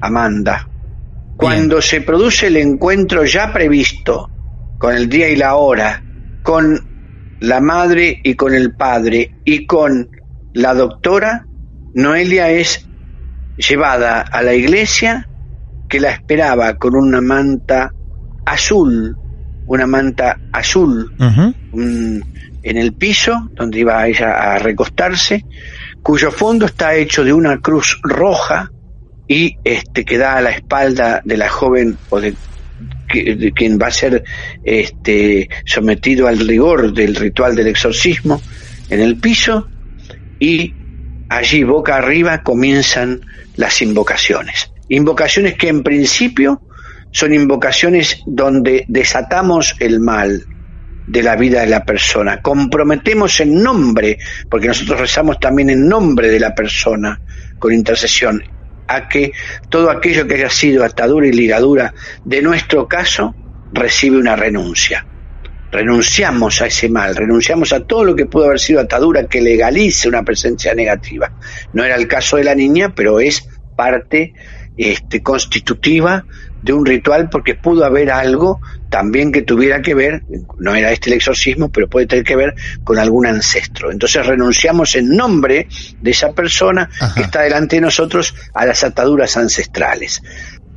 Amanda. 0.00 0.68
Cuando 1.36 1.82
se 1.82 2.00
produce 2.00 2.46
el 2.46 2.56
encuentro 2.56 3.24
ya 3.24 3.52
previsto, 3.52 4.30
con 4.78 4.94
el 4.94 5.08
día 5.08 5.28
y 5.28 5.36
la 5.36 5.56
hora, 5.56 6.02
con 6.42 7.36
la 7.40 7.60
madre 7.60 8.20
y 8.22 8.34
con 8.34 8.54
el 8.54 8.74
padre 8.74 9.36
y 9.44 9.66
con 9.66 10.08
la 10.54 10.74
doctora, 10.74 11.46
Noelia 11.94 12.50
es 12.50 12.88
llevada 13.56 14.20
a 14.20 14.42
la 14.42 14.54
iglesia 14.54 15.28
que 15.88 16.00
la 16.00 16.10
esperaba 16.10 16.76
con 16.76 16.94
una 16.94 17.20
manta 17.20 17.92
azul 18.44 19.16
una 19.66 19.86
manta 19.86 20.38
azul 20.52 21.12
en 21.72 22.76
el 22.76 22.92
piso, 22.94 23.50
donde 23.54 23.80
iba 23.80 24.06
ella 24.06 24.54
a 24.54 24.58
recostarse, 24.58 25.44
cuyo 26.02 26.30
fondo 26.30 26.66
está 26.66 26.94
hecho 26.94 27.24
de 27.24 27.32
una 27.32 27.58
cruz 27.58 27.98
roja 28.02 28.70
y 29.28 29.56
este 29.64 30.04
que 30.04 30.18
da 30.18 30.36
a 30.36 30.40
la 30.40 30.50
espalda 30.50 31.20
de 31.24 31.36
la 31.36 31.48
joven 31.48 31.96
o 32.10 32.20
de, 32.20 32.34
quien 33.54 33.78
va 33.80 33.86
a 33.86 33.90
ser 33.90 34.24
este 34.64 35.48
sometido 35.64 36.26
al 36.26 36.38
rigor 36.38 36.92
del 36.92 37.14
ritual 37.14 37.54
del 37.54 37.68
exorcismo 37.68 38.40
en 38.90 39.00
el 39.00 39.16
piso 39.16 39.68
y 40.38 40.74
allí 41.28 41.64
boca 41.64 41.96
arriba 41.96 42.42
comienzan 42.42 43.20
las 43.56 43.80
invocaciones. 43.82 44.70
Invocaciones 44.88 45.54
que 45.54 45.68
en 45.68 45.82
principio 45.82 46.62
son 47.16 47.32
invocaciones 47.32 48.22
donde 48.26 48.84
desatamos 48.88 49.74
el 49.80 50.00
mal 50.00 50.44
de 51.06 51.22
la 51.22 51.34
vida 51.34 51.62
de 51.62 51.68
la 51.68 51.82
persona, 51.82 52.42
comprometemos 52.42 53.40
en 53.40 53.62
nombre, 53.62 54.18
porque 54.50 54.66
nosotros 54.66 55.00
rezamos 55.00 55.40
también 55.40 55.70
en 55.70 55.88
nombre 55.88 56.28
de 56.28 56.38
la 56.38 56.54
persona 56.54 57.18
con 57.58 57.72
intercesión, 57.72 58.42
a 58.86 59.08
que 59.08 59.32
todo 59.70 59.90
aquello 59.90 60.26
que 60.26 60.34
haya 60.34 60.50
sido 60.50 60.84
atadura 60.84 61.26
y 61.26 61.32
ligadura 61.32 61.94
de 62.22 62.42
nuestro 62.42 62.86
caso 62.86 63.34
recibe 63.72 64.18
una 64.18 64.36
renuncia. 64.36 65.06
Renunciamos 65.72 66.60
a 66.60 66.66
ese 66.66 66.90
mal, 66.90 67.16
renunciamos 67.16 67.72
a 67.72 67.80
todo 67.80 68.04
lo 68.04 68.14
que 68.14 68.26
pudo 68.26 68.44
haber 68.44 68.60
sido 68.60 68.78
atadura 68.78 69.26
que 69.26 69.40
legalice 69.40 70.06
una 70.06 70.22
presencia 70.22 70.74
negativa. 70.74 71.32
No 71.72 71.82
era 71.82 71.94
el 71.94 72.08
caso 72.08 72.36
de 72.36 72.44
la 72.44 72.54
niña, 72.54 72.94
pero 72.94 73.20
es 73.20 73.48
parte 73.74 74.34
este, 74.76 75.22
constitutiva 75.22 76.26
de 76.66 76.72
un 76.72 76.84
ritual 76.84 77.30
porque 77.30 77.54
pudo 77.54 77.84
haber 77.84 78.10
algo 78.10 78.60
también 78.90 79.30
que 79.30 79.42
tuviera 79.42 79.80
que 79.82 79.94
ver, 79.94 80.22
no 80.58 80.74
era 80.74 80.90
este 80.90 81.10
el 81.10 81.16
exorcismo, 81.16 81.70
pero 81.70 81.88
puede 81.88 82.06
tener 82.06 82.24
que 82.24 82.34
ver 82.34 82.54
con 82.82 82.98
algún 82.98 83.26
ancestro. 83.26 83.92
Entonces 83.92 84.26
renunciamos 84.26 84.96
en 84.96 85.16
nombre 85.16 85.68
de 86.00 86.10
esa 86.10 86.32
persona 86.32 86.90
que 87.14 87.22
está 87.22 87.42
delante 87.42 87.76
de 87.76 87.82
nosotros 87.82 88.34
a 88.52 88.66
las 88.66 88.82
ataduras 88.82 89.36
ancestrales. 89.36 90.22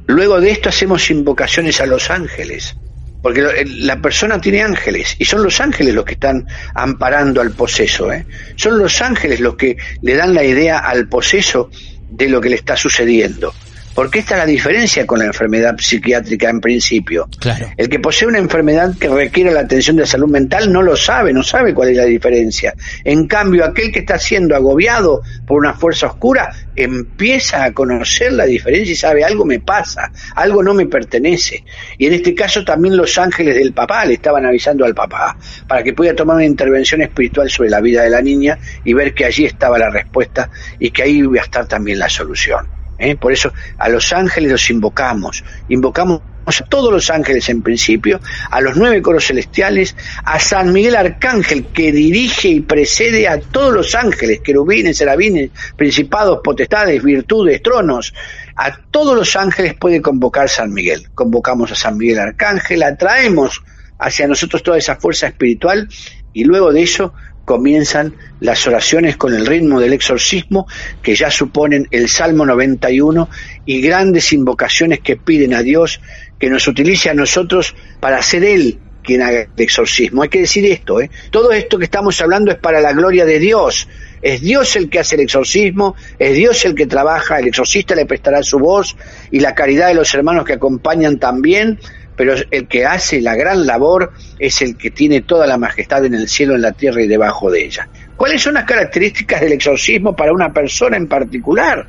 Luego 0.06 0.40
de 0.40 0.52
esto 0.52 0.70
hacemos 0.70 1.10
invocaciones 1.10 1.82
a 1.82 1.88
los 1.88 2.12
ángeles, 2.12 2.76
porque 3.24 3.66
la 3.66 4.00
persona 4.00 4.40
tiene 4.40 4.62
ángeles 4.62 5.16
y 5.18 5.26
son 5.26 5.42
los 5.44 5.60
ángeles 5.60 5.96
los 5.96 6.06
que 6.06 6.14
están 6.14 6.46
amparando 6.76 7.42
al 7.42 7.52
poseso. 7.52 8.14
¿eh? 8.14 8.28
Son 8.56 8.78
los 8.78 9.02
ángeles 9.02 9.40
los 9.40 9.56
que 9.56 9.76
le 10.04 10.16
dan 10.16 10.36
la 10.36 10.44
idea 10.44 10.78
al 10.78 11.08
poseso 11.08 11.72
de 12.12 12.30
lo 12.30 12.40
que 12.42 12.50
le 12.50 12.56
está 12.58 12.78
sucediendo. 12.78 13.54
Porque 14.00 14.20
esta 14.20 14.36
es 14.36 14.40
la 14.40 14.46
diferencia 14.46 15.06
con 15.06 15.20
la 15.20 15.26
enfermedad 15.26 15.76
psiquiátrica 15.78 16.50
en 16.50 16.62
principio. 16.62 17.28
Claro. 17.38 17.68
El 17.76 17.90
que 17.90 18.00
posee 18.00 18.30
una 18.30 18.38
enfermedad 18.38 18.98
que 18.98 19.10
requiere 19.10 19.52
la 19.52 19.60
atención 19.60 19.98
de 19.98 20.06
salud 20.06 20.30
mental 20.30 20.72
no 20.72 20.82
lo 20.82 20.96
sabe, 20.96 21.34
no 21.34 21.44
sabe 21.44 21.74
cuál 21.74 21.90
es 21.90 21.98
la 21.98 22.06
diferencia. 22.06 22.74
En 23.04 23.28
cambio, 23.28 23.66
aquel 23.66 23.92
que 23.92 24.00
está 24.00 24.18
siendo 24.18 24.56
agobiado 24.56 25.22
por 25.46 25.58
una 25.58 25.74
fuerza 25.74 26.08
oscura 26.08 26.50
empieza 26.78 27.66
a 27.66 27.74
conocer 27.74 28.32
la 28.32 28.46
diferencia 28.46 28.94
y 28.94 28.96
sabe 28.96 29.26
algo 29.26 29.44
me 29.44 29.60
pasa, 29.60 30.14
algo 30.34 30.64
no 30.64 30.74
me 30.74 30.86
pertenece. 30.86 31.66
Y 31.98 32.06
en 32.06 32.14
este 32.14 32.34
caso 32.34 32.64
también 32.64 32.96
los 32.96 33.18
ángeles 33.18 33.56
del 33.56 33.74
papá 33.74 34.06
le 34.06 34.14
estaban 34.14 34.46
avisando 34.46 34.86
al 34.86 34.96
papá 34.96 35.36
para 35.68 35.84
que 35.84 35.92
pudiera 35.92 36.16
tomar 36.16 36.38
una 36.38 36.46
intervención 36.46 37.02
espiritual 37.02 37.50
sobre 37.50 37.70
la 37.70 37.82
vida 37.82 38.04
de 38.04 38.12
la 38.12 38.22
niña 38.22 38.60
y 38.86 38.94
ver 38.94 39.14
que 39.14 39.26
allí 39.26 39.44
estaba 39.44 39.78
la 39.78 39.90
respuesta 39.90 40.50
y 40.80 40.90
que 40.92 41.04
ahí 41.04 41.18
iba 41.18 41.42
a 41.42 41.44
estar 41.44 41.68
también 41.68 42.00
la 42.00 42.08
solución. 42.08 42.79
¿Eh? 43.00 43.16
Por 43.16 43.32
eso 43.32 43.52
a 43.78 43.90
los 43.90 44.14
ángeles 44.14 44.52
los 44.52 44.70
invocamos, 44.70 45.44
invocamos 45.70 46.22
a 46.46 46.66
todos 46.66 46.92
los 46.92 47.10
ángeles 47.10 47.48
en 47.50 47.62
principio, 47.62 48.20
a 48.50 48.60
los 48.62 48.76
nueve 48.76 49.02
coros 49.02 49.28
celestiales, 49.28 49.96
a 50.24 50.40
San 50.40 50.74
Miguel 50.74 50.96
Arcángel 50.96 51.68
que 51.68 51.92
dirige 51.92 52.48
y 52.50 52.62
precede 52.62 53.28
a 53.28 53.40
todos 53.40 53.74
los 53.74 53.96
ángeles, 53.96 54.40
querubines, 54.42 54.98
serafines, 54.98 55.52
principados, 55.76 56.40
potestades, 56.44 57.04
virtudes, 57.04 57.62
tronos, 57.62 58.14
a 58.56 58.78
todos 58.92 59.16
los 59.16 59.36
ángeles 59.36 59.76
puede 59.76 60.02
convocar 60.02 60.50
San 60.50 60.74
Miguel. 60.74 61.10
Convocamos 61.14 61.72
a 61.72 61.76
San 61.76 61.98
Miguel 61.98 62.20
Arcángel, 62.20 62.84
atraemos 62.84 63.62
hacia 64.00 64.28
nosotros 64.28 64.64
toda 64.64 64.78
esa 64.78 64.96
fuerza 64.96 65.28
espiritual 65.28 65.88
y 66.34 66.44
luego 66.46 66.74
de 66.74 66.84
eso 66.84 67.14
comienzan 67.50 68.14
las 68.42 68.68
oraciones 68.68 69.18
con 69.18 69.34
el 69.34 69.48
ritmo 69.48 69.80
del 69.80 69.94
exorcismo 69.94 70.68
que 71.02 71.16
ya 71.16 71.32
suponen 71.32 71.88
el 71.90 72.08
Salmo 72.08 72.46
91 72.46 73.28
y 73.66 73.82
grandes 73.82 74.32
invocaciones 74.34 75.00
que 75.00 75.18
piden 75.18 75.56
a 75.56 75.64
Dios 75.64 76.00
que 76.38 76.48
nos 76.48 76.68
utilice 76.68 77.10
a 77.10 77.16
nosotros 77.16 77.74
para 78.00 78.22
ser 78.22 78.44
Él 78.44 78.78
quien 79.02 79.24
haga 79.24 79.40
el 79.40 79.50
exorcismo. 79.58 80.22
Hay 80.22 80.30
que 80.30 80.42
decir 80.42 80.64
esto, 80.68 81.02
¿eh? 81.02 81.10
todo 81.32 81.52
esto 81.52 81.80
que 81.80 81.86
estamos 81.86 82.22
hablando 82.22 82.52
es 82.52 82.60
para 82.60 82.82
la 82.82 82.94
gloria 82.94 83.26
de 83.26 83.40
Dios. 83.40 83.88
Es 84.22 84.42
Dios 84.42 84.76
el 84.76 84.88
que 84.88 85.00
hace 85.00 85.16
el 85.16 85.22
exorcismo, 85.22 85.96
es 86.20 86.36
Dios 86.36 86.64
el 86.66 86.76
que 86.76 86.86
trabaja, 86.86 87.40
el 87.40 87.48
exorcista 87.48 87.96
le 87.96 88.06
prestará 88.06 88.44
su 88.44 88.60
voz 88.60 88.96
y 89.32 89.40
la 89.40 89.56
caridad 89.56 89.88
de 89.88 89.96
los 89.96 90.14
hermanos 90.14 90.46
que 90.46 90.54
acompañan 90.54 91.18
también, 91.18 91.80
pero 92.20 92.36
el 92.52 92.68
que 92.68 92.86
hace 92.86 93.22
la 93.22 93.34
gran 93.34 93.66
labor 93.66 94.12
es 94.38 94.62
el 94.62 94.76
que 94.76 94.92
tiene 94.92 95.22
toda 95.22 95.48
la 95.48 95.58
majestad 95.58 96.04
en 96.04 96.16
el 96.16 96.28
cielo, 96.28 96.54
en 96.54 96.62
la 96.62 96.74
tierra 96.74 97.02
y 97.02 97.08
debajo 97.08 97.50
de 97.50 97.64
ella. 97.64 97.88
¿Cuáles 98.18 98.42
son 98.42 98.56
las 98.56 98.66
características 98.66 99.40
del 99.40 99.54
exorcismo 99.54 100.14
para 100.18 100.34
una 100.34 100.52
persona 100.52 100.98
en 100.98 101.08
particular? 101.08 101.88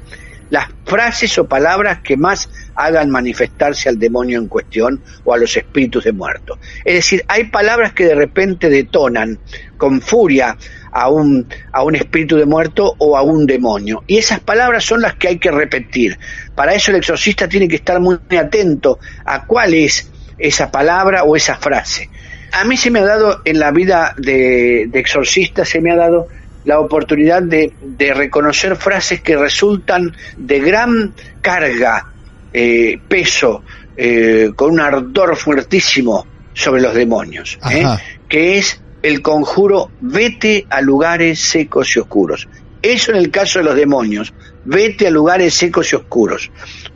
Las 0.51 0.69
frases 0.85 1.37
o 1.39 1.49
palabras 1.49 1.99
que 1.99 2.17
más 2.17 2.49
hagan 2.77 3.11
manifestarse 3.11 3.89
al 3.89 3.99
demonio 3.99 4.39
en 4.39 4.47
cuestión 4.47 5.03
o 5.25 5.35
a 5.35 5.37
los 5.37 5.57
espíritus 5.57 6.05
de 6.05 6.13
muertos. 6.13 6.61
Es 6.85 6.95
decir, 6.95 7.25
hay 7.27 7.47
palabras 7.51 7.93
que 7.93 8.05
de 8.05 8.15
repente 8.15 8.71
detonan 8.71 9.37
con 9.77 10.01
furia 10.01 10.57
a 10.93 11.09
un, 11.11 11.45
a 11.73 11.83
un 11.83 11.97
espíritu 11.97 12.37
de 12.37 12.47
muerto 12.47 12.95
o 12.99 13.17
a 13.17 13.23
un 13.23 13.47
demonio. 13.47 14.05
Y 14.07 14.19
esas 14.19 14.39
palabras 14.39 14.85
son 14.85 15.01
las 15.01 15.15
que 15.15 15.27
hay 15.27 15.39
que 15.41 15.51
repetir. 15.51 16.17
Para 16.55 16.73
eso 16.73 16.93
el 16.93 16.99
exorcista 16.99 17.49
tiene 17.49 17.67
que 17.67 17.77
estar 17.77 17.99
muy 17.99 18.17
atento 18.39 19.01
a 19.25 19.45
cuál 19.45 19.75
es 19.75 20.09
esa 20.41 20.71
palabra 20.71 21.25
o 21.25 21.37
esa 21.37 21.57
frase. 21.57 22.09
A 22.53 22.65
mí 22.65 22.77
se 22.77 22.91
me 22.91 23.01
ha 23.01 23.05
dado 23.05 23.43
en 23.45 23.59
la 23.59 23.71
vida 23.71 24.15
de, 24.17 24.87
de 24.89 24.99
exorcista, 24.99 25.65
se 25.65 25.81
me 25.81 25.93
ha 25.93 25.97
dado 25.97 26.27
la 26.65 26.81
oportunidad 26.81 27.43
de, 27.43 27.73
de, 27.81 28.13
reconocer 28.13 28.77
frases 28.77 29.23
que 29.23 29.37
resultan 29.37 30.15
de 30.37 30.61
gran 30.61 31.15
carga, 31.41 32.13
eh, 32.53 32.99
peso, 33.09 33.63
eh, 33.97 34.51
con 34.55 34.73
un 34.73 34.81
ardor 34.81 35.37
fuertísimo 35.37 36.27
sobre 36.53 36.83
los 36.83 36.95
demonios, 36.95 37.59
¿eh? 37.71 37.85
que 38.29 38.59
es 38.59 38.81
el 39.03 39.23
conjuro 39.23 39.91
vete 40.01 40.67
a 40.69 40.81
lugares 40.81 41.41
secos 41.41 41.97
y 41.97 42.01
oscuros. 42.01 42.49
Eso 42.83 43.13
en 43.13 43.19
el 43.19 43.31
caso 43.31 43.59
de 43.59 43.67
los 43.67 43.77
demonios, 43.77 44.33
vete 44.65 45.07
a 45.07 45.11
lugares 45.11 45.55
secos 45.55 45.93
y 45.93 45.97
oscuros. 45.97 46.51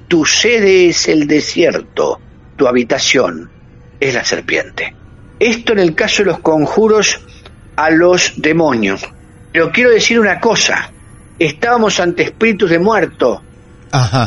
Tu 0.08 0.24
sede 0.24 0.88
es 0.88 1.08
el 1.08 1.26
desierto, 1.26 2.20
tu 2.56 2.66
habitación 2.66 3.50
es 4.00 4.14
la 4.14 4.24
serpiente. 4.24 4.94
Esto 5.38 5.72
en 5.72 5.78
el 5.80 5.94
caso 5.94 6.22
de 6.22 6.30
los 6.30 6.40
conjuros 6.40 7.20
a 7.76 7.90
los 7.90 8.34
demonios. 8.36 9.02
Pero 9.52 9.70
quiero 9.70 9.90
decir 9.90 10.18
una 10.18 10.40
cosa, 10.40 10.90
estábamos 11.38 12.00
ante 12.00 12.24
espíritus 12.24 12.70
de 12.70 12.78
muerto. 12.78 13.42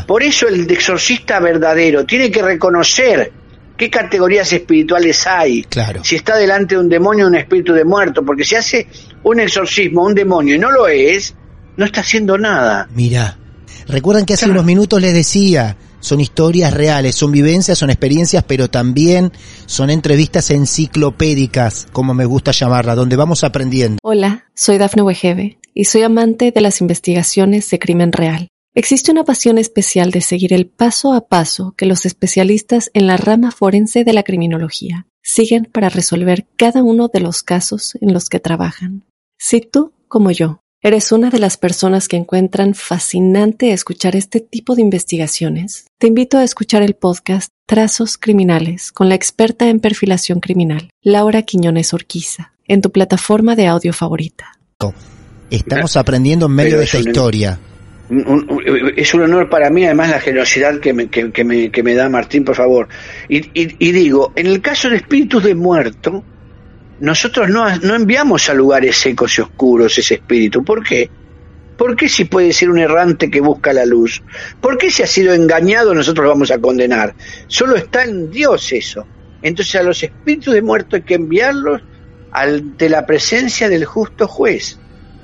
Por 0.06 0.24
eso 0.24 0.48
el 0.48 0.70
exorcista 0.72 1.40
verdadero 1.40 2.06
tiene 2.06 2.32
que 2.32 2.42
reconocer 2.42 3.32
qué 3.76 3.90
categorías 3.90 4.52
espirituales 4.54 5.28
hay. 5.28 5.64
Claro. 5.64 6.04
Si 6.04 6.16
está 6.16 6.38
delante 6.38 6.76
de 6.76 6.82
un 6.82 6.90
demonio 6.90 7.26
o 7.26 7.28
un 7.28 7.36
espíritu 7.36 7.74
de 7.74 7.84
muerto, 7.84 8.24
porque 8.24 8.46
si 8.46 8.56
hace 8.56 8.88
un 9.24 9.40
exorcismo 9.40 10.02
a 10.02 10.08
un 10.08 10.16
demonio 10.16 10.56
y 10.56 10.60
no 10.60 10.72
lo 10.72 10.88
es, 10.88 11.36
no 11.76 11.86
está 11.86 12.02
haciendo 12.02 12.38
nada. 12.38 12.88
Mira, 12.94 13.38
recuerdan 13.88 14.26
que 14.26 14.34
hace 14.34 14.50
unos 14.50 14.66
minutos 14.66 15.02
les 15.02 15.14
decía, 15.14 15.76
son 16.00 16.22
historias 16.22 16.74
reales, 16.74 17.16
son 17.16 17.32
vivencias, 17.32 17.78
son 17.78 17.90
experiencias, 17.90 18.44
pero 18.46 18.70
también 18.70 19.32
son 19.66 19.90
entrevistas 19.90 20.50
enciclopédicas, 20.52 21.88
como 21.92 22.14
me 22.14 22.26
gusta 22.26 22.52
llamarla, 22.52 22.96
donde 22.96 23.16
vamos 23.16 23.44
aprendiendo. 23.44 23.98
Hola, 24.04 24.46
soy 24.54 24.78
Dafne 24.78 25.02
Wegebe 25.02 25.60
y 25.74 25.86
soy 25.86 26.04
amante 26.04 26.52
de 26.52 26.62
las 26.62 26.82
investigaciones 26.82 27.70
de 27.70 27.80
crimen 27.80 28.12
real. 28.12 28.50
Existe 28.74 29.12
una 29.12 29.24
pasión 29.24 29.58
especial 29.58 30.12
de 30.12 30.22
seguir 30.22 30.54
el 30.54 30.68
paso 30.68 31.14
a 31.14 31.28
paso 31.28 31.74
que 31.76 31.88
los 31.88 32.06
especialistas 32.06 32.92
en 32.94 33.08
la 33.08 33.18
rama 33.18 33.50
forense 33.50 34.04
de 34.04 34.14
la 34.14 34.22
criminología 34.22 35.08
siguen 35.24 35.66
para 35.66 35.90
resolver 35.90 36.48
cada 36.58 36.84
uno 36.84 37.08
de 37.08 37.20
los 37.20 37.42
casos 37.42 37.98
en 38.02 38.14
los 38.14 38.30
que 38.30 38.40
trabajan. 38.40 39.04
Si 39.40 39.62
tú, 39.62 39.94
como 40.08 40.30
yo, 40.30 40.62
¿Eres 40.84 41.12
una 41.12 41.32
de 41.32 41.40
las 41.40 41.58
personas 41.58 42.08
que 42.08 42.18
encuentran 42.18 42.76
fascinante 42.76 43.72
escuchar 43.72 44.16
este 44.16 44.42
tipo 44.42 44.76
de 44.76 44.84
investigaciones? 44.84 45.88
Te 45.98 46.06
invito 46.06 46.38
a 46.38 46.44
escuchar 46.44 46.84
el 46.84 46.94
podcast 46.94 47.50
Trazos 47.66 48.20
Criminales 48.20 48.92
con 48.92 49.10
la 49.10 49.16
experta 49.16 49.70
en 49.70 49.80
perfilación 49.80 50.40
criminal, 50.40 50.92
Laura 51.02 51.42
Quiñones 51.42 51.96
Orquiza, 51.96 52.54
en 52.68 52.82
tu 52.82 52.92
plataforma 52.92 53.56
de 53.56 53.66
audio 53.66 53.92
favorita. 53.92 54.60
Estamos 55.50 55.98
aprendiendo 55.98 56.46
en 56.46 56.52
medio 56.52 56.78
de 56.78 56.84
esta 56.84 57.00
historia. 57.00 57.60
es 58.96 59.14
un 59.16 59.22
honor 59.24 59.50
para 59.50 59.72
mí, 59.72 59.84
además, 59.84 60.12
la 60.12 60.20
generosidad 60.20 60.80
que 60.80 60.94
me, 60.94 61.10
que, 61.10 61.44
me, 61.44 61.72
que 61.72 61.82
me 61.82 61.96
da 61.96 62.08
Martín, 62.08 62.46
por 62.46 62.56
favor. 62.56 62.88
Y, 63.28 63.50
y 63.56 63.92
digo, 63.94 64.32
en 64.36 64.46
el 64.46 64.62
caso 64.62 64.92
de 64.92 64.98
espíritus 64.98 65.44
de 65.44 65.56
muerto, 65.56 66.24
nosotros 67.00 67.50
no, 67.50 67.76
no 67.78 67.96
enviamos 67.96 68.50
a 68.50 68.54
lugares 68.54 68.98
secos 68.98 69.38
y 69.38 69.42
oscuros 69.42 69.98
ese 69.98 70.16
espíritu. 70.16 70.64
¿Por 70.64 70.84
qué? 70.84 71.10
¿Por 71.78 71.96
qué 71.96 72.10
si 72.10 72.26
puede 72.26 72.54
ser 72.54 72.72
un 72.72 72.80
errante 72.80 73.30
que 73.30 73.40
busca 73.40 73.72
la 73.72 73.86
luz? 73.86 74.24
¿Por 74.60 74.78
qué 74.78 74.90
si 74.90 75.04
ha 75.04 75.08
sido 75.08 75.34
engañado 75.34 75.94
nosotros 75.94 76.28
vamos 76.28 76.50
a 76.50 76.58
condenar? 76.58 77.14
Solo 77.48 77.76
está 77.76 78.04
en 78.04 78.32
Dios 78.32 78.72
eso. 78.74 79.06
Entonces 79.44 79.76
a 79.76 79.84
los 79.84 80.02
espíritus 80.02 80.56
de 80.56 80.64
muerto 80.64 80.96
hay 80.96 81.04
que 81.04 81.14
enviarlos 81.14 81.82
ante 82.32 82.90
la 82.90 83.06
presencia 83.06 83.70
del 83.70 83.86
justo 83.86 84.28
juez. 84.28 84.80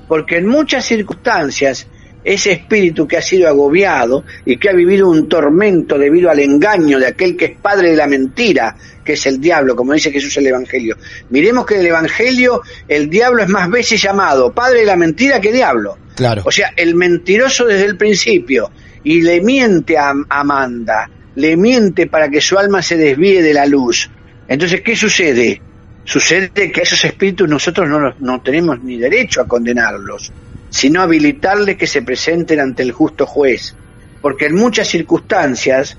Porque 0.06 0.36
en 0.36 0.46
muchas 0.46 0.84
circunstancias 0.84 1.88
ese 2.22 2.52
espíritu 2.52 3.06
que 3.06 3.18
ha 3.18 3.22
sido 3.22 3.48
agobiado 3.48 4.24
y 4.46 4.56
que 4.56 4.70
ha 4.70 4.72
vivido 4.72 5.10
un 5.10 5.28
tormento 5.28 5.98
debido 5.98 6.30
al 6.30 6.40
engaño 6.40 6.98
de 6.98 7.08
aquel 7.08 7.36
que 7.36 7.44
es 7.44 7.58
padre 7.58 7.90
de 7.90 7.96
la 7.96 8.06
mentira, 8.06 8.76
que 9.04 9.12
es 9.12 9.26
el 9.26 9.40
diablo, 9.40 9.76
como 9.76 9.92
dice 9.92 10.10
Jesús 10.10 10.36
el 10.38 10.46
Evangelio. 10.46 10.96
Miremos 11.30 11.66
que 11.66 11.74
en 11.74 11.80
el 11.80 11.86
Evangelio 11.88 12.62
el 12.88 13.10
diablo 13.10 13.42
es 13.42 13.48
más 13.48 13.70
veces 13.70 14.00
llamado 14.00 14.52
padre 14.52 14.80
de 14.80 14.86
la 14.86 14.96
mentira 14.96 15.40
que 15.40 15.52
diablo. 15.52 15.98
Claro. 16.16 16.42
O 16.44 16.50
sea, 16.50 16.72
el 16.76 16.94
mentiroso 16.94 17.66
desde 17.66 17.84
el 17.84 17.96
principio 17.96 18.70
y 19.02 19.22
le 19.22 19.40
miente 19.40 19.98
a 19.98 20.14
Amanda, 20.28 21.10
le 21.34 21.56
miente 21.56 22.06
para 22.06 22.28
que 22.28 22.40
su 22.40 22.58
alma 22.58 22.82
se 22.82 22.96
desvíe 22.96 23.42
de 23.42 23.54
la 23.54 23.66
luz. 23.66 24.10
Entonces, 24.48 24.80
¿qué 24.80 24.96
sucede? 24.96 25.60
Sucede 26.04 26.50
que 26.50 26.82
esos 26.82 27.04
espíritus 27.04 27.48
nosotros 27.48 27.88
no, 27.88 28.14
no 28.18 28.40
tenemos 28.42 28.82
ni 28.82 28.96
derecho 28.98 29.40
a 29.40 29.48
condenarlos 29.48 30.32
sino 30.74 31.02
habilitarles 31.02 31.76
que 31.76 31.86
se 31.86 32.02
presenten 32.02 32.58
ante 32.58 32.82
el 32.82 32.90
justo 32.90 33.26
juez, 33.26 33.76
porque 34.20 34.46
en 34.46 34.56
muchas 34.56 34.88
circunstancias 34.88 35.96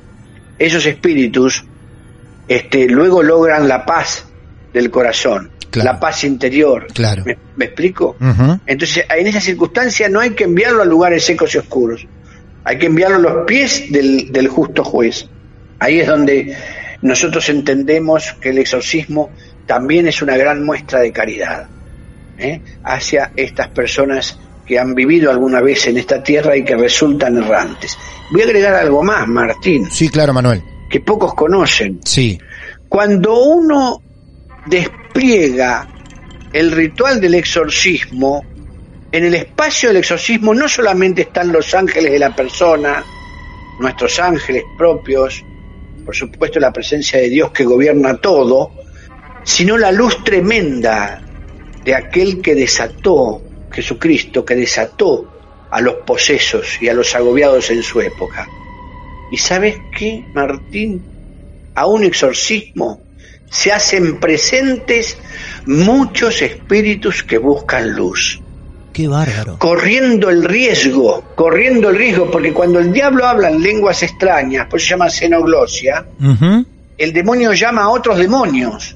esos 0.60 0.86
espíritus 0.86 1.64
este, 2.48 2.88
luego 2.88 3.24
logran 3.24 3.68
la 3.68 3.86
paz 3.86 4.26
del 4.74 4.89
corazón, 4.89 5.52
la 5.74 6.00
paz 6.00 6.24
interior. 6.24 6.88
Claro. 6.93 7.24
¿Me, 7.56 7.66
explico? 7.66 8.16
Entonces, 8.66 9.06
en 9.10 9.28
esa 9.28 9.41
circunstancia 9.41 10.10
no 10.10 10.20
hay 10.20 10.32
que 10.32 10.46
enviarlo 10.46 10.82
a 10.82 10.86
lugares 10.86 11.26
secos 11.26 11.54
y 11.56 11.58
oscuros, 11.58 12.06
hay 12.64 12.78
que 12.78 12.86
enviarlo 12.88 13.18
a 13.18 13.34
los 13.34 13.46
pies 13.46 13.91
del, 13.91 14.32
del 14.32 14.48
justo 14.48 14.84
juez. 14.84 15.28
Ahí 15.80 16.00
es 16.00 16.08
donde 16.08 16.56
nosotros 17.02 17.48
entendemos 17.50 18.34
que 18.39 18.50
el 18.50 18.58
exorcismo 18.58 19.30
también 19.66 20.08
es 20.08 20.22
una 20.22 20.38
gran 20.38 20.64
muestra 20.64 21.00
de 21.00 21.12
caridad 21.12 21.68
¿eh? 22.38 22.62
hacia 22.84 23.32
estas 23.36 23.70
personas 23.70 24.39
que 24.66 24.80
han 24.80 24.96
vivido 24.96 25.30
alguna 25.30 25.62
vez 25.62 25.86
en 25.88 25.98
esta 25.98 26.24
tierra 26.24 26.58
y 26.58 26.64
que 26.64 26.76
resultan 26.76 27.38
errantes. 27.38 27.98
Voy 28.32 28.41
a 28.41 28.46
agregar 28.46 28.74
algo 28.74 29.04
más, 29.04 29.28
Martín. 29.28 29.89
Sí, 29.91 30.10
claro, 30.10 30.34
Manuel. 30.34 30.64
Que 30.90 31.00
pocos 31.00 31.34
conocen. 31.34 32.00
Sí. 32.04 32.38
Cuando 32.88 33.40
uno 33.44 34.02
despliega 34.66 35.88
el 36.54 36.72
ritual 36.72 37.20
del 37.20 37.36
exorcismo, 37.36 38.44
en 39.12 39.26
el 39.26 39.34
espacio 39.36 39.90
del 39.90 39.98
exorcismo 39.98 40.54
no 40.54 40.68
solamente 40.68 41.24
están 41.24 41.52
los 41.52 41.74
ángeles 41.74 42.12
de 42.12 42.20
la 42.20 42.36
persona, 42.36 43.04
nuestros 43.80 44.20
ángeles 44.20 44.64
propios, 44.78 45.44
por 46.06 46.16
supuesto 46.16 46.60
la 46.60 46.72
presencia 46.72 47.20
de 47.20 47.30
Dios 47.30 47.52
que 47.52 47.64
gobierna 47.66 48.18
todo, 48.18 48.72
sino 49.44 49.78
la 49.78 49.92
luz 49.92 50.24
tremenda 50.24 51.22
de 51.84 51.96
aquel 51.96 52.42
que 52.42 52.56
desató 52.56 53.42
Jesucristo 53.76 54.46
que 54.46 54.56
desató 54.56 55.68
a 55.70 55.82
los 55.82 55.96
posesos 56.06 56.82
y 56.82 56.88
a 56.88 56.94
los 56.94 57.14
agobiados 57.14 57.70
en 57.72 57.84
su 57.84 58.00
época. 58.00 58.48
¿Y 59.36 59.38
sabes 59.38 59.76
qué, 59.92 60.24
Martín? 60.34 61.04
A 61.76 61.88
un 61.88 62.06
exorcismo 62.06 63.02
se 63.50 63.74
hacen 63.74 64.18
presentes 64.18 65.18
muchos 65.66 66.42
espíritus 66.42 67.22
que 67.22 67.38
buscan 67.38 67.92
luz. 67.98 68.40
Qué 68.94 69.10
bárbaro. 69.10 69.60
Corriendo 69.60 70.30
el 70.30 70.46
riesgo, 70.46 71.22
corriendo 71.36 71.90
el 71.90 71.98
riesgo, 71.98 72.32
porque 72.32 72.54
cuando 72.54 72.80
el 72.80 72.94
diablo 72.94 73.28
habla 73.28 73.50
en 73.50 73.62
lenguas 73.62 74.04
extrañas, 74.04 74.68
por 74.68 74.80
eso 74.80 74.88
se 74.88 74.92
llama 74.92 75.10
xenoglosia, 75.10 76.06
el 76.98 77.12
demonio 77.12 77.52
llama 77.52 77.82
a 77.84 77.90
otros 77.90 78.18
demonios. 78.18 78.96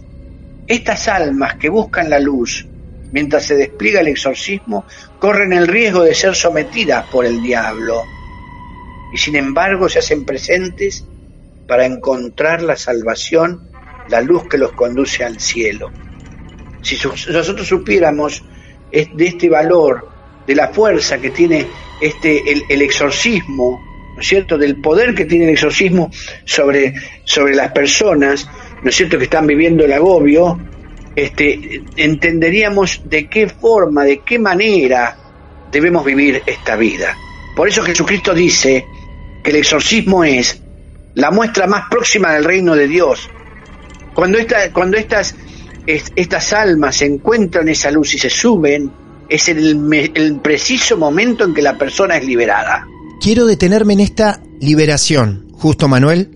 Estas 0.65 1.09
almas 1.09 1.55
que 1.55 1.67
buscan 1.67 2.09
la 2.09 2.19
luz, 2.21 2.65
mientras 3.11 3.43
se 3.43 3.55
despliega 3.55 3.99
el 3.99 4.07
exorcismo, 4.07 4.85
corren 5.19 5.51
el 5.51 5.67
riesgo 5.67 6.03
de 6.03 6.15
ser 6.15 6.33
sometidas 6.33 7.07
por 7.07 7.25
el 7.25 7.43
diablo 7.43 8.05
y 9.13 9.17
sin 9.17 9.35
embargo 9.35 9.89
se 9.89 9.99
hacen 9.99 10.25
presentes 10.25 11.05
para 11.67 11.85
encontrar 11.85 12.61
la 12.61 12.75
salvación 12.75 13.69
la 14.09 14.21
luz 14.21 14.47
que 14.49 14.57
los 14.57 14.71
conduce 14.73 15.23
al 15.23 15.39
cielo. 15.39 15.91
Si 16.81 16.97
nosotros 17.31 17.67
supiéramos 17.67 18.43
de 18.91 19.25
este 19.25 19.49
valor, 19.49 20.09
de 20.47 20.55
la 20.55 20.69
fuerza 20.69 21.19
que 21.19 21.29
tiene 21.29 21.67
este, 22.01 22.41
el, 22.69 22.81
exorcismo, 22.81 23.79
¿no 24.15 24.21
es 24.21 24.27
cierto?, 24.27 24.57
del 24.57 24.81
poder 24.81 25.13
que 25.13 25.25
tiene 25.25 25.45
el 25.45 25.51
exorcismo 25.51 26.09
sobre, 26.43 26.95
sobre 27.23 27.55
las 27.55 27.71
personas, 27.71 28.49
¿no 28.81 28.89
es 28.89 28.95
cierto?, 28.95 29.17
que 29.17 29.25
están 29.25 29.45
viviendo 29.45 29.85
el 29.85 29.93
agobio, 29.93 30.59
este, 31.15 31.83
entenderíamos 31.97 33.01
de 33.05 33.29
qué 33.29 33.47
forma, 33.47 34.03
de 34.05 34.19
qué 34.19 34.39
manera 34.39 35.17
debemos 35.71 36.03
vivir 36.03 36.41
esta 36.47 36.75
vida. 36.75 37.15
Por 37.55 37.67
eso 37.67 37.83
Jesucristo 37.83 38.33
dice 38.33 38.85
que 39.43 39.51
el 39.51 39.57
exorcismo 39.57 40.23
es 40.23 40.61
la 41.15 41.31
muestra 41.31 41.67
más 41.67 41.83
próxima 41.89 42.33
del 42.33 42.43
reino 42.43 42.75
de 42.75 42.87
Dios. 42.87 43.29
Cuando, 44.13 44.37
esta, 44.37 44.71
cuando 44.73 44.97
estas, 44.97 45.35
estas 45.85 46.53
almas 46.53 47.01
encuentran 47.01 47.67
esa 47.69 47.91
luz 47.91 48.13
y 48.13 48.19
se 48.19 48.29
suben, 48.29 48.91
es 49.27 49.47
el, 49.49 50.11
el 50.15 50.39
preciso 50.39 50.97
momento 50.97 51.43
en 51.43 51.53
que 51.53 51.61
la 51.61 51.77
persona 51.77 52.17
es 52.17 52.25
liberada. 52.25 52.85
Quiero 53.21 53.45
detenerme 53.45 53.93
en 53.93 53.99
esta 53.99 54.41
liberación, 54.59 55.47
justo 55.53 55.87
Manuel, 55.87 56.31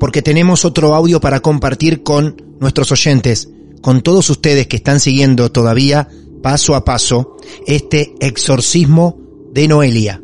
porque 0.00 0.22
tenemos 0.22 0.64
otro 0.64 0.94
audio 0.94 1.20
para 1.20 1.40
compartir 1.40 2.02
con 2.02 2.36
nuestros 2.60 2.90
oyentes, 2.92 3.48
con 3.80 4.02
todos 4.02 4.30
ustedes 4.30 4.66
que 4.66 4.76
están 4.76 5.00
siguiendo 5.00 5.52
todavía 5.52 6.08
paso 6.42 6.74
a 6.74 6.84
paso 6.84 7.36
este 7.66 8.14
exorcismo 8.20 9.18
de 9.52 9.68
Noelia. 9.68 10.23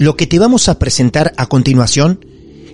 Lo 0.00 0.16
que 0.16 0.26
te 0.26 0.38
vamos 0.38 0.70
a 0.70 0.78
presentar 0.78 1.34
a 1.36 1.44
continuación 1.44 2.24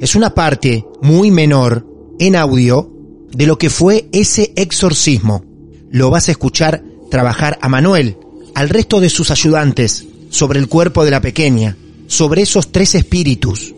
es 0.01 0.15
una 0.15 0.33
parte 0.33 0.87
muy 1.03 1.33
menor 1.33 1.85
en 2.21 2.37
audio 2.37 2.89
de 3.33 3.49
lo 3.49 3.59
que 3.59 3.69
fue 3.69 4.09
ese 4.13 4.53
exorcismo. 4.55 5.45
Lo 5.91 6.09
vas 6.11 6.29
a 6.29 6.31
escuchar 6.31 6.85
trabajar 7.11 7.59
a 7.63 7.69
Manuel, 7.69 8.17
al 8.55 8.69
resto 8.69 9.01
de 9.01 9.11
sus 9.11 9.33
ayudantes, 9.33 10.07
sobre 10.31 10.61
el 10.61 10.69
cuerpo 10.69 11.05
de 11.05 11.11
la 11.11 11.21
pequeña, 11.21 11.77
sobre 12.07 12.43
esos 12.43 12.71
tres 12.71 12.95
espíritus. 12.95 13.75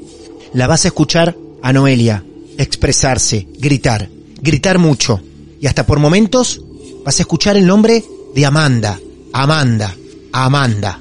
La 0.53 0.67
vas 0.67 0.85
a 0.85 0.89
escuchar 0.89 1.35
a 1.63 1.73
Noelia 1.73 2.23
expresarse, 2.59 3.49
gritar, 3.59 4.11
gritar 4.43 4.79
mucho. 4.79 5.23
Y 5.59 5.69
hasta 5.69 5.87
por 5.87 6.01
momentos 6.01 6.61
vas 7.03 7.19
a 7.19 7.23
escuchar 7.23 7.57
el 7.57 7.67
nombre 7.67 8.05
de 8.35 8.45
Amanda, 8.45 9.01
Amanda, 9.33 9.97
Amanda. 10.33 11.01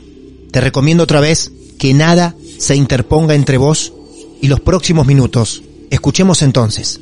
Te 0.50 0.62
recomiendo 0.62 1.04
otra 1.04 1.20
vez 1.20 1.52
que 1.78 1.94
nada 1.94 2.36
se 2.58 2.76
interponga 2.76 3.36
entre 3.36 3.58
vos 3.58 3.94
y 4.42 4.48
los 4.48 4.60
próximos 4.60 5.06
minutos. 5.06 5.64
Escuchemos 5.90 6.42
entonces. 6.42 7.00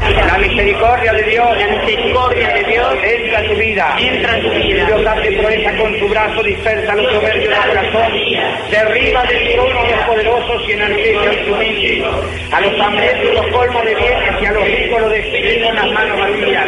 La 0.00 0.38
misericordia 0.38 1.12
de 1.12 1.22
Dios, 1.24 1.46
la 1.58 1.66
misericordia 1.66 2.48
de 2.54 2.64
Dios 2.64 2.94
entra 3.04 3.40
en 3.40 3.50
tu 3.50 3.60
vida. 3.60 3.96
Entra 4.00 4.36
en 4.38 4.42
tu 4.42 4.50
vida. 4.50 4.86
Dios 4.86 5.06
hace 5.06 5.32
proeza 5.32 5.76
con 5.76 5.98
tu 5.98 6.08
brazo, 6.08 6.42
dispersa 6.42 6.94
los 6.94 7.12
soberbios 7.12 7.48
del 7.48 7.68
corazón. 7.68 8.12
Derriba 8.70 9.24
del 9.24 9.52
trono 9.52 9.80
a 9.80 9.90
los 9.90 10.00
poderosos 10.06 10.68
y 10.68 10.72
enaltece 10.72 11.18
a 11.18 11.44
su 11.44 11.54
mente. 11.56 12.04
A 12.52 12.60
los 12.60 12.80
hambrientos 12.80 13.34
los 13.34 13.46
colma 13.48 13.82
de 13.82 13.94
bienes 13.94 14.42
y 14.42 14.46
a 14.46 14.52
los 14.52 14.64
ricos 14.64 15.00
los 15.00 15.10
despedimos 15.10 15.68
en 15.68 15.76
las 15.76 15.92
manos 15.92 16.18
vacías. 16.18 16.66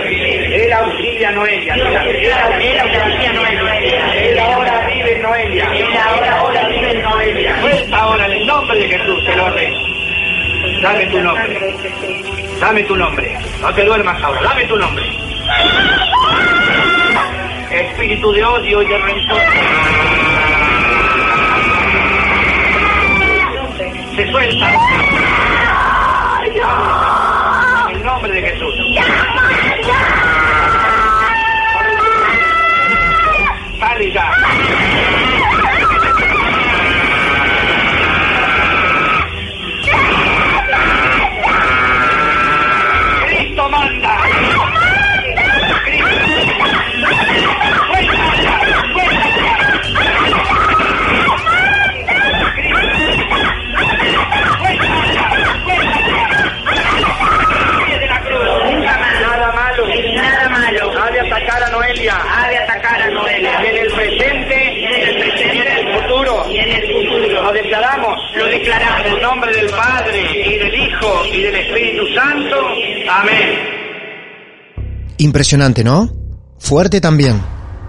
Él 0.53 0.73
auxilia 0.73 1.29
a 1.29 1.33
Noelia. 1.33 1.75
Él 1.75 1.83
auxilia 1.83 3.31
a 3.31 3.33
Noelia. 3.33 4.23
Él 4.23 4.39
ahora 4.39 4.87
vive 4.93 5.17
en 5.17 5.23
Noelia. 5.23 5.65
Él 5.75 5.97
ahora, 5.97 6.39
ahora 6.39 6.62
en 6.93 7.03
Noelia. 7.03 7.57
Fuerza 7.57 7.97
ahora 7.97 8.27
en 8.27 8.33
el 8.33 8.47
nombre 8.47 8.79
de 8.79 8.89
Jesús, 8.89 9.25
te 9.25 9.37
lo 9.37 9.45
Dame 10.83 11.07
tu 11.07 11.21
nombre. 11.21 11.75
Dame 12.61 12.83
tu 12.85 12.97
nombre. 12.97 13.39
No 13.61 13.75
te 13.75 13.85
duermas 13.85 14.23
ahora. 14.23 14.43
Dame 14.43 14.65
tu 14.67 14.77
nombre. 14.77 15.05
Espíritu 17.71 18.33
de 18.33 18.45
odio 18.45 18.83
y 18.83 18.87
de 18.87 18.99
rencor. 18.99 19.41
Se 24.17 24.31
suelta. 24.31 24.71
En 27.89 27.97
el 27.97 28.05
nombre 28.05 28.33
de 28.33 28.43
Jesús. 28.43 28.75
Sale 33.81 34.13
ya. 34.13 34.42
Lo 67.43 67.53
declaramos, 67.53 68.19
lo 68.37 68.47
declaramos. 68.47 69.07
En 69.07 69.15
el 69.15 69.23
nombre 69.23 69.53
del 69.53 69.69
Padre, 69.71 70.47
y 70.47 70.59
del 70.59 70.75
Hijo, 70.75 71.27
y 71.27 71.43
del 71.43 71.55
Espíritu 71.57 72.15
Santo. 72.15 72.57
Amén. 73.11 73.59
Impresionante, 75.19 75.83
¿no? 75.83 76.09
Fuerte 76.61 77.01
también. 77.01 77.43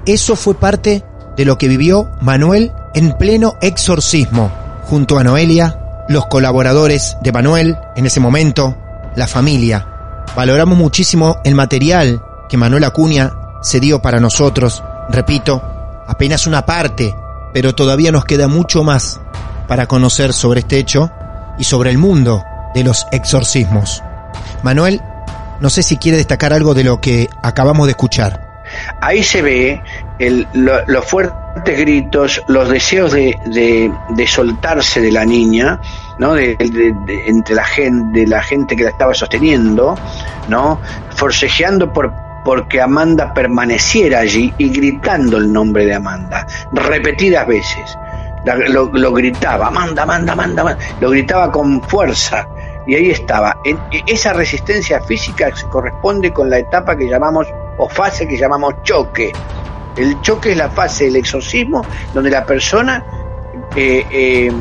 Eso 0.07 0.35
fue 0.35 0.55
parte 0.55 1.03
de 1.37 1.45
lo 1.45 1.59
que 1.59 1.67
vivió 1.67 2.09
Manuel 2.19 2.71
en 2.95 3.15
pleno 3.15 3.53
exorcismo, 3.61 4.51
junto 4.85 5.19
a 5.19 5.23
Noelia, 5.23 5.77
los 6.09 6.25
colaboradores 6.25 7.15
de 7.21 7.31
Manuel 7.31 7.77
en 7.95 8.07
ese 8.07 8.19
momento, 8.19 8.75
la 9.15 9.27
familia. 9.27 10.23
Valoramos 10.35 10.79
muchísimo 10.79 11.37
el 11.43 11.53
material 11.53 12.23
que 12.49 12.57
Manuel 12.57 12.85
Acuña 12.85 13.31
se 13.61 13.79
dio 13.79 14.01
para 14.01 14.19
nosotros, 14.19 14.83
repito, 15.09 15.61
apenas 16.07 16.47
una 16.47 16.65
parte, 16.65 17.15
pero 17.53 17.75
todavía 17.75 18.11
nos 18.11 18.25
queda 18.25 18.47
mucho 18.47 18.83
más 18.83 19.21
para 19.73 19.87
conocer 19.87 20.33
sobre 20.33 20.59
este 20.59 20.77
hecho 20.77 21.09
y 21.57 21.63
sobre 21.63 21.89
el 21.89 21.97
mundo 21.97 22.45
de 22.75 22.83
los 22.83 23.07
exorcismos. 23.11 24.03
Manuel, 24.61 25.01
no 25.61 25.71
sé 25.71 25.81
si 25.81 25.97
quiere 25.97 26.17
destacar 26.17 26.53
algo 26.53 26.75
de 26.75 26.83
lo 26.83 27.01
que 27.01 27.27
acabamos 27.41 27.87
de 27.87 27.93
escuchar. 27.93 28.61
Ahí 29.01 29.23
se 29.23 29.41
ve 29.41 29.81
los 30.53 31.05
fuertes 31.05 31.75
gritos, 31.75 32.39
los 32.47 32.69
deseos 32.69 33.13
de, 33.13 33.35
de, 33.47 34.27
soltarse 34.27 35.01
de 35.01 35.11
la 35.11 35.25
niña, 35.25 35.81
¿no? 36.19 36.35
De, 36.35 36.55
entre 37.25 37.55
la 37.55 37.65
gente, 37.65 38.19
de 38.19 38.27
la 38.27 38.43
gente 38.43 38.75
que 38.75 38.83
la 38.83 38.91
estaba 38.91 39.15
sosteniendo, 39.15 39.97
¿no? 40.49 40.79
Forcejeando 41.15 41.91
por 41.91 42.13
porque 42.45 42.79
Amanda 42.79 43.33
permaneciera 43.33 44.19
allí 44.19 44.53
y 44.57 44.69
gritando 44.69 45.37
el 45.37 45.51
nombre 45.51 45.85
de 45.85 45.95
Amanda, 45.95 46.45
repetidas 46.73 47.47
veces. 47.47 47.97
Lo, 48.45 49.13
gritaba, 49.13 49.67
Amanda, 49.67 50.03
Amanda, 50.03 50.33
Amanda, 50.33 50.77
lo 50.99 51.09
gritaba 51.09 51.51
con 51.51 51.81
fuerza. 51.83 52.47
Y 52.85 52.95
ahí 52.95 53.11
estaba. 53.11 53.57
En, 53.63 53.79
esa 54.07 54.33
resistencia 54.33 55.01
física 55.01 55.55
se 55.55 55.67
corresponde 55.67 56.33
con 56.33 56.49
la 56.49 56.59
etapa 56.59 56.97
que 56.97 57.07
llamamos, 57.07 57.47
o 57.77 57.87
fase 57.87 58.27
que 58.27 58.37
llamamos 58.37 58.75
choque. 58.83 59.31
El 59.95 60.19
choque 60.21 60.51
es 60.51 60.57
la 60.57 60.69
fase 60.69 61.05
del 61.05 61.17
exorcismo 61.17 61.85
donde 62.13 62.31
la 62.31 62.45
persona 62.45 63.05
eh, 63.75 64.05
eh, 64.11 64.51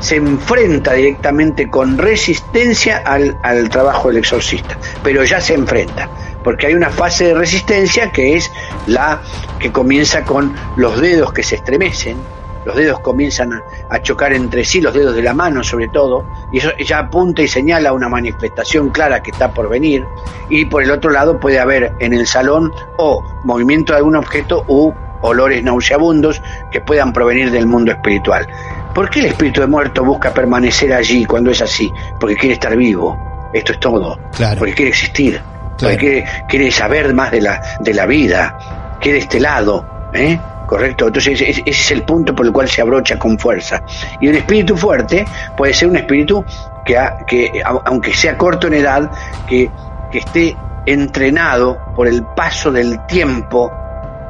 se 0.00 0.16
enfrenta 0.16 0.92
directamente 0.92 1.68
con 1.70 1.96
resistencia 1.96 2.98
al, 2.98 3.36
al 3.42 3.68
trabajo 3.70 4.08
del 4.08 4.18
exorcista, 4.18 4.76
pero 5.02 5.24
ya 5.24 5.40
se 5.40 5.54
enfrenta 5.54 6.08
porque 6.42 6.66
hay 6.66 6.74
una 6.74 6.90
fase 6.90 7.26
de 7.26 7.34
resistencia 7.34 8.10
que 8.10 8.36
es 8.36 8.50
la 8.86 9.22
que 9.58 9.72
comienza 9.72 10.24
con 10.24 10.54
los 10.76 11.00
dedos 11.00 11.32
que 11.32 11.42
se 11.42 11.56
estremecen, 11.56 12.16
los 12.64 12.76
dedos 12.76 13.00
comienzan 13.00 13.52
a, 13.88 14.02
chocar 14.02 14.32
entre 14.32 14.64
sí, 14.64 14.80
los 14.80 14.94
dedos 14.94 15.14
de 15.14 15.22
la 15.22 15.34
mano 15.34 15.62
sobre 15.62 15.88
todo, 15.88 16.24
y 16.52 16.58
eso 16.58 16.70
ya 16.78 16.98
apunta 16.98 17.42
y 17.42 17.48
señala 17.48 17.92
una 17.92 18.08
manifestación 18.08 18.90
clara 18.90 19.22
que 19.22 19.30
está 19.30 19.52
por 19.52 19.68
venir, 19.68 20.04
y 20.48 20.64
por 20.64 20.82
el 20.82 20.90
otro 20.90 21.10
lado 21.10 21.38
puede 21.38 21.60
haber 21.60 21.92
en 21.98 22.12
el 22.12 22.26
salón 22.26 22.72
o 22.98 23.22
movimiento 23.44 23.92
de 23.92 23.98
algún 23.98 24.16
objeto 24.16 24.64
u 24.68 24.92
olores 25.22 25.62
nauseabundos 25.62 26.42
que 26.70 26.80
puedan 26.80 27.12
provenir 27.12 27.50
del 27.50 27.66
mundo 27.66 27.92
espiritual. 27.92 28.46
¿Por 28.94 29.08
qué 29.08 29.20
el 29.20 29.26
espíritu 29.26 29.60
de 29.60 29.66
muerto 29.68 30.04
busca 30.04 30.34
permanecer 30.34 30.92
allí 30.92 31.24
cuando 31.24 31.50
es 31.50 31.62
así? 31.62 31.92
Porque 32.18 32.36
quiere 32.36 32.54
estar 32.54 32.76
vivo. 32.76 33.16
Esto 33.52 33.72
es 33.72 33.80
todo. 33.80 34.18
Porque 34.58 34.74
quiere 34.74 34.90
existir 34.90 35.40
porque 35.82 36.24
quiere, 36.48 36.70
saber 36.70 37.14
más 37.14 37.30
de 37.30 37.40
la, 37.40 37.62
de 37.80 37.94
la 37.94 38.06
vida, 38.06 38.98
quiere 39.00 39.18
este 39.18 39.40
lado, 39.40 40.10
¿eh? 40.12 40.38
¿Correcto? 40.72 41.08
Entonces 41.08 41.38
ese 41.38 41.62
es 41.66 41.90
el 41.90 42.02
punto 42.02 42.34
por 42.34 42.46
el 42.46 42.52
cual 42.52 42.66
se 42.66 42.80
abrocha 42.80 43.18
con 43.18 43.38
fuerza. 43.38 43.82
Y 44.22 44.28
un 44.28 44.36
espíritu 44.36 44.74
fuerte 44.74 45.26
puede 45.54 45.74
ser 45.74 45.88
un 45.88 45.96
espíritu 45.96 46.42
que, 46.82 46.98
que 47.26 47.62
aunque 47.62 48.14
sea 48.14 48.38
corto 48.38 48.68
en 48.68 48.74
edad, 48.74 49.10
que, 49.46 49.70
que 50.10 50.20
esté 50.20 50.56
entrenado 50.86 51.78
por 51.94 52.08
el 52.08 52.22
paso 52.22 52.72
del 52.72 53.04
tiempo 53.04 53.70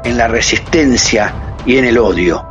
en 0.03 0.17
la 0.17 0.27
resistencia 0.27 1.33
y 1.65 1.77
en 1.77 1.85
el 1.85 1.97
odio. 1.97 2.45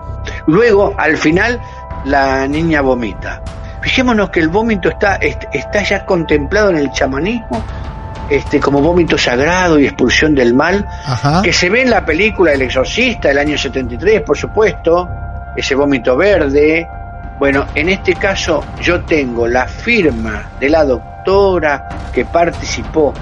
Luego, 0.47 0.95
al 0.97 1.19
final, 1.19 1.61
la 2.07 2.49
niña 2.49 2.81
vomita. 2.81 3.43
Fijémonos 3.83 4.31
que 4.31 4.41
el 4.41 4.49
vómito 4.49 4.89
está, 4.89 5.17
está 5.17 5.83
ya 5.83 6.07
contemplado 6.07 6.71
en 6.71 6.79
el 6.79 6.91
chamanismo 6.93 7.63
este, 8.33 8.61
como 8.61 8.81
vómito 8.81 9.19
sagrado 9.19 9.79
y 9.79 9.85
expulsión 9.85 10.35
del 10.35 10.55
mal, 10.55 10.87
que 11.43 11.53
se 11.53 11.69
ve 11.69 11.83
en 11.83 11.91
la 11.91 12.05
película 12.05 12.53
El 12.53 12.63
Exorcista 12.63 13.29
del 13.29 13.39
año 13.39 13.59
73, 13.59 14.23
por 14.23 14.39
supuesto, 14.39 15.07
ese 15.55 15.75
vómito 15.75 16.17
verde. 16.17 16.89
Bueno, 17.39 17.67
en 17.75 17.91
este 17.91 18.15
caso 18.15 18.65
yo 18.81 19.03
tengo 19.03 19.47
la 19.47 19.67
firma 19.67 20.51
de 20.59 20.71
la 20.71 20.85
doctora 20.85 22.11
que 22.11 22.25
participó 22.25 23.13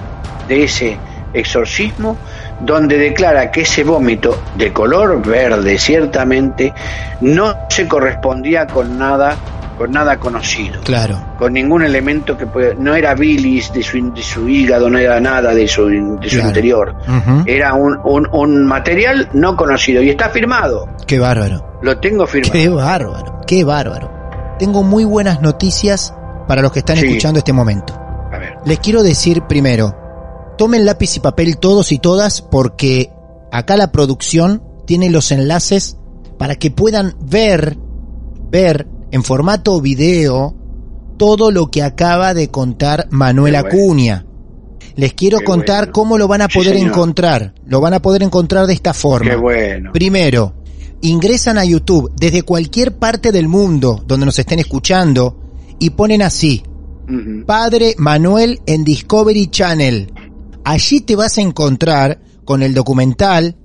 de 0.46 0.64
ese 0.64 0.96
exorcismo, 1.32 2.16
donde 2.60 2.96
declara 2.96 3.50
que 3.50 3.62
ese 3.62 3.82
vómito 3.82 4.40
de 4.54 4.72
color 4.72 5.20
verde 5.26 5.76
ciertamente 5.78 6.72
no 7.20 7.56
se 7.68 7.88
correspondía 7.88 8.68
con 8.68 8.96
nada 8.96 9.36
con 9.80 9.92
nada 9.92 10.20
conocido. 10.20 10.82
Claro. 10.82 11.18
Con 11.38 11.54
ningún 11.54 11.82
elemento 11.82 12.36
que 12.36 12.46
pueda, 12.46 12.74
no 12.74 12.94
era 12.94 13.14
bilis 13.14 13.72
de 13.72 13.82
su, 13.82 14.12
de 14.12 14.22
su 14.22 14.46
hígado, 14.46 14.90
no 14.90 14.98
era 14.98 15.18
nada 15.20 15.54
de 15.54 15.66
su, 15.66 15.86
de 15.86 16.28
su 16.28 16.38
interior. 16.38 16.94
Era 17.46 17.72
un, 17.72 17.98
un, 18.04 18.28
un, 18.30 18.66
material 18.66 19.30
no 19.32 19.56
conocido 19.56 20.02
y 20.02 20.10
está 20.10 20.28
firmado. 20.28 20.86
Qué 21.06 21.18
bárbaro. 21.18 21.78
Lo 21.80 21.98
tengo 21.98 22.26
firmado. 22.26 22.52
Qué 22.52 22.68
bárbaro, 22.68 23.40
qué 23.46 23.64
bárbaro. 23.64 24.10
Tengo 24.58 24.82
muy 24.82 25.06
buenas 25.06 25.40
noticias 25.40 26.12
para 26.46 26.60
los 26.60 26.72
que 26.72 26.80
están 26.80 26.98
escuchando 26.98 27.38
este 27.38 27.54
momento. 27.54 27.94
A 27.94 28.36
ver. 28.36 28.58
Les 28.66 28.80
quiero 28.80 29.02
decir 29.02 29.44
primero, 29.48 29.96
tomen 30.58 30.84
lápiz 30.84 31.16
y 31.16 31.20
papel 31.20 31.56
todos 31.56 31.90
y 31.90 31.98
todas 31.98 32.42
porque 32.42 33.10
acá 33.50 33.78
la 33.78 33.90
producción 33.92 34.62
tiene 34.86 35.08
los 35.08 35.32
enlaces 35.32 35.96
para 36.38 36.56
que 36.56 36.70
puedan 36.70 37.14
ver, 37.22 37.78
ver 38.50 38.86
en 39.10 39.24
formato 39.24 39.80
video 39.80 40.54
todo 41.18 41.50
lo 41.50 41.70
que 41.70 41.82
acaba 41.82 42.32
de 42.32 42.48
contar 42.48 43.06
Manuel 43.10 43.56
Acuña. 43.56 44.24
Les 44.96 45.12
quiero 45.12 45.40
contar 45.44 45.92
cómo 45.92 46.16
lo 46.18 46.26
van 46.28 46.42
a 46.42 46.48
poder 46.48 46.76
encontrar. 46.76 47.54
Lo 47.66 47.80
van 47.80 47.94
a 47.94 48.02
poder 48.02 48.22
encontrar 48.22 48.66
de 48.66 48.72
esta 48.72 48.94
forma. 48.94 49.32
Primero, 49.92 50.54
ingresan 51.02 51.58
a 51.58 51.64
YouTube 51.64 52.10
desde 52.16 52.42
cualquier 52.42 52.96
parte 52.96 53.32
del 53.32 53.48
mundo 53.48 54.02
donde 54.06 54.26
nos 54.26 54.38
estén 54.38 54.60
escuchando 54.60 55.52
y 55.78 55.90
ponen 55.90 56.22
así. 56.22 56.62
Padre 57.46 57.94
Manuel 57.98 58.60
en 58.66 58.84
Discovery 58.84 59.48
Channel. 59.48 60.12
Allí 60.64 61.00
te 61.00 61.16
vas 61.16 61.38
a 61.38 61.42
encontrar 61.42 62.20
con 62.44 62.62
el 62.62 62.72
documental 62.72 63.56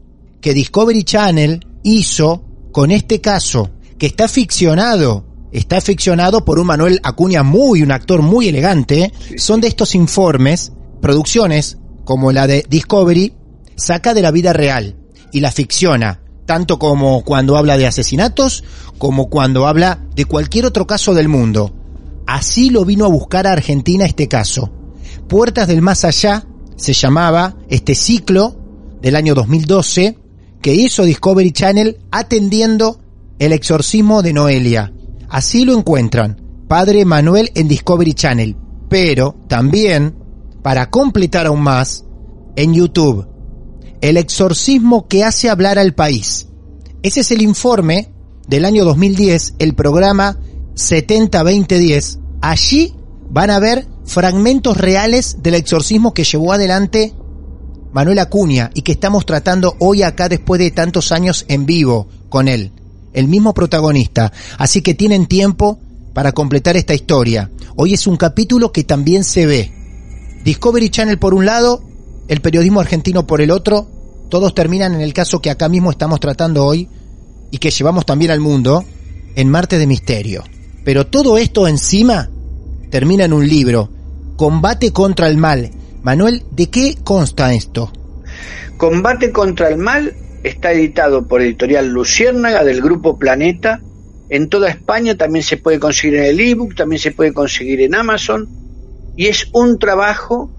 que 0.42 0.54
Discovery 0.54 1.04
Channel 1.04 1.66
hizo 1.84 2.44
con 2.72 2.92
este 2.92 3.22
caso, 3.22 3.70
que 3.98 4.08
está 4.08 4.28
ficcionado 4.28 5.35
está 5.58 5.80
ficcionado 5.80 6.44
por 6.44 6.60
un 6.60 6.68
Manuel 6.68 7.00
Acuña 7.04 7.42
muy, 7.42 7.82
un 7.82 7.92
actor 7.92 8.22
muy 8.22 8.50
elegante. 8.50 9.14
Son 9.38 9.62
de 9.62 9.70
estos 9.70 9.96
informes, 9.96 10.74
producciones 11.02 11.78
como 12.04 12.32
la 12.32 12.46
de 12.46 12.66
Discovery, 12.70 13.34
saca 13.76 14.14
de 14.14 14.22
la 14.22 14.32
vida 14.32 14.52
real 14.52 14.98
y 15.32 15.40
la 15.40 15.52
ficciona, 15.52 16.22
tanto 16.46 16.78
como 16.78 17.24
cuando 17.24 17.58
habla 17.58 17.78
de 17.78 17.88
asesinatos, 17.88 18.64
como 18.98 19.30
cuando 19.30 19.66
habla 19.66 20.04
de 20.14 20.26
cualquier 20.26 20.66
otro 20.66 20.86
caso 20.88 21.14
del 21.14 21.30
mundo. 21.30 21.74
Así 22.28 22.70
lo 22.70 22.84
vino 22.84 23.06
a 23.06 23.10
buscar 23.10 23.48
a 23.48 23.54
Argentina 23.54 24.06
este 24.06 24.28
caso. 24.28 24.72
Puertas 25.30 25.68
del 25.68 25.82
Más 25.82 26.04
Allá 26.04 26.46
se 26.76 26.94
llamaba 26.94 27.56
este 27.70 27.96
ciclo 27.96 28.60
del 29.02 29.16
año 29.16 29.36
2012 29.36 30.18
que 30.62 30.74
hizo 30.74 31.04
Discovery 31.04 31.52
Channel 31.52 31.98
atendiendo 32.12 33.00
el 33.40 33.54
exorcismo 33.54 34.22
de 34.22 34.34
Noelia. 34.34 34.92
Así 35.30 35.66
lo 35.66 35.78
encuentran, 35.78 36.42
Padre 36.68 37.06
Manuel 37.06 37.52
en 37.56 37.68
Discovery 37.68 38.14
Channel, 38.14 38.56
pero 38.90 39.36
también, 39.48 40.16
para 40.62 40.90
completar 40.90 41.48
aún 41.48 41.62
más, 41.62 42.06
en 42.56 42.74
YouTube, 42.74 43.28
El 44.02 44.18
exorcismo 44.18 45.08
que 45.08 45.24
hace 45.24 45.50
hablar 45.50 45.80
al 45.80 45.94
país. 45.94 46.48
Ese 47.02 47.22
es 47.22 47.32
el 47.32 47.42
informe 47.42 48.14
del 48.48 48.66
año 48.66 48.86
2010, 48.86 49.56
el 49.60 49.74
programa 49.74 50.38
70-2010. 50.76 52.20
Allí 52.42 52.94
van 53.30 53.50
a 53.50 53.60
ver 53.60 53.88
fragmentos 54.06 54.78
reales 54.78 55.38
del 55.42 55.56
exorcismo 55.56 56.14
que 56.14 56.24
llevó 56.24 56.54
adelante 56.54 57.14
Manuel 57.92 58.20
Acuña 58.20 58.70
y 58.74 58.84
que 58.84 58.92
estamos 58.92 59.26
tratando 59.26 59.76
hoy 59.80 60.04
acá 60.04 60.30
después 60.30 60.60
de 60.60 60.72
tantos 60.72 61.12
años 61.12 61.46
en 61.48 61.66
vivo 61.66 62.08
con 62.30 62.48
él 62.48 62.72
el 63.16 63.28
mismo 63.28 63.54
protagonista, 63.54 64.32
así 64.58 64.82
que 64.82 64.94
tienen 64.94 65.26
tiempo 65.26 65.80
para 66.14 66.34
completar 66.34 66.78
esta 66.78 66.94
historia. 66.94 67.50
Hoy 67.76 67.94
es 67.94 68.08
un 68.08 68.18
capítulo 68.18 68.72
que 68.72 68.84
también 68.84 69.24
se 69.24 69.46
ve. 69.46 69.74
Discovery 70.44 70.90
Channel 70.90 71.18
por 71.18 71.34
un 71.34 71.46
lado, 71.46 71.82
el 72.28 72.42
periodismo 72.42 72.82
argentino 72.82 73.26
por 73.26 73.42
el 73.42 73.52
otro, 73.52 73.90
todos 74.30 74.54
terminan 74.54 74.94
en 74.94 75.02
el 75.02 75.14
caso 75.14 75.42
que 75.42 75.50
acá 75.50 75.70
mismo 75.70 75.92
estamos 75.92 76.20
tratando 76.20 76.66
hoy 76.66 76.90
y 77.52 77.58
que 77.58 77.72
llevamos 77.72 78.06
también 78.06 78.32
al 78.32 78.42
mundo, 78.42 78.84
en 79.36 79.50
Marte 79.50 79.80
de 79.80 79.88
Misterio. 79.88 80.44
Pero 80.84 81.08
todo 81.08 81.38
esto 81.38 81.68
encima 81.68 82.30
termina 82.92 83.26
en 83.26 83.34
un 83.34 83.48
libro, 83.48 83.90
Combate 84.36 84.92
contra 84.92 85.28
el 85.28 85.38
Mal. 85.38 85.72
Manuel, 86.04 86.44
¿de 86.52 86.70
qué 86.70 86.98
consta 87.04 87.54
esto? 87.54 87.92
Combate 88.78 89.32
contra 89.32 89.70
el 89.70 89.78
Mal 89.78 90.16
está 90.46 90.72
editado 90.72 91.28
por 91.28 91.42
Editorial 91.42 91.90
Luciérnaga 91.90 92.64
del 92.64 92.82
Grupo 92.82 93.18
Planeta. 93.18 93.82
En 94.30 94.48
toda 94.50 94.70
España 94.70 95.16
también 95.16 95.44
se 95.44 95.58
puede 95.58 95.80
conseguir 95.80 96.20
en 96.20 96.26
el 96.26 96.40
ebook, 96.40 96.76
también 96.76 97.00
se 97.00 97.12
puede 97.12 97.34
conseguir 97.34 97.82
en 97.82 97.96
Amazon. 97.96 98.48
Y 99.16 99.28
es 99.28 99.48
un 99.54 99.80
trabajo 99.80 100.52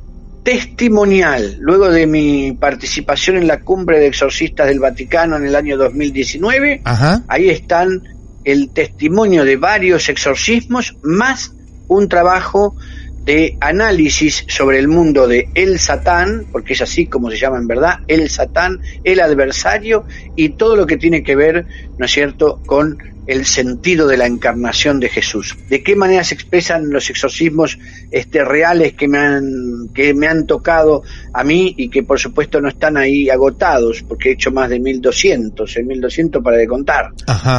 testimonial. 0.43 1.57
Luego 1.61 1.89
de 1.91 2.07
mi 2.07 2.53
participación 2.53 3.37
en 3.37 3.47
la 3.47 3.61
cumbre 3.61 3.99
de 3.99 4.07
exorcistas 4.07 4.67
del 4.69 4.81
Vaticano 4.81 5.37
en 5.37 5.47
el 5.47 5.55
año 5.55 5.77
2019, 5.77 6.83
ahí 7.29 7.49
están 7.49 8.03
el 8.45 8.71
testimonio 8.71 9.45
de 9.45 9.57
varios 9.57 10.09
exorcismos, 10.09 10.97
más 11.03 11.53
un 11.89 12.09
trabajo 12.09 12.77
de 13.27 13.59
análisis 13.61 14.45
sobre 14.47 14.79
el 14.79 14.87
mundo 14.87 15.27
de 15.27 15.49
el 15.55 15.81
Satán, 15.81 16.47
porque 16.53 16.75
es 16.75 16.81
así 16.81 17.07
como 17.07 17.29
se 17.31 17.37
llama 17.37 17.59
en 17.59 17.67
verdad, 17.67 17.97
el 18.07 18.31
Satán, 18.31 18.81
el 19.03 19.21
adversario 19.21 20.05
y 20.37 20.51
todo 20.51 20.77
lo 20.77 20.87
que 20.87 20.97
tiene 20.97 21.25
que 21.25 21.35
ver, 21.35 21.67
¿no 21.99 22.07
es 22.07 22.13
cierto?, 22.13 22.63
con 22.65 22.97
el 23.27 23.45
sentido 23.45 24.07
de 24.07 24.17
la 24.17 24.27
encarnación 24.27 25.01
de 25.01 25.09
Jesús. 25.09 25.57
¿De 25.69 25.83
qué 25.83 25.97
manera 25.97 26.23
se 26.23 26.35
expresan 26.35 26.91
los 26.91 27.11
exorcismos 27.11 27.79
este, 28.13 28.45
reales 28.45 28.95
que 28.95 29.09
me, 29.09 29.19
han, 29.19 29.89
que 29.93 30.15
me 30.15 30.29
han 30.29 30.47
tocado 30.47 31.03
a 31.33 31.43
mí 31.43 31.75
y 31.77 31.89
que 31.89 32.05
por 32.05 32.21
supuesto 32.21 32.61
no 32.61 32.69
están 32.69 32.97
ahí 32.97 33.29
agotados, 33.29 34.05
porque 34.07 34.31
he 34.31 34.33
hecho 34.35 34.53
más 34.53 34.71
de 34.71 34.79
1200, 34.79 35.77
en 35.77 35.87
1200 35.89 36.43
para 36.43 36.57
de 36.59 36.69
contar. 36.69 37.11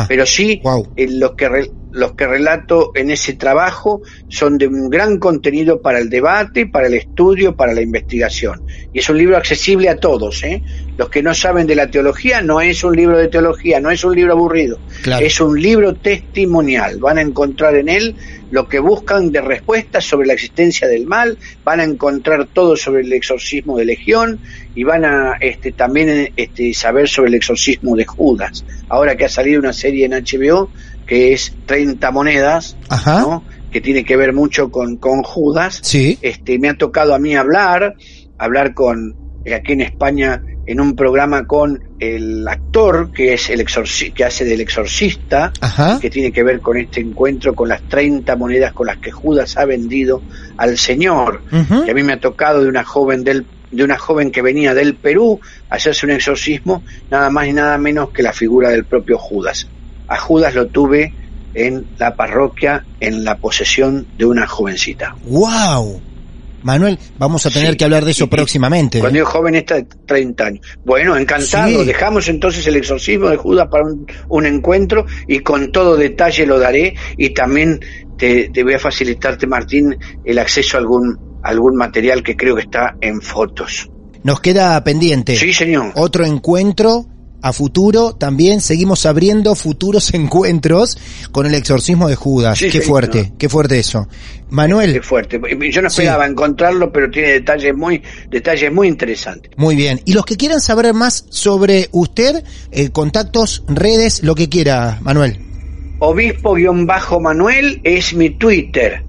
Pero 0.07 0.25
sí, 0.25 0.61
en 0.95 1.19
los 1.19 1.33
que 1.33 1.49
los 1.91 2.13
que 2.13 2.27
relato 2.27 2.91
en 2.95 3.11
ese 3.11 3.33
trabajo 3.33 4.01
son 4.27 4.57
de 4.57 4.67
un 4.67 4.89
gran 4.89 5.17
contenido 5.17 5.81
para 5.81 5.99
el 5.99 6.09
debate, 6.09 6.67
para 6.67 6.87
el 6.87 6.93
estudio, 6.93 7.55
para 7.55 7.73
la 7.73 7.81
investigación. 7.81 8.63
Y 8.93 8.99
es 8.99 9.09
un 9.09 9.17
libro 9.17 9.37
accesible 9.37 9.89
a 9.89 9.97
todos. 9.97 10.43
¿eh? 10.43 10.61
Los 10.97 11.09
que 11.09 11.23
no 11.23 11.33
saben 11.33 11.67
de 11.67 11.75
la 11.75 11.89
teología, 11.89 12.41
no 12.41 12.61
es 12.61 12.83
un 12.83 12.95
libro 12.95 13.17
de 13.17 13.27
teología, 13.27 13.79
no 13.79 13.89
es 13.89 14.03
un 14.03 14.15
libro 14.15 14.33
aburrido. 14.33 14.79
Es 15.19 15.39
un 15.39 15.59
libro 15.59 15.95
testimonial. 15.95 16.99
Van 16.99 17.17
a 17.17 17.21
encontrar 17.21 17.75
en 17.75 17.89
él 17.89 18.15
lo 18.51 18.67
que 18.67 18.79
buscan 18.79 19.31
de 19.31 19.41
respuestas 19.41 20.05
sobre 20.05 20.27
la 20.27 20.33
existencia 20.33 20.87
del 20.87 21.05
mal, 21.05 21.37
van 21.63 21.79
a 21.79 21.83
encontrar 21.83 22.47
todo 22.47 22.75
sobre 22.75 23.01
el 23.01 23.11
exorcismo 23.11 23.77
de 23.77 23.85
Legión 23.85 24.39
y 24.73 24.83
van 24.83 25.05
a 25.05 25.33
este, 25.41 25.71
también 25.71 26.31
este, 26.35 26.73
saber 26.73 27.09
sobre 27.09 27.29
el 27.29 27.35
exorcismo 27.35 27.95
de 27.95 28.05
Judas. 28.05 28.63
Ahora 28.89 29.17
que 29.17 29.25
ha 29.25 29.29
salido 29.29 29.59
una 29.59 29.73
serie 29.73 30.05
en 30.05 30.13
HBO 30.13 30.69
que 31.07 31.33
es 31.33 31.53
30 31.65 32.11
monedas, 32.11 32.77
que 33.71 33.81
tiene 33.81 34.03
que 34.03 34.17
ver 34.17 34.33
mucho 34.33 34.69
con, 34.69 34.97
con 34.97 35.23
Judas. 35.23 35.79
Sí. 35.81 36.19
Este, 36.21 36.59
me 36.59 36.69
ha 36.69 36.77
tocado 36.77 37.15
a 37.15 37.19
mí 37.19 37.35
hablar, 37.35 37.95
hablar 38.37 38.73
con, 38.73 39.15
eh, 39.45 39.55
aquí 39.55 39.73
en 39.73 39.81
España, 39.81 40.43
en 40.65 40.81
un 40.81 40.95
programa 40.95 41.47
con 41.47 41.81
el 41.99 42.45
actor 42.47 43.11
que 43.13 43.33
es 43.33 43.49
el 43.49 43.65
que 44.13 44.25
hace 44.25 44.43
del 44.43 44.59
exorcista, 44.59 45.53
que 46.01 46.09
tiene 46.09 46.33
que 46.33 46.43
ver 46.43 46.59
con 46.59 46.77
este 46.77 46.99
encuentro 46.99 47.55
con 47.55 47.69
las 47.69 47.81
30 47.83 48.35
monedas 48.35 48.73
con 48.73 48.87
las 48.87 48.97
que 48.97 49.11
Judas 49.11 49.55
ha 49.55 49.63
vendido 49.63 50.21
al 50.57 50.77
Señor. 50.77 51.41
Y 51.85 51.89
a 51.89 51.93
mí 51.93 52.03
me 52.03 52.13
ha 52.13 52.19
tocado 52.19 52.61
de 52.61 52.69
una 52.69 52.83
joven 52.83 53.23
del 53.23 53.45
de 53.71 53.83
una 53.83 53.97
joven 53.97 54.31
que 54.31 54.41
venía 54.41 54.73
del 54.73 54.95
Perú 54.95 55.39
a 55.69 55.75
hacerse 55.75 56.05
un 56.05 56.13
exorcismo, 56.13 56.83
nada 57.11 57.29
más 57.29 57.47
y 57.47 57.53
nada 57.53 57.77
menos 57.77 58.11
que 58.11 58.23
la 58.23 58.31
figura 58.31 58.69
del 58.69 58.85
propio 58.85 59.17
Judas. 59.17 59.67
A 60.07 60.17
Judas 60.17 60.53
lo 60.55 60.67
tuve 60.67 61.13
en 61.53 61.85
la 61.97 62.15
parroquia 62.15 62.85
en 62.99 63.23
la 63.23 63.37
posesión 63.37 64.05
de 64.17 64.25
una 64.25 64.45
jovencita. 64.47 65.15
¡Wow! 65.25 66.01
Manuel, 66.63 66.97
vamos 67.17 67.45
a 67.45 67.49
tener 67.49 67.71
Sí, 67.71 67.77
que 67.77 67.85
hablar 67.85 68.03
de 68.03 68.11
eso 68.11 68.25
y- 68.25 68.27
próximamente. 68.27 68.99
Cuando 68.99 69.17
¿eh? 69.17 69.21
yo 69.21 69.25
joven 69.25 69.55
está 69.55 69.75
de 69.75 69.87
30 70.05 70.45
años. 70.45 70.65
Bueno, 70.83 71.15
encantado. 71.15 71.79
Sí. 71.81 71.85
Dejamos 71.85 72.27
entonces 72.27 72.65
el 72.67 72.75
exorcismo 72.75 73.29
de 73.29 73.37
Judas 73.37 73.67
para 73.71 73.85
un, 73.85 74.05
un 74.27 74.45
encuentro 74.45 75.05
y 75.27 75.39
con 75.39 75.71
todo 75.71 75.95
detalle 75.95 76.45
lo 76.45 76.59
daré 76.59 76.95
y 77.15 77.29
también 77.29 77.79
te, 78.17 78.49
te 78.49 78.63
voy 78.63 78.73
a 78.73 78.79
facilitarte, 78.79 79.45
Martín, 79.47 79.95
el 80.25 80.39
acceso 80.39 80.77
a 80.77 80.79
algún, 80.81 81.39
algún 81.43 81.75
material 81.75 82.23
que 82.23 82.35
creo 82.35 82.55
que 82.55 82.63
está 82.63 82.95
en 83.01 83.21
fotos. 83.21 83.89
Nos 84.23 84.41
queda 84.41 84.83
pendiente. 84.83 85.35
Sí, 85.37 85.53
señor. 85.53 85.91
Otro 85.95 86.25
encuentro 86.25 87.05
a 87.41 87.53
futuro. 87.53 88.13
También 88.13 88.61
seguimos 88.61 89.05
abriendo 89.05 89.55
futuros 89.55 90.13
encuentros 90.13 90.97
con 91.31 91.45
el 91.45 91.53
exorcismo 91.55 92.07
de 92.07 92.15
Judas. 92.15 92.57
Sí, 92.57 92.65
qué 92.65 92.71
señor. 92.71 92.85
fuerte, 92.87 93.33
qué 93.37 93.49
fuerte 93.49 93.79
eso. 93.79 94.07
Manuel. 94.49 94.93
Qué 94.93 95.01
fuerte. 95.01 95.39
Yo 95.71 95.81
no 95.81 95.89
Sí. 95.89 96.01
esperaba 96.01 96.25
encontrarlo, 96.25 96.91
pero 96.91 97.09
tiene 97.11 97.31
detalles 97.33 97.75
muy, 97.75 98.01
detalles 98.29 98.71
muy 98.71 98.87
interesantes. 98.87 99.51
Muy 99.57 99.75
bien. 99.75 100.01
Y 100.05 100.13
los 100.13 100.25
que 100.25 100.37
quieran 100.37 100.61
saber 100.61 100.93
más 100.93 101.25
sobre 101.29 101.89
usted, 101.91 102.43
eh, 102.71 102.89
contactos, 102.89 103.63
redes, 103.67 104.23
lo 104.23 104.35
que 104.35 104.47
quiera, 104.49 104.99
Manuel. 105.01 105.39
Obispo-Manuel 105.99 107.81
es 107.83 108.13
mi 108.13 108.29
Twitter. 108.31 109.03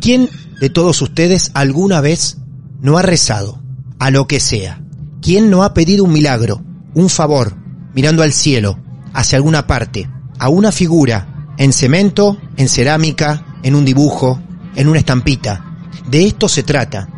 ¿Quién 0.00 0.28
de 0.60 0.70
todos 0.70 1.00
ustedes 1.00 1.50
alguna 1.54 2.00
vez 2.00 2.38
no 2.80 2.98
ha 2.98 3.02
rezado? 3.02 3.62
A 3.98 4.10
lo 4.10 4.26
que 4.26 4.38
sea. 4.38 4.82
¿Quién 5.22 5.50
no 5.50 5.64
ha 5.64 5.74
pedido 5.74 6.04
un 6.04 6.12
milagro, 6.12 6.62
un 6.94 7.08
favor, 7.08 7.56
mirando 7.94 8.22
al 8.22 8.32
cielo, 8.32 8.78
hacia 9.12 9.36
alguna 9.36 9.66
parte, 9.66 10.08
a 10.38 10.48
una 10.48 10.72
figura, 10.72 11.54
en 11.56 11.72
cemento, 11.72 12.38
en 12.56 12.68
cerámica, 12.68 13.58
en 13.62 13.74
un 13.74 13.84
dibujo, 13.84 14.40
en 14.74 14.88
una 14.88 14.98
estampita? 14.98 15.64
De 16.08 16.26
esto 16.26 16.48
se 16.48 16.62
trata, 16.62 17.08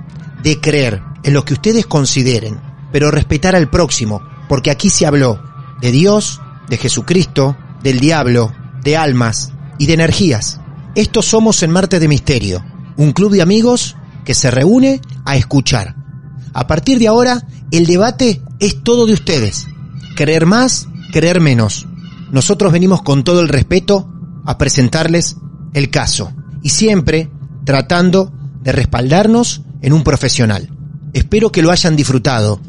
de 0.43 0.61
creer 0.61 1.03
en 1.23 1.35
lo 1.35 1.45
que 1.45 1.55
ustedes 1.55 1.87
consideren, 1.87 2.61
pero 2.93 3.11
respetar 3.11 3.55
al 3.55 3.71
próximo, 3.71 4.23
porque 4.49 4.71
aquí 4.71 4.91
se 4.91 5.07
habló 5.07 5.41
de 5.81 5.93
Dios, 5.93 6.41
de 6.69 6.77
Jesucristo, 6.77 7.57
del 7.83 8.01
diablo, 8.01 8.53
de 8.83 8.97
almas 8.97 9.53
y 9.79 9.87
de 9.87 9.95
energías. 9.95 10.61
Estos 10.95 11.27
somos 11.27 11.63
en 11.63 11.71
Marte 11.71 11.99
de 11.99 12.09
Misterio, 12.09 12.65
un 12.97 13.13
club 13.13 13.33
de 13.33 13.43
amigos 13.43 13.97
que 14.25 14.35
se 14.35 14.51
reúne 14.51 15.01
a 15.25 15.37
escuchar. 15.37 15.97
A 16.53 16.67
partir 16.67 16.99
de 16.99 17.09
ahora, 17.09 17.47
el 17.71 17.87
debate 17.87 18.43
es 18.59 18.83
todo 18.83 19.07
de 19.07 19.13
ustedes. 19.13 19.67
Creer 20.17 20.47
más, 20.47 20.89
creer 21.13 21.41
menos. 21.41 21.87
Nosotros 22.33 22.73
venimos 22.73 23.03
con 23.03 23.25
todo 23.25 23.41
el 23.41 23.49
respeto 23.49 24.09
a 24.45 24.59
presentarles 24.59 25.37
el 25.75 25.91
caso 25.91 26.33
y 26.63 26.71
siempre 26.71 27.31
tratando 27.65 28.33
de 28.63 28.73
respaldarnos 28.73 29.63
en 29.83 29.93
un 29.93 30.03
profesional. 30.03 30.71
Espero 31.13 31.51
que 31.51 31.63
lo 31.63 31.71
hayan 31.71 31.97
disfrutado 31.97 32.61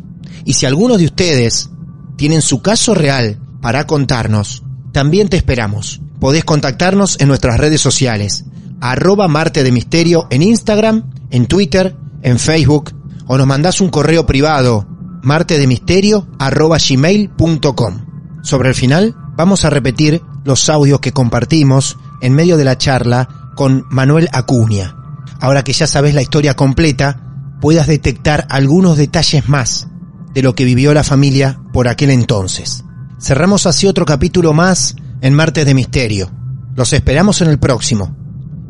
y 0.46 0.54
si 0.54 0.66
algunos 0.66 0.98
de 0.98 1.06
ustedes 1.06 1.70
tienen 2.16 2.42
su 2.42 2.62
caso 2.62 2.94
real 2.94 3.40
para 3.62 3.86
contarnos, 3.86 4.64
también 4.92 5.30
te 5.30 5.38
esperamos. 5.38 6.02
Podés 6.20 6.44
contactarnos 6.44 7.20
en 7.20 7.28
nuestras 7.28 7.58
redes 7.58 7.82
sociales, 7.82 8.46
arroba 8.80 9.28
Marte 9.28 9.64
de 9.64 9.72
Misterio 9.72 10.28
en 10.30 10.44
Instagram, 10.44 11.12
en 11.30 11.48
Twitter, 11.48 11.96
en 12.22 12.40
Facebook, 12.40 12.94
o 13.28 13.38
nos 13.38 13.48
mandás 13.48 13.82
un 13.82 13.90
correo 13.90 14.26
privado, 14.26 14.88
martedemisterio 15.24 16.28
arroba 16.40 16.78
gmail.com. 16.78 18.06
Sobre 18.44 18.70
el 18.70 18.76
final, 18.76 19.16
vamos 19.42 19.66
a 19.66 19.72
repetir 19.72 20.22
los 20.44 20.70
audios 20.70 21.00
que 21.00 21.14
compartimos 21.14 21.98
en 22.22 22.34
medio 22.34 22.58
de 22.58 22.64
la 22.64 22.78
charla 22.78 23.28
con 23.56 23.88
Manuel 23.90 24.30
Acuña. 24.34 24.96
Ahora 25.40 25.64
que 25.64 25.74
ya 25.74 25.88
sabes 25.88 26.14
la 26.14 26.22
historia 26.22 26.54
completa, 26.54 27.58
puedas 27.60 27.88
detectar 27.88 28.46
algunos 28.52 28.98
detalles 28.98 29.50
más 29.50 29.88
de 30.36 30.44
lo 30.44 30.54
que 30.54 30.64
vivió 30.64 30.94
la 30.94 31.04
familia 31.04 31.60
por 31.74 31.88
aquel 31.88 32.12
entonces. 32.12 32.84
Cerramos 33.20 33.66
así 33.66 33.88
otro 33.88 34.06
capítulo 34.06 34.54
más 34.54 34.96
en 35.22 35.34
Martes 35.34 35.66
de 35.66 35.74
Misterio. 35.74 36.30
Los 36.76 36.94
esperamos 36.94 37.42
en 37.42 37.50
el 37.50 37.58
próximo. 37.58 38.16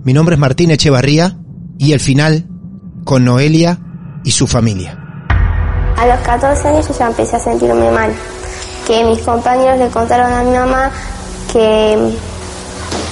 Mi 0.05 0.13
nombre 0.13 0.36
es 0.36 0.39
Martín 0.39 0.72
Echevarría 0.72 1.38
y 1.80 1.91
el 1.91 1.99
final 1.99 2.47
con 3.03 3.26
Noelia 3.26 3.78
y 4.24 4.32
su 4.32 4.47
familia. 4.47 4.97
A 5.97 6.07
los 6.07 6.19
14 6.22 6.65
años 6.69 6.88
yo 6.88 6.97
ya 6.97 7.07
empecé 7.07 7.36
a 7.36 7.39
sentirme 7.39 7.91
mal. 7.91 8.13
Que 8.88 9.03
mis 9.03 9.19
compañeros 9.19 9.77
le 9.77 9.88
contaron 9.88 10.32
a 10.34 10.43
mi 10.43 10.57
mamá 10.57 10.91
que, 11.51 11.97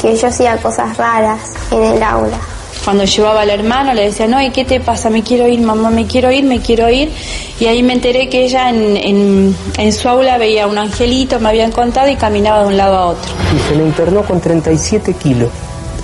que 0.02 0.16
yo 0.16 0.28
hacía 0.28 0.58
cosas 0.58 0.98
raras 0.98 1.40
en 1.72 1.84
el 1.84 2.04
aula. 2.04 2.38
Cuando 2.84 3.04
llevaba 3.04 3.42
al 3.42 3.50
hermano 3.50 3.94
le 3.94 4.06
decía, 4.06 4.26
no, 4.28 4.42
¿y 4.42 4.52
qué 4.52 4.66
te 4.66 4.80
pasa? 4.80 5.10
Me 5.10 5.22
quiero 5.22 5.48
ir, 5.48 5.60
mamá, 5.62 5.90
me 5.90 6.08
quiero 6.08 6.32
ir, 6.32 6.44
me 6.44 6.60
quiero 6.60 6.90
ir. 6.90 7.12
Y 7.60 7.66
ahí 7.66 7.84
me 7.84 7.94
enteré 7.94 8.30
que 8.30 8.46
ella 8.46 8.70
en, 8.70 8.98
en, 8.98 9.56
en 9.78 9.94
su 9.94 10.08
aula 10.08 10.38
veía 10.38 10.66
un 10.66 10.78
angelito, 10.78 11.40
me 11.40 11.50
habían 11.50 11.72
contado, 11.72 12.08
y 12.10 12.16
caminaba 12.16 12.62
de 12.62 12.68
un 12.68 12.78
lado 12.78 12.98
a 12.98 13.06
otro. 13.08 13.32
y 13.56 13.70
se 13.70 13.76
le 13.76 13.84
internó 13.84 14.24
con 14.24 14.40
37 14.40 15.14
kilos 15.14 15.50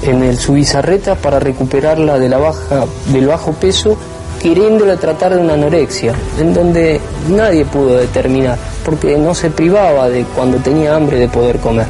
en 0.04 0.24
el 0.24 0.38
Subizarreta 0.38 1.16
para 1.16 1.40
recuperarla 1.40 2.20
de 2.20 2.30
la 2.30 2.38
baja, 2.38 2.86
del 3.08 3.28
bajo 3.28 3.54
peso, 3.54 3.98
queriéndola 4.42 4.98
tratar 4.98 5.34
de 5.36 5.42
una 5.42 5.54
anorexia, 5.54 6.14
en 6.40 6.54
donde 6.54 7.00
nadie 7.30 7.66
pudo 7.66 7.98
determinar, 7.98 8.58
porque 8.86 9.18
no 9.18 9.34
se 9.34 9.50
privaba 9.50 10.08
de 10.08 10.24
cuando 10.36 10.58
tenía 10.60 10.96
hambre 10.96 11.18
de 11.18 11.28
poder 11.28 11.60
comer. 11.60 11.88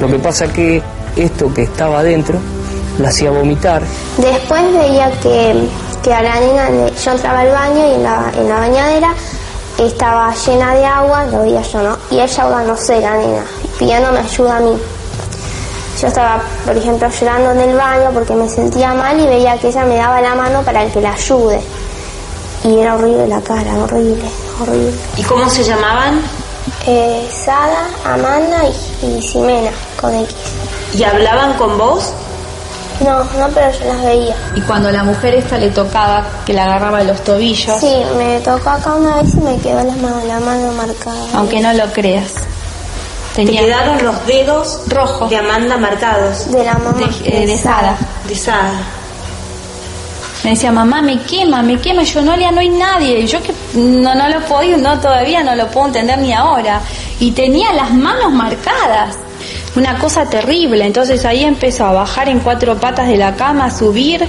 Lo 0.00 0.06
que 0.06 0.18
pasa 0.18 0.46
que 0.52 0.82
esto 1.16 1.52
que 1.52 1.62
estaba 1.62 2.00
adentro 2.00 2.38
la 2.98 3.08
hacía 3.08 3.30
vomitar 3.30 3.82
Después 4.18 4.62
veía 4.72 5.10
que, 5.22 5.54
que 6.02 6.12
a 6.12 6.22
la 6.22 6.38
nena, 6.40 6.68
yo 6.88 7.12
entraba 7.12 7.40
al 7.40 7.50
baño 7.50 7.88
y 7.88 7.94
en 7.94 8.02
la, 8.02 8.32
en 8.36 8.48
la 8.48 8.58
bañadera 8.58 9.14
estaba 9.78 10.34
llena 10.34 10.74
de 10.74 10.84
agua, 10.84 11.24
lo 11.26 11.42
veía 11.42 11.62
yo, 11.62 11.82
¿no? 11.82 11.96
Y 12.10 12.20
ella 12.20 12.42
ahogándose, 12.42 13.00
la 13.00 13.16
nena, 13.16 13.44
pidiéndome 13.78 14.18
ayuda 14.18 14.56
a 14.56 14.60
mí. 14.60 14.76
yo 16.00 16.06
estaba, 16.08 16.42
por 16.66 16.76
ejemplo, 16.76 17.08
llorando 17.08 17.52
en 17.52 17.70
el 17.70 17.76
baño 17.76 18.10
porque 18.12 18.34
me 18.34 18.48
sentía 18.48 18.92
mal 18.94 19.18
y 19.18 19.26
veía 19.26 19.56
que 19.58 19.68
ella 19.68 19.84
me 19.84 19.96
daba 19.96 20.20
la 20.20 20.34
mano 20.34 20.62
para 20.62 20.84
que 20.86 21.00
la 21.00 21.12
ayude. 21.12 21.60
Y 22.64 22.78
era 22.80 22.94
horrible 22.94 23.26
la 23.28 23.40
cara, 23.40 23.72
horrible, 23.78 24.28
horrible. 24.60 24.92
¿Y 25.16 25.22
cómo 25.22 25.48
se 25.48 25.62
llamaban? 25.64 26.20
Eh, 26.86 27.28
Sada, 27.44 27.86
Amanda 28.04 28.62
y, 29.02 29.06
y 29.06 29.22
Ximena, 29.22 29.70
con 30.00 30.14
X. 30.14 30.34
¿Y 30.94 31.02
hablaban 31.04 31.54
con 31.54 31.76
vos? 31.78 32.12
No, 33.00 33.18
no, 33.22 33.48
pero 33.54 33.70
yo 33.70 33.84
las 33.86 34.02
veía. 34.04 34.34
Y 34.56 34.60
cuando 34.62 34.90
la 34.90 35.04
mujer 35.04 35.34
esta 35.34 35.56
le 35.56 35.70
tocaba, 35.70 36.26
que 36.44 36.52
le 36.52 36.60
agarraba 36.60 37.02
los 37.04 37.22
tobillos, 37.22 37.78
Sí, 37.80 37.94
me 38.16 38.40
tocó 38.40 38.70
acá 38.70 38.94
una 38.94 39.22
vez 39.22 39.34
y 39.34 39.40
me 39.40 39.56
quedó 39.58 39.84
la 39.84 39.94
mano, 39.94 40.20
la 40.26 40.40
mano 40.40 40.72
marcada. 40.72 41.16
aunque 41.34 41.60
no 41.60 41.72
lo 41.74 41.84
creas. 41.92 42.32
Te 43.36 43.44
Tenía 43.44 43.60
quedaron 43.60 44.04
los 44.04 44.26
dedos 44.26 44.80
rojos 44.88 45.30
de 45.30 45.36
Amanda 45.36 45.76
marcados. 45.76 46.50
De 46.50 46.64
la 46.64 46.74
mamá. 46.74 46.98
de, 47.22 47.42
eh, 47.42 47.46
de 47.46 47.56
Sara. 47.56 47.96
De 48.26 48.34
Sada. 48.34 48.72
Me 50.44 50.50
decía, 50.50 50.70
mamá, 50.70 51.02
me 51.02 51.20
quema, 51.22 51.62
me 51.62 51.78
quema. 51.80 52.02
Yo, 52.02 52.22
no, 52.22 52.36
no 52.36 52.60
hay 52.60 52.68
nadie. 52.68 53.26
Yo 53.26 53.42
que 53.42 53.52
no, 53.74 54.14
no 54.14 54.28
lo 54.28 54.40
podía, 54.46 54.76
no, 54.76 54.98
todavía 55.00 55.42
no 55.42 55.54
lo 55.54 55.66
puedo 55.68 55.88
entender 55.88 56.18
ni 56.18 56.32
ahora. 56.32 56.80
Y 57.20 57.32
tenía 57.32 57.72
las 57.72 57.92
manos 57.92 58.32
marcadas. 58.32 59.16
Una 59.78 59.96
cosa 59.96 60.26
terrible. 60.26 60.84
Entonces 60.84 61.24
ahí 61.24 61.44
empezó 61.44 61.86
a 61.86 61.92
bajar 61.92 62.28
en 62.28 62.40
cuatro 62.40 62.76
patas 62.80 63.06
de 63.06 63.16
la 63.16 63.36
cama, 63.36 63.66
a 63.66 63.70
subir, 63.70 64.26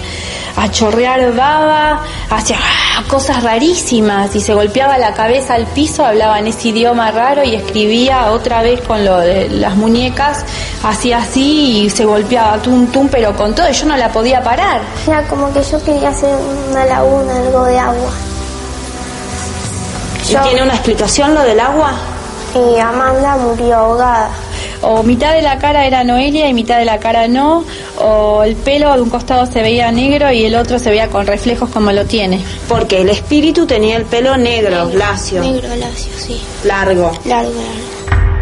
a 0.55 0.69
chorrear 0.69 1.33
baba, 1.33 2.03
hacía 2.29 2.57
ah, 2.61 3.03
cosas 3.07 3.41
rarísimas. 3.41 4.35
Y 4.35 4.41
se 4.41 4.53
golpeaba 4.53 4.99
la 4.99 5.15
cabeza 5.15 5.55
al 5.55 5.65
piso, 5.65 6.05
hablaba 6.05 6.37
en 6.37 6.45
ese 6.45 6.67
idioma 6.67 7.09
raro 7.09 7.43
y 7.43 7.55
escribía 7.55 8.29
otra 8.29 8.61
vez 8.61 8.79
con 8.81 9.03
lo 9.03 9.17
de 9.17 9.49
las 9.49 9.75
muñecas. 9.75 10.45
Hacía 10.83 11.17
así 11.17 11.85
y 11.85 11.89
se 11.89 12.05
golpeaba 12.05 12.61
tum 12.61 12.85
tum, 12.91 13.07
pero 13.09 13.35
con 13.35 13.55
todo. 13.55 13.67
y 13.67 13.73
Yo 13.73 13.87
no 13.87 13.97
la 13.97 14.11
podía 14.11 14.43
parar. 14.43 14.81
Era 15.07 15.23
como 15.23 15.51
que 15.51 15.63
yo 15.63 15.83
quería 15.83 16.09
hacer 16.09 16.37
una 16.69 16.85
laguna, 16.85 17.35
algo 17.35 17.63
de 17.63 17.79
agua. 17.79 18.11
¿Y 20.29 20.35
tiene 20.35 20.61
una 20.61 20.75
explicación 20.75 21.33
lo 21.33 21.41
del 21.41 21.59
agua? 21.59 21.93
Y 22.53 22.79
Amanda 22.79 23.35
murió 23.35 23.75
ahogada. 23.77 24.29
O 24.81 25.03
mitad 25.03 25.33
de 25.33 25.41
la 25.41 25.57
cara 25.59 25.85
era 25.85 26.03
Noelia 26.03 26.47
y 26.47 26.53
mitad 26.53 26.77
de 26.79 26.85
la 26.85 26.99
cara 26.99 27.27
no, 27.27 27.63
o 27.97 28.43
el 28.43 28.55
pelo 28.55 28.93
de 28.93 29.01
un 29.01 29.09
costado 29.09 29.45
se 29.45 29.61
veía 29.61 29.91
negro 29.91 30.31
y 30.31 30.45
el 30.45 30.55
otro 30.55 30.79
se 30.79 30.89
veía 30.89 31.09
con 31.09 31.25
reflejos 31.27 31.69
como 31.69 31.91
lo 31.91 32.05
tiene. 32.05 32.41
Porque 32.67 33.01
el 33.01 33.09
espíritu 33.09 33.65
tenía 33.65 33.97
el 33.97 34.05
pelo 34.05 34.37
negro, 34.37 34.89
lacio, 34.93 35.41
Negro, 35.41 35.75
lacio, 35.75 36.11
sí. 36.17 36.41
largo. 36.63 37.11
Largo, 37.25 37.51
largo. 37.53 37.88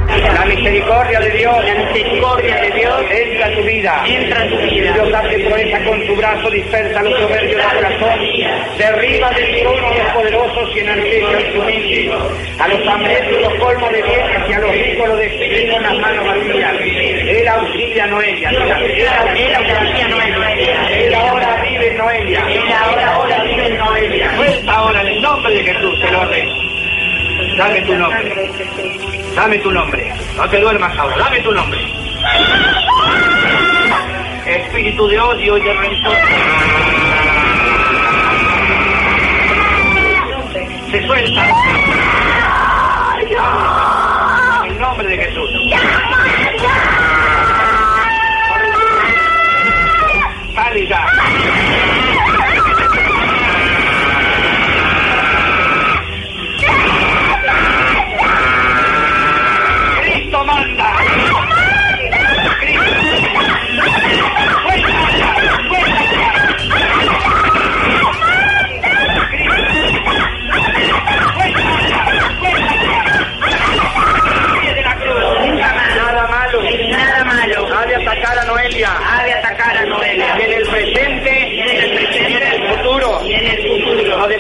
La 0.08 0.46
misericordia 0.46 1.20
de 1.20 1.30
Dios, 1.32 1.66
la 1.66 1.74
misericordia 1.76 2.56
de 2.56 2.72
Dios 2.72 3.02
entra 3.12 3.48
en 3.48 3.56
tu 3.56 3.64
vida. 3.64 4.04
Entra 4.08 4.44
en 4.44 4.50
tu 4.50 4.58
vida. 4.58 4.94
Dios 4.94 5.14
hace 5.14 5.40
proeza 5.40 5.84
con 5.84 6.08
tu 6.08 6.16
brazo, 6.16 6.50
dispersa 6.50 7.02
los 7.04 7.20
soberbios 7.20 7.58
del 7.58 7.82
corazón. 7.82 8.20
Derriba 8.78 9.30
del 9.32 9.60
trono 9.62 9.88
a 9.88 9.94
los 9.96 10.14
poderosos 10.14 10.76
y 10.76 10.80
enaltece 10.80 11.52
su 11.52 11.62
mente. 11.62 12.12
A 12.60 12.68
los 12.70 12.88
hambrientos 12.88 13.42
los 13.42 13.54
colma 13.56 13.90
de 13.90 14.02
bienes 14.02 14.50
y 14.50 14.54
a 14.54 14.60
los 14.60 14.72
ricos 14.72 15.08
los 15.10 15.20
despide 15.20 15.72
con 15.72 15.84
las 15.84 15.98
manos 15.98 16.26
vacías. 16.26 16.74
Él 16.82 17.48
auxilia 17.48 18.04
a 18.04 18.08
Noelia. 18.08 18.50
Él 18.50 18.56
auxilia 18.56 20.06
a 20.06 20.10
Noelia. 20.10 20.98
Él 20.98 21.14
ahora 21.16 21.64
vive 21.64 21.88
en 21.88 21.98
Noelia. 21.98 22.48
Él 22.50 22.74
ahora, 22.74 23.14
ahora 23.14 23.44
vive 23.44 23.68
en 23.68 23.78
Noelia. 23.78 24.36
Suelta 24.38 24.72
ahora 24.72 25.02
en 25.02 25.08
el 25.08 25.22
nombre 25.22 25.54
de 25.54 25.64
Jesús, 25.64 26.00
te 26.00 26.12
lo 26.12 26.22
ordeno. 26.22 26.67
Dame 27.58 27.82
tu 27.82 27.96
nombre. 27.96 28.52
Dame 29.36 29.58
tu 29.58 29.72
nombre. 29.72 30.14
No 30.36 30.48
te 30.48 30.60
duermas 30.60 30.96
ahora. 30.96 31.18
Dame 31.18 31.40
tu 31.42 31.52
nombre. 31.52 31.80
Espíritu 34.46 35.08
de 35.08 35.20
odio 35.20 35.58
y 35.58 35.62
de 35.62 35.74
rencor. 35.74 36.18
Se 40.92 41.08
suelta. 41.08 41.48
El 44.68 44.80
nombre 44.80 45.08
de 45.08 45.18
Jesús. 45.18 45.50
Sale 50.54 50.88
ya. 50.88 51.17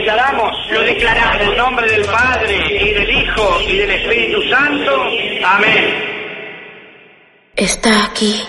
Declaramos. 0.07 0.51
Lo 0.71 0.81
declaramos. 0.83 1.41
En 1.41 1.49
el 1.49 1.57
nombre 1.57 1.91
del 1.91 2.05
Padre 2.05 2.55
y 2.81 2.93
del 2.93 3.09
Hijo 3.09 3.61
y 3.67 3.77
del 3.77 3.91
Espíritu 3.91 4.41
Santo. 4.49 4.91
Amén. 5.43 5.85
Está 7.55 8.05
aquí. 8.05 8.41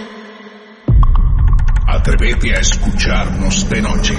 Atrévete 1.89 2.55
a 2.55 2.61
escucharnos 2.61 3.69
de 3.69 3.83
noche. 3.83 4.15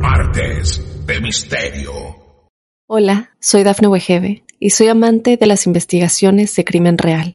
Martes 0.00 1.06
de 1.06 1.20
Misterio. 1.20 1.92
Hola, 2.88 3.30
soy 3.40 3.62
Dafne 3.62 3.88
Wegebe 3.88 4.44
y 4.58 4.70
soy 4.70 4.88
amante 4.88 5.36
de 5.36 5.46
las 5.46 5.66
investigaciones 5.66 6.54
de 6.56 6.64
crimen 6.64 6.96
real. 6.96 7.34